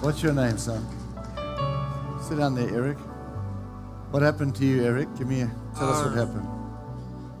What's 0.00 0.22
your 0.22 0.32
name, 0.32 0.56
son? 0.56 0.86
Sit 2.26 2.38
down 2.38 2.54
there, 2.54 2.68
Eric. 2.74 2.96
What 4.10 4.22
happened 4.22 4.54
to 4.56 4.64
you, 4.64 4.84
Eric? 4.84 5.08
Give 5.18 5.26
me 5.28 5.42
a, 5.42 5.50
tell 5.76 5.90
us 5.90 6.02
what 6.02 6.16
Uh, 6.16 6.26
happened. 6.26 6.48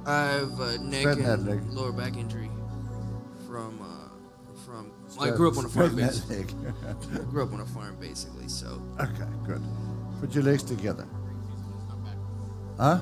I 0.06 0.22
have 0.24 0.60
a 0.60 0.78
neck 0.78 1.00
Straighten 1.00 1.24
and 1.24 1.46
leg. 1.46 1.60
lower 1.70 1.92
back 1.92 2.16
injury 2.18 2.50
from 3.46 3.78
I 5.20 5.30
grew 5.30 5.50
up 5.50 5.58
on 5.58 5.64
a 5.64 5.68
farm 5.68 5.96
that. 5.96 6.22
I 7.14 7.24
grew 7.30 7.42
up 7.42 7.52
on 7.52 7.60
a 7.60 7.66
farm 7.66 7.96
basically, 8.00 8.48
so 8.48 8.82
okay, 9.00 9.28
good. 9.46 9.62
Put 10.20 10.34
your 10.34 10.44
legs 10.44 10.62
together. 10.62 11.06
Huh? 12.78 13.00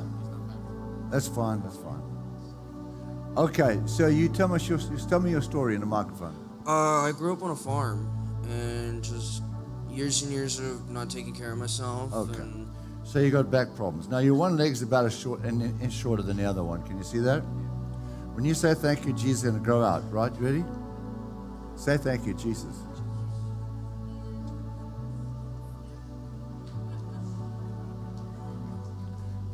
That's 1.11 1.29
fine. 1.29 1.63
That's 1.63 1.77
fine. 1.77 2.03
Okay, 3.37 3.81
so 3.85 4.07
you 4.07 4.29
tell 4.29 4.49
me 4.49 4.59
your, 4.65 4.79
you 4.79 4.99
tell 5.09 5.21
me 5.21 5.31
your 5.31 5.43
story 5.43 5.75
in 5.75 5.81
the 5.81 5.87
microphone. 5.87 6.35
Uh, 6.67 7.03
I 7.03 7.13
grew 7.13 7.33
up 7.33 7.43
on 7.43 7.51
a 7.51 7.57
farm 7.57 8.09
and 8.49 9.03
just 9.05 9.43
years 9.91 10.23
and 10.23 10.33
years 10.33 10.59
of 10.59 10.91
not 10.91 11.11
taking 11.11 11.35
care 11.35 11.53
of 11.53 11.59
myself. 11.59 12.13
Okay. 12.13 12.41
And 12.41 12.67
So 13.05 13.19
you 13.19 13.31
got 13.31 13.51
back 13.51 13.75
problems. 13.77 14.09
Now 14.09 14.19
your 14.19 14.35
one 14.35 14.57
leg's 14.57 14.83
about 14.83 15.05
as 15.05 15.19
short 15.19 15.43
an 15.45 15.79
inch 15.83 15.93
shorter 15.93 16.23
than 16.23 16.39
the 16.39 16.45
other 16.45 16.65
one. 16.65 16.83
Can 16.85 16.97
you 16.97 17.05
see 17.05 17.19
that? 17.21 17.41
When 18.35 18.45
you 18.45 18.55
say 18.55 18.75
thank 18.75 19.07
you, 19.07 19.13
Jesus 19.13 19.53
to 19.53 19.59
grow 19.59 19.83
out. 19.83 20.03
Right? 20.11 20.35
You 20.35 20.41
ready? 20.45 20.65
Say 21.77 21.97
thank 21.99 22.27
you, 22.27 22.35
Jesus. 22.35 22.75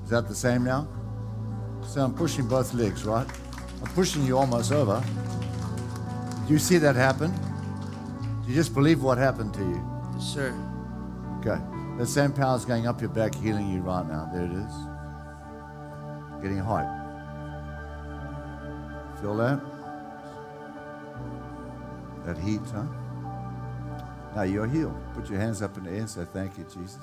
Is 0.05 0.11
that 0.11 0.29
the 0.29 0.35
same 0.35 0.65
now? 0.65 0.89
So 1.87 2.03
I'm 2.03 2.15
pushing 2.15 2.47
both 2.47 2.73
legs, 2.75 3.05
right? 3.05 3.27
I'm 3.83 3.93
pushing 3.93 4.25
you 4.25 4.39
almost 4.39 4.73
over. 4.73 5.03
Do 6.47 6.53
you 6.53 6.59
see 6.59 6.79
that 6.79 6.97
happen? 6.97 7.33
Do 8.43 8.49
you 8.49 8.55
just 8.55 8.73
believe 8.73 9.03
what 9.03 9.19
happened 9.19 9.53
to 9.55 9.61
you? 9.61 9.83
Yes, 10.15 10.25
sir, 10.25 10.55
Okay. 11.41 11.61
The 11.99 12.07
same 12.07 12.33
power 12.33 12.57
is 12.57 12.65
going 12.65 12.87
up 12.87 13.01
your 13.01 13.11
back, 13.11 13.35
healing 13.35 13.71
you 13.71 13.81
right 13.81 14.07
now. 14.07 14.31
There 14.33 14.45
it 14.45 14.53
is. 14.53 14.73
Getting 16.41 16.59
hot. 16.59 16.87
Feel 19.21 19.37
that? 19.37 19.72
That 22.25 22.39
heat, 22.39 22.61
huh? 22.73 22.85
Now 24.35 24.43
you're 24.43 24.67
healed. 24.67 24.97
Put 25.15 25.29
your 25.29 25.41
hands 25.41 25.61
up 25.61 25.77
in 25.77 25.85
the 25.85 25.91
air 25.91 25.99
and 25.99 26.11
say, 26.11 26.25
Thank 26.33 26.57
you, 26.57 26.65
Jesus. 26.65 27.03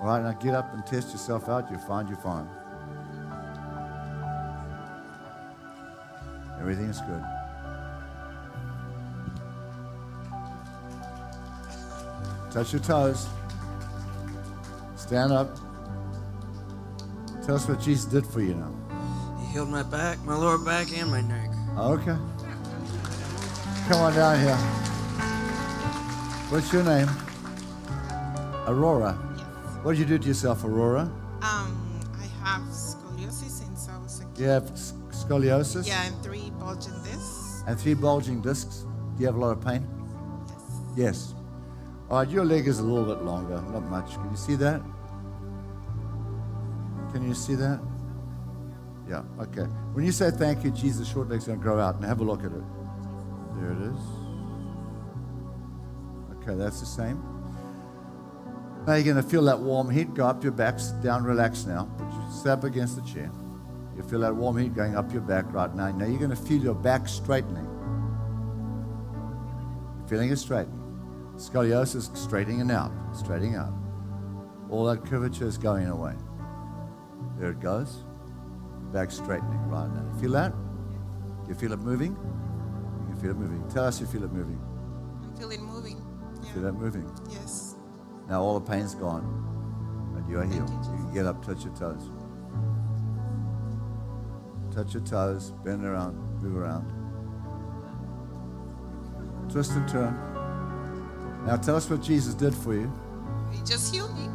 All 0.00 0.06
right, 0.06 0.22
now 0.22 0.32
get 0.32 0.54
up 0.54 0.72
and 0.74 0.84
test 0.84 1.12
yourself 1.12 1.48
out. 1.48 1.70
You'll 1.70 1.80
find 1.80 2.08
you're 2.08 2.18
fine. 2.18 2.48
Everything 6.58 6.86
is 6.86 7.00
good. 7.00 7.24
Touch 12.52 12.72
your 12.72 12.82
toes. 12.82 13.28
Stand 14.96 15.32
up. 15.32 15.56
Tell 17.44 17.56
us 17.56 17.68
what 17.68 17.80
Jesus 17.80 18.04
did 18.04 18.26
for 18.26 18.40
you 18.40 18.54
now. 18.54 18.72
he 19.40 19.46
healed 19.52 19.68
my 19.68 19.82
back, 19.82 20.18
my 20.24 20.36
lower 20.36 20.58
back, 20.58 20.96
and 20.96 21.10
my 21.10 21.20
neck. 21.20 21.50
Okay. 21.76 22.16
Come 23.88 24.00
on 24.00 24.14
down 24.14 24.38
here. 24.40 24.56
What's 26.50 26.72
your 26.72 26.84
name? 26.84 27.08
Aurora. 28.66 29.18
Yes. 29.36 29.46
What 29.82 29.92
did 29.92 29.98
you 30.00 30.06
do 30.06 30.18
to 30.18 30.28
yourself, 30.28 30.64
Aurora? 30.64 31.02
Um, 31.42 32.00
I 32.20 32.26
have 32.46 32.62
scoliosis 32.68 33.50
since 33.50 33.88
I 33.88 33.98
was 33.98 34.20
a 34.20 34.24
kid. 34.26 34.38
You 34.40 34.46
have 34.48 34.64
scoliosis 35.10 35.86
Yeah, 35.86 36.04
and 36.06 36.22
three 36.22 36.50
bulging 36.60 36.94
discs. 37.02 37.62
and 37.66 37.78
three 37.78 37.94
bulging 37.94 38.40
discs. 38.40 38.86
Do 39.16 39.20
you 39.20 39.26
have 39.26 39.34
a 39.34 39.38
lot 39.38 39.50
of 39.58 39.64
pain? 39.64 39.86
Yes. 40.96 40.96
Yes. 40.96 41.34
All 42.08 42.18
right, 42.18 42.28
your 42.28 42.44
leg 42.44 42.68
is 42.68 42.78
a 42.78 42.82
little 42.82 43.04
bit 43.14 43.24
longer, 43.24 43.60
not 43.72 43.84
much. 43.84 44.14
Can 44.14 44.30
you 44.30 44.36
see 44.36 44.54
that? 44.56 44.80
Can 47.12 47.26
you 47.26 47.34
see 47.34 47.54
that? 47.56 47.80
Yeah, 49.08 49.22
okay. 49.40 49.64
When 49.92 50.04
you 50.04 50.12
say 50.12 50.30
thank 50.30 50.62
you, 50.64 50.70
Jesus, 50.70 51.08
short 51.08 51.28
leg's 51.28 51.46
going 51.46 51.58
to 51.58 51.62
grow 51.62 51.80
out. 51.80 51.96
And 51.96 52.04
have 52.04 52.20
a 52.20 52.24
look 52.24 52.40
at 52.44 52.52
it. 52.52 52.62
There 53.56 53.72
it 53.72 53.82
is. 53.92 54.00
Okay, 56.36 56.54
that's 56.56 56.80
the 56.80 56.86
same. 56.86 57.22
Now 58.86 58.94
you're 58.94 59.04
going 59.04 59.22
to 59.22 59.22
feel 59.22 59.44
that 59.44 59.60
warm 59.60 59.90
heat 59.90 60.12
go 60.14 60.26
up 60.26 60.42
your 60.42 60.52
back. 60.52 60.80
Sit 60.80 61.00
down, 61.02 61.22
relax 61.22 61.66
now. 61.66 61.84
Put 61.96 62.12
your 62.12 62.30
step 62.30 62.64
against 62.64 62.96
the 62.96 63.02
chair. 63.02 63.30
You 63.96 64.02
feel 64.02 64.20
that 64.20 64.34
warm 64.34 64.58
heat 64.58 64.74
going 64.74 64.96
up 64.96 65.12
your 65.12 65.22
back 65.22 65.44
right 65.52 65.72
now. 65.74 65.90
Now 65.92 66.06
you're 66.06 66.18
going 66.18 66.30
to 66.30 66.36
feel 66.36 66.60
your 66.60 66.74
back 66.74 67.06
straightening. 67.06 67.68
Feeling 70.08 70.30
it 70.30 70.36
straightening. 70.36 70.80
Scoliosis 71.36 72.16
straightening 72.16 72.70
out, 72.70 72.92
straightening 73.14 73.54
out. 73.54 73.72
All 74.68 74.84
that 74.86 75.04
curvature 75.04 75.46
is 75.46 75.58
going 75.58 75.86
away. 75.86 76.14
There 77.38 77.50
it 77.50 77.60
goes. 77.60 78.04
Back 78.92 79.10
straightening 79.10 79.68
right 79.68 79.88
now. 79.88 80.20
Feel 80.20 80.32
that? 80.32 80.52
You 81.48 81.54
feel 81.54 81.72
it 81.72 81.80
moving? 81.80 82.16
Feel 83.22 83.30
it 83.30 83.36
moving. 83.36 83.64
Tell 83.70 83.84
us 83.84 84.00
you 84.00 84.06
feel 84.06 84.24
it 84.24 84.32
moving. 84.32 84.60
I'm 85.22 85.36
feeling 85.36 85.64
moving. 85.64 86.04
Yeah. 86.42 86.52
Feel 86.54 86.62
that 86.64 86.72
moving. 86.72 87.08
Yes. 87.30 87.76
Now 88.28 88.42
all 88.42 88.58
the 88.58 88.68
pain's 88.68 88.96
gone. 88.96 89.22
And 90.16 90.28
you 90.28 90.40
are 90.40 90.44
healed. 90.44 90.68
you, 90.68 90.74
You 90.90 90.96
can 91.04 91.14
get 91.14 91.26
up, 91.26 91.44
touch 91.44 91.64
your 91.64 91.74
toes. 91.76 92.10
Touch 94.74 94.92
your 94.94 95.04
toes, 95.04 95.52
bend 95.64 95.84
around, 95.84 96.16
move 96.42 96.56
around. 96.56 96.90
Twist 99.50 99.70
and 99.72 99.88
turn. 99.88 100.14
Now 101.46 101.56
tell 101.56 101.76
us 101.76 101.88
what 101.88 102.02
Jesus 102.02 102.34
did 102.34 102.54
for 102.54 102.74
you. 102.74 102.92
He 103.52 103.62
just 103.62 103.94
healed 103.94 104.12
me. 104.18 104.26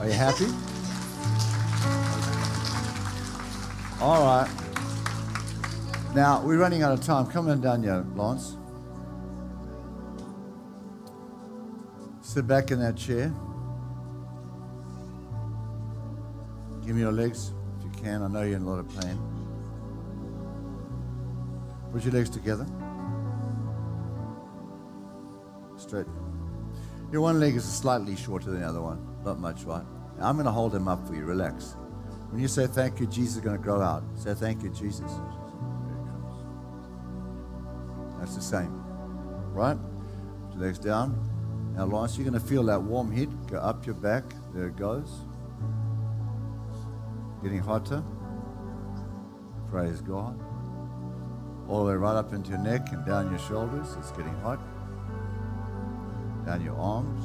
Are 0.00 0.06
you 0.06 0.12
happy? 0.12 0.46
All 4.00 4.24
right. 4.24 4.48
Now, 6.14 6.42
we're 6.44 6.58
running 6.58 6.82
out 6.82 6.92
of 6.92 7.04
time. 7.04 7.26
Come 7.26 7.48
on 7.48 7.60
down 7.60 7.84
here, 7.84 8.04
Lance. 8.16 8.56
Sit 12.20 12.48
back 12.48 12.72
in 12.72 12.80
that 12.80 12.96
chair. 12.96 13.32
Give 16.84 16.96
me 16.96 17.02
your 17.02 17.12
legs 17.12 17.52
if 17.78 17.84
you 17.84 18.02
can. 18.02 18.22
I 18.22 18.28
know 18.28 18.42
you're 18.42 18.56
in 18.56 18.62
a 18.62 18.68
lot 18.68 18.80
of 18.80 18.88
pain. 19.00 19.18
Put 21.92 22.04
your 22.04 22.12
legs 22.12 22.30
together. 22.30 22.66
Straight. 25.76 26.06
Your 27.12 27.20
one 27.20 27.38
leg 27.38 27.54
is 27.54 27.64
slightly 27.64 28.16
shorter 28.16 28.50
than 28.50 28.60
the 28.60 28.66
other 28.66 28.80
one. 28.80 29.06
Not 29.24 29.38
much, 29.38 29.62
right? 29.62 29.84
Now, 30.18 30.28
I'm 30.28 30.34
going 30.34 30.46
to 30.46 30.52
hold 30.52 30.74
him 30.74 30.88
up 30.88 31.06
for 31.06 31.14
you. 31.14 31.24
Relax. 31.24 31.76
When 32.30 32.40
you 32.40 32.48
say 32.48 32.66
thank 32.66 32.98
you, 32.98 33.06
Jesus 33.06 33.36
is 33.36 33.40
going 33.42 33.56
to 33.56 33.62
grow 33.62 33.80
out. 33.80 34.02
Say 34.16 34.34
thank 34.34 34.62
you, 34.64 34.70
Jesus. 34.70 35.10
That's 38.20 38.36
the 38.36 38.42
same. 38.42 38.70
Right? 39.52 39.78
Legs 40.54 40.78
down. 40.78 41.26
Now, 41.74 41.86
Lawrence, 41.86 42.16
you're 42.16 42.28
going 42.28 42.40
to 42.40 42.46
feel 42.46 42.62
that 42.64 42.80
warm 42.80 43.10
heat 43.10 43.30
go 43.46 43.56
up 43.58 43.86
your 43.86 43.94
back. 43.96 44.24
There 44.54 44.66
it 44.66 44.76
goes. 44.76 45.10
Getting 47.42 47.60
hotter. 47.60 48.04
Praise 49.70 50.00
God. 50.00 50.38
All 51.68 51.84
the 51.84 51.92
way 51.92 51.96
right 51.96 52.16
up 52.16 52.32
into 52.32 52.50
your 52.50 52.58
neck 52.58 52.92
and 52.92 53.06
down 53.06 53.30
your 53.30 53.38
shoulders. 53.38 53.96
It's 53.98 54.10
getting 54.10 54.34
hot 54.40 54.60
down 56.44 56.62
your 56.62 56.76
arms. 56.76 57.22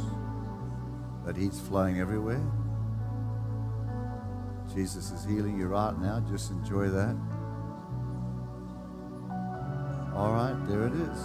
That 1.26 1.36
heat's 1.36 1.60
flowing 1.60 2.00
everywhere. 2.00 2.42
Jesus 4.74 5.12
is 5.12 5.26
healing 5.26 5.58
you 5.58 5.68
right 5.68 5.98
now. 6.00 6.24
Just 6.30 6.52
enjoy 6.52 6.90
that. 6.90 7.16
All 10.16 10.32
right, 10.32 10.56
there 10.68 10.88
it 10.88 10.94
is. 10.94 11.20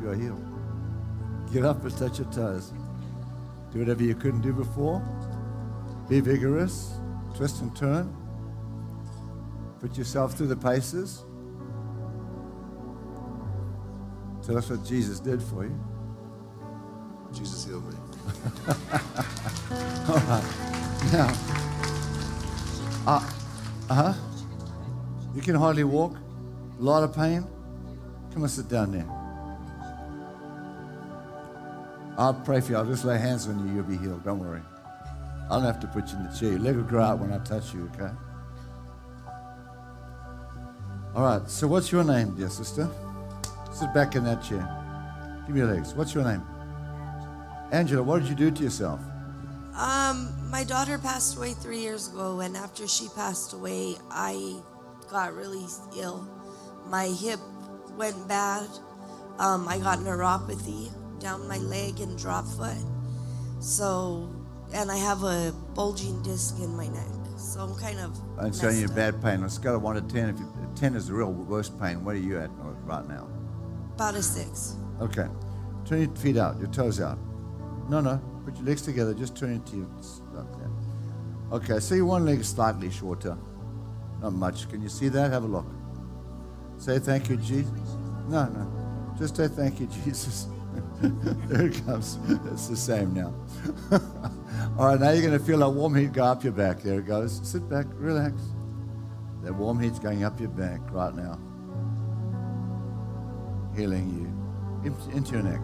You 0.00 0.10
are 0.10 0.14
healed. 0.14 0.44
Get 1.52 1.64
up 1.64 1.84
and 1.84 1.96
touch 1.96 2.18
your 2.18 2.30
toes. 2.32 2.72
Do 3.72 3.80
whatever 3.80 4.02
you 4.02 4.14
couldn't 4.14 4.40
do 4.40 4.52
before. 4.52 5.02
Be 6.08 6.20
vigorous. 6.20 6.94
Twist 7.36 7.60
and 7.60 7.76
turn. 7.76 8.16
Put 9.80 9.98
yourself 9.98 10.36
through 10.36 10.48
the 10.48 10.56
paces. 10.56 11.24
Tell 14.42 14.56
us 14.56 14.70
what 14.70 14.84
Jesus 14.84 15.20
did 15.20 15.42
for 15.42 15.64
you. 15.64 15.78
Jesus 17.32 17.64
healed 17.64 17.84
me. 17.86 17.96
All 20.08 20.16
right. 20.16 20.44
Now, 21.12 21.34
uh 23.06 23.20
huh. 23.90 24.14
You 25.34 25.42
can 25.42 25.54
hardly 25.54 25.84
walk. 25.84 26.16
A 26.80 26.82
lot 26.82 27.02
of 27.02 27.14
pain. 27.14 27.46
Come 28.32 28.42
and 28.42 28.50
sit 28.50 28.68
down 28.68 28.92
there. 28.92 29.06
I'll 32.16 32.32
pray 32.32 32.62
for 32.62 32.72
you. 32.72 32.78
I'll 32.78 32.86
just 32.86 33.04
lay 33.04 33.18
hands 33.18 33.46
on 33.46 33.66
you. 33.68 33.74
You'll 33.74 33.84
be 33.84 33.98
healed. 33.98 34.24
Don't 34.24 34.38
worry. 34.38 34.62
I 35.50 35.56
don't 35.56 35.64
have 35.64 35.80
to 35.80 35.86
put 35.88 36.08
you 36.08 36.16
in 36.16 36.24
the 36.24 36.32
chair. 36.38 36.58
Leg 36.58 36.76
will 36.76 36.84
grow 36.84 37.02
out 37.02 37.18
when 37.18 37.32
I 37.32 37.38
touch 37.38 37.74
you, 37.74 37.90
okay? 37.94 38.10
All 41.14 41.22
right. 41.22 41.50
So, 41.50 41.66
what's 41.66 41.92
your 41.92 42.02
name, 42.02 42.34
dear 42.34 42.48
sister? 42.48 42.88
Sit 43.72 43.92
back 43.92 44.14
in 44.14 44.24
that 44.24 44.42
chair. 44.42 44.66
Give 45.46 45.54
me 45.54 45.60
your 45.60 45.74
legs. 45.74 45.92
What's 45.92 46.14
your 46.14 46.24
name? 46.24 46.42
Angela, 47.72 48.02
what 48.02 48.20
did 48.20 48.28
you 48.28 48.34
do 48.34 48.50
to 48.50 48.62
yourself? 48.62 49.00
Um, 49.74 50.32
my 50.50 50.64
daughter 50.64 50.98
passed 50.98 51.36
away 51.36 51.52
three 51.52 51.80
years 51.80 52.08
ago, 52.08 52.40
and 52.40 52.56
after 52.56 52.88
she 52.88 53.08
passed 53.14 53.52
away, 53.52 53.96
I 54.10 54.60
got 55.10 55.34
really 55.34 55.66
ill. 55.98 56.26
My 56.90 57.06
hip 57.06 57.40
went 57.96 58.28
bad. 58.28 58.68
Um, 59.38 59.68
I 59.68 59.78
got 59.78 60.00
neuropathy 60.00 60.90
down 61.20 61.46
my 61.48 61.58
leg 61.58 62.00
and 62.00 62.18
drop 62.18 62.46
foot. 62.46 62.76
So 63.60 64.28
and 64.72 64.90
I 64.90 64.96
have 64.96 65.22
a 65.22 65.52
bulging 65.74 66.22
disc 66.22 66.58
in 66.58 66.74
my 66.76 66.88
neck. 66.88 67.06
So 67.36 67.60
I'm 67.60 67.74
kind 67.76 67.98
of. 67.98 68.18
I'm 68.38 68.52
showing 68.52 68.84
up. 68.84 68.94
bad 68.94 69.22
pain. 69.22 69.40
On 69.40 69.44
a 69.44 69.50
scale 69.50 69.76
of 69.76 69.82
1 69.82 69.96
to 69.96 70.14
10, 70.14 70.28
if 70.30 70.38
you, 70.38 70.52
10 70.76 70.94
is 70.94 71.08
the 71.08 71.14
real 71.14 71.32
worst 71.32 71.78
pain, 71.80 72.04
what 72.04 72.14
are 72.14 72.18
you 72.18 72.38
at 72.38 72.50
right 72.84 73.06
now? 73.08 73.28
About 73.94 74.14
a 74.14 74.22
six. 74.22 74.76
Okay. 75.00 75.26
Turn 75.84 76.02
your 76.02 76.16
feet 76.16 76.36
out, 76.36 76.58
your 76.58 76.68
toes 76.68 77.00
out. 77.00 77.18
No, 77.88 78.00
no. 78.00 78.20
Put 78.44 78.56
your 78.56 78.66
legs 78.66 78.82
together. 78.82 79.14
Just 79.14 79.36
turn 79.36 79.54
it 79.54 79.66
to 79.66 79.76
you. 79.76 79.90
Okay. 80.34 80.70
Okay, 81.52 81.80
so 81.80 81.94
your 81.94 82.06
one 82.06 82.24
leg 82.24 82.40
is 82.40 82.48
slightly 82.48 82.90
shorter. 82.90 83.36
Not 84.20 84.32
much. 84.34 84.68
Can 84.68 84.82
you 84.82 84.88
see 84.88 85.08
that? 85.08 85.30
Have 85.30 85.44
a 85.44 85.46
look. 85.46 85.66
Say 86.80 86.98
thank 86.98 87.28
you, 87.28 87.36
Jesus. 87.36 87.70
No, 88.26 88.46
no. 88.46 89.14
Just 89.18 89.36
say 89.36 89.48
thank 89.48 89.80
you, 89.80 89.86
Jesus. 90.02 90.46
there 91.02 91.66
it 91.66 91.84
comes. 91.84 92.18
It's 92.46 92.68
the 92.68 92.76
same 92.76 93.12
now. 93.12 93.34
All 94.78 94.86
right, 94.86 94.98
now 94.98 95.10
you're 95.10 95.26
going 95.26 95.38
to 95.38 95.44
feel 95.44 95.62
a 95.62 95.68
warm 95.68 95.94
heat 95.94 96.14
go 96.14 96.24
up 96.24 96.42
your 96.42 96.54
back. 96.54 96.80
There 96.80 97.00
it 97.00 97.06
goes. 97.06 97.38
Sit 97.46 97.68
back, 97.68 97.84
relax. 97.96 98.34
That 99.42 99.54
warm 99.54 99.78
heat's 99.78 99.98
going 99.98 100.24
up 100.24 100.40
your 100.40 100.48
back 100.48 100.80
right 100.90 101.14
now. 101.14 101.38
Healing 103.76 104.08
you 104.82 104.86
into, 105.14 105.32
your 105.32 105.42
neck. 105.42 105.60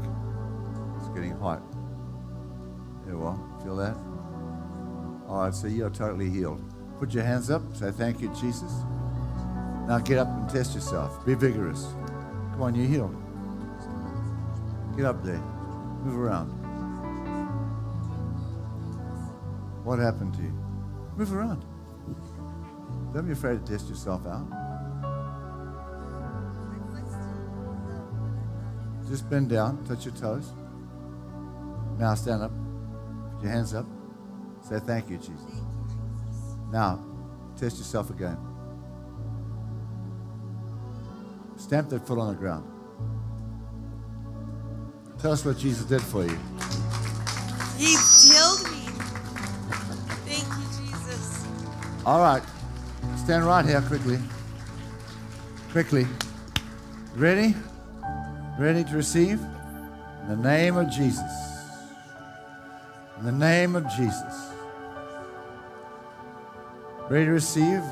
It's 0.99 1.09
getting 1.15 1.35
hot. 1.39 1.63
There 3.07 3.15
you 3.15 3.23
are. 3.23 3.39
Feel 3.63 3.77
that? 3.77 3.97
All 5.29 5.45
right, 5.45 5.55
so 5.55 5.67
you're 5.67 5.89
totally 5.89 6.29
healed. 6.29 6.63
Put 6.99 7.15
your 7.15 7.25
hands 7.25 7.51
up. 7.51 7.63
Say 7.75 7.91
thank 7.91 8.21
you, 8.21 8.29
Jesus. 8.35 8.85
Now 9.87 9.99
get 10.01 10.19
up 10.19 10.29
and 10.29 10.49
test 10.49 10.75
yourself. 10.75 11.25
Be 11.25 11.35
vigorous. 11.35 11.87
Come 12.53 12.63
on, 12.63 12.75
you're 12.75 12.87
healed. 12.87 13.15
Get 14.97 15.05
up 15.05 15.23
there. 15.23 15.39
Move 16.05 16.19
around. 16.19 16.49
What 19.85 19.99
happened 20.01 20.35
to 20.35 20.43
you? 20.43 20.53
Move 21.17 21.33
around. 21.33 21.65
Don't 23.15 23.27
be 23.27 23.33
afraid 23.33 23.65
to 23.65 23.73
test 23.73 23.89
yourself 23.89 24.27
out. 24.27 24.47
Just 29.09 29.31
bend 29.31 29.49
down, 29.51 29.85
touch 29.85 30.05
your 30.05 30.15
toes. 30.15 30.53
Now 31.99 32.15
stand 32.15 32.43
up. 32.43 32.51
Put 33.35 33.45
your 33.45 33.53
hands 33.53 33.75
up. 33.75 33.87
Say 34.61 34.81
thank 34.81 35.09
you, 35.09 35.19
Jesus. 35.19 35.61
Now, 36.73 37.05
test 37.57 37.79
yourself 37.79 38.11
again. 38.11 38.37
Stamp 41.67 41.89
that 41.89 42.07
foot 42.07 42.17
on 42.17 42.29
the 42.29 42.35
ground. 42.35 42.65
Tell 45.19 45.33
us 45.33 45.45
what 45.45 45.59
Jesus 45.59 45.85
did 45.85 46.01
for 46.01 46.23
you. 46.23 46.39
He 47.77 47.97
healed 47.97 48.63
me. 48.71 48.87
Thank 50.25 50.47
you, 50.47 50.87
Jesus. 50.87 51.45
All 52.07 52.21
right. 52.21 52.43
Stand 53.17 53.45
right 53.45 53.65
here 53.65 53.81
quickly. 53.81 54.21
Quickly. 55.73 56.07
Ready? 57.17 57.57
Ready 58.61 58.85
to 58.85 58.95
receive? 58.95 59.41
In 59.41 60.29
the 60.29 60.37
name 60.37 60.77
of 60.77 60.89
Jesus. 60.89 61.33
In 63.19 63.25
the 63.25 63.33
name 63.33 63.75
of 63.75 63.89
Jesus. 63.97 64.51
Ready 67.11 67.25
to 67.25 67.33
receive? 67.33 67.83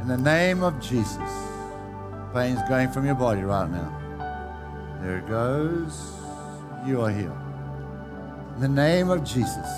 In 0.00 0.08
the 0.08 0.16
name 0.16 0.62
of 0.62 0.80
Jesus. 0.80 1.53
Pain's 2.34 2.60
going 2.68 2.90
from 2.90 3.06
your 3.06 3.14
body 3.14 3.42
right 3.42 3.70
now. 3.70 3.92
There 5.00 5.18
it 5.18 5.28
goes. 5.28 6.12
You 6.84 7.02
are 7.02 7.10
healed. 7.10 7.38
In 8.56 8.60
the 8.60 8.68
name 8.68 9.08
of 9.08 9.22
Jesus. 9.22 9.68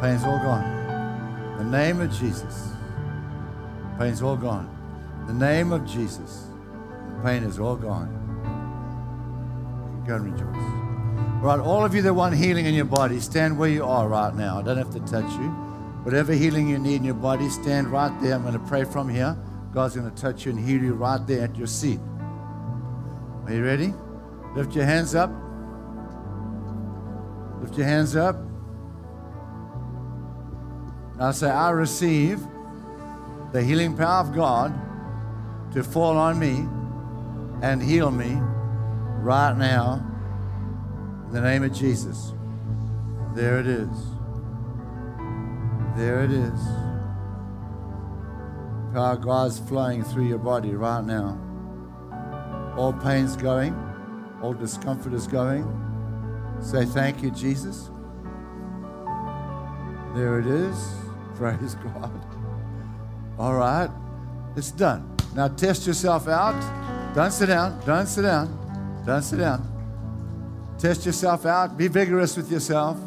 Pain's 0.00 0.24
all 0.24 0.40
gone. 0.40 0.64
In 1.60 1.70
the 1.70 1.78
name 1.78 2.00
of 2.00 2.10
Jesus. 2.18 2.70
Pain's 3.96 4.22
all 4.22 4.36
gone. 4.36 4.68
In 5.20 5.38
the 5.38 5.46
name 5.46 5.70
of 5.70 5.86
Jesus. 5.86 6.46
The 7.14 7.22
pain 7.22 7.44
is 7.44 7.60
all 7.60 7.76
gone. 7.76 8.10
Go 10.04 10.16
and 10.16 10.24
rejoice. 10.24 11.42
Right, 11.44 11.60
all 11.60 11.84
of 11.84 11.94
you 11.94 12.02
that 12.02 12.12
want 12.12 12.34
healing 12.34 12.66
in 12.66 12.74
your 12.74 12.86
body, 12.86 13.20
stand 13.20 13.56
where 13.56 13.70
you 13.70 13.84
are 13.84 14.08
right 14.08 14.34
now. 14.34 14.58
I 14.58 14.62
don't 14.62 14.78
have 14.78 14.90
to 14.94 15.00
touch 15.00 15.30
you. 15.34 15.48
Whatever 16.02 16.32
healing 16.32 16.68
you 16.68 16.80
need 16.80 16.96
in 16.96 17.04
your 17.04 17.14
body, 17.14 17.48
stand 17.48 17.86
right 17.92 18.10
there. 18.20 18.34
I'm 18.34 18.42
going 18.42 18.54
to 18.54 18.58
pray 18.58 18.82
from 18.82 19.08
here. 19.08 19.36
God's 19.72 19.96
going 19.96 20.10
to 20.10 20.20
touch 20.20 20.44
you 20.44 20.52
and 20.52 20.60
heal 20.60 20.82
you 20.82 20.94
right 20.94 21.26
there 21.26 21.44
at 21.44 21.56
your 21.56 21.66
seat. 21.66 22.00
Are 23.46 23.52
you 23.52 23.64
ready? 23.64 23.94
Lift 24.54 24.74
your 24.74 24.84
hands 24.84 25.14
up. 25.14 25.30
Lift 27.60 27.76
your 27.78 27.86
hands 27.86 28.14
up. 28.14 28.36
Now 31.18 31.30
say, 31.30 31.48
I 31.50 31.70
receive 31.70 32.40
the 33.52 33.62
healing 33.62 33.96
power 33.96 34.20
of 34.20 34.34
God 34.34 34.74
to 35.72 35.82
fall 35.82 36.16
on 36.18 36.38
me 36.38 36.66
and 37.62 37.82
heal 37.82 38.10
me 38.10 38.38
right 39.20 39.56
now 39.56 40.04
in 41.26 41.32
the 41.32 41.40
name 41.40 41.62
of 41.62 41.72
Jesus. 41.72 42.34
There 43.34 43.58
it 43.60 43.66
is. 43.66 43.88
There 45.96 46.24
it 46.24 46.30
is. 46.30 46.91
Power 48.92 49.16
God's 49.16 49.58
flowing 49.58 50.04
through 50.04 50.26
your 50.26 50.38
body 50.38 50.74
right 50.74 51.02
now. 51.02 51.38
All 52.76 52.92
pain's 52.92 53.36
going, 53.36 53.74
all 54.42 54.52
discomfort 54.52 55.14
is 55.14 55.26
going. 55.26 55.64
Say 56.60 56.84
thank 56.84 57.22
you, 57.22 57.30
Jesus. 57.30 57.90
There 60.14 60.40
it 60.40 60.46
is. 60.46 60.94
Praise 61.36 61.74
God. 61.76 62.26
All 63.38 63.54
right. 63.54 63.90
It's 64.56 64.70
done. 64.70 65.16
Now 65.34 65.48
test 65.48 65.86
yourself 65.86 66.28
out. 66.28 66.54
Don't 67.14 67.30
sit 67.30 67.46
down. 67.46 67.80
Don't 67.86 68.06
sit 68.06 68.22
down. 68.22 69.02
Don't 69.06 69.22
sit 69.22 69.38
down. 69.38 70.74
Test 70.78 71.06
yourself 71.06 71.46
out. 71.46 71.78
Be 71.78 71.88
vigorous 71.88 72.36
with 72.36 72.50
yourself. 72.50 72.98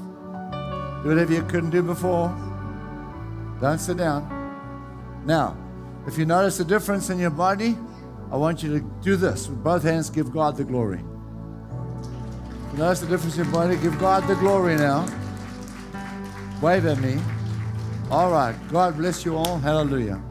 Do 1.03 1.09
whatever 1.09 1.31
you 1.33 1.43
couldn't 1.43 1.69
do 1.69 1.83
before. 1.83 2.29
Don't 3.61 3.79
sit 3.79 3.97
down. 3.97 4.31
Now, 5.25 5.55
if 6.07 6.17
you 6.17 6.25
notice 6.25 6.59
a 6.59 6.65
difference 6.65 7.09
in 7.09 7.19
your 7.19 7.31
body, 7.31 7.77
I 8.31 8.37
want 8.37 8.63
you 8.63 8.79
to 8.79 8.85
do 9.01 9.15
this. 9.15 9.47
With 9.47 9.63
both 9.63 9.83
hands, 9.83 10.09
give 10.09 10.31
God 10.31 10.57
the 10.57 10.63
glory. 10.63 11.03
If 12.67 12.73
you 12.73 12.79
notice 12.79 12.99
the 13.01 13.07
difference 13.07 13.37
in 13.37 13.45
your 13.45 13.53
body, 13.53 13.77
give 13.77 13.97
God 13.99 14.27
the 14.27 14.35
glory 14.35 14.75
now. 14.75 15.07
Wave 16.61 16.85
at 16.85 16.99
me. 16.99 17.19
All 18.09 18.31
right. 18.31 18.55
God 18.71 18.97
bless 18.97 19.25
you 19.25 19.35
all. 19.35 19.59
Hallelujah. 19.59 20.21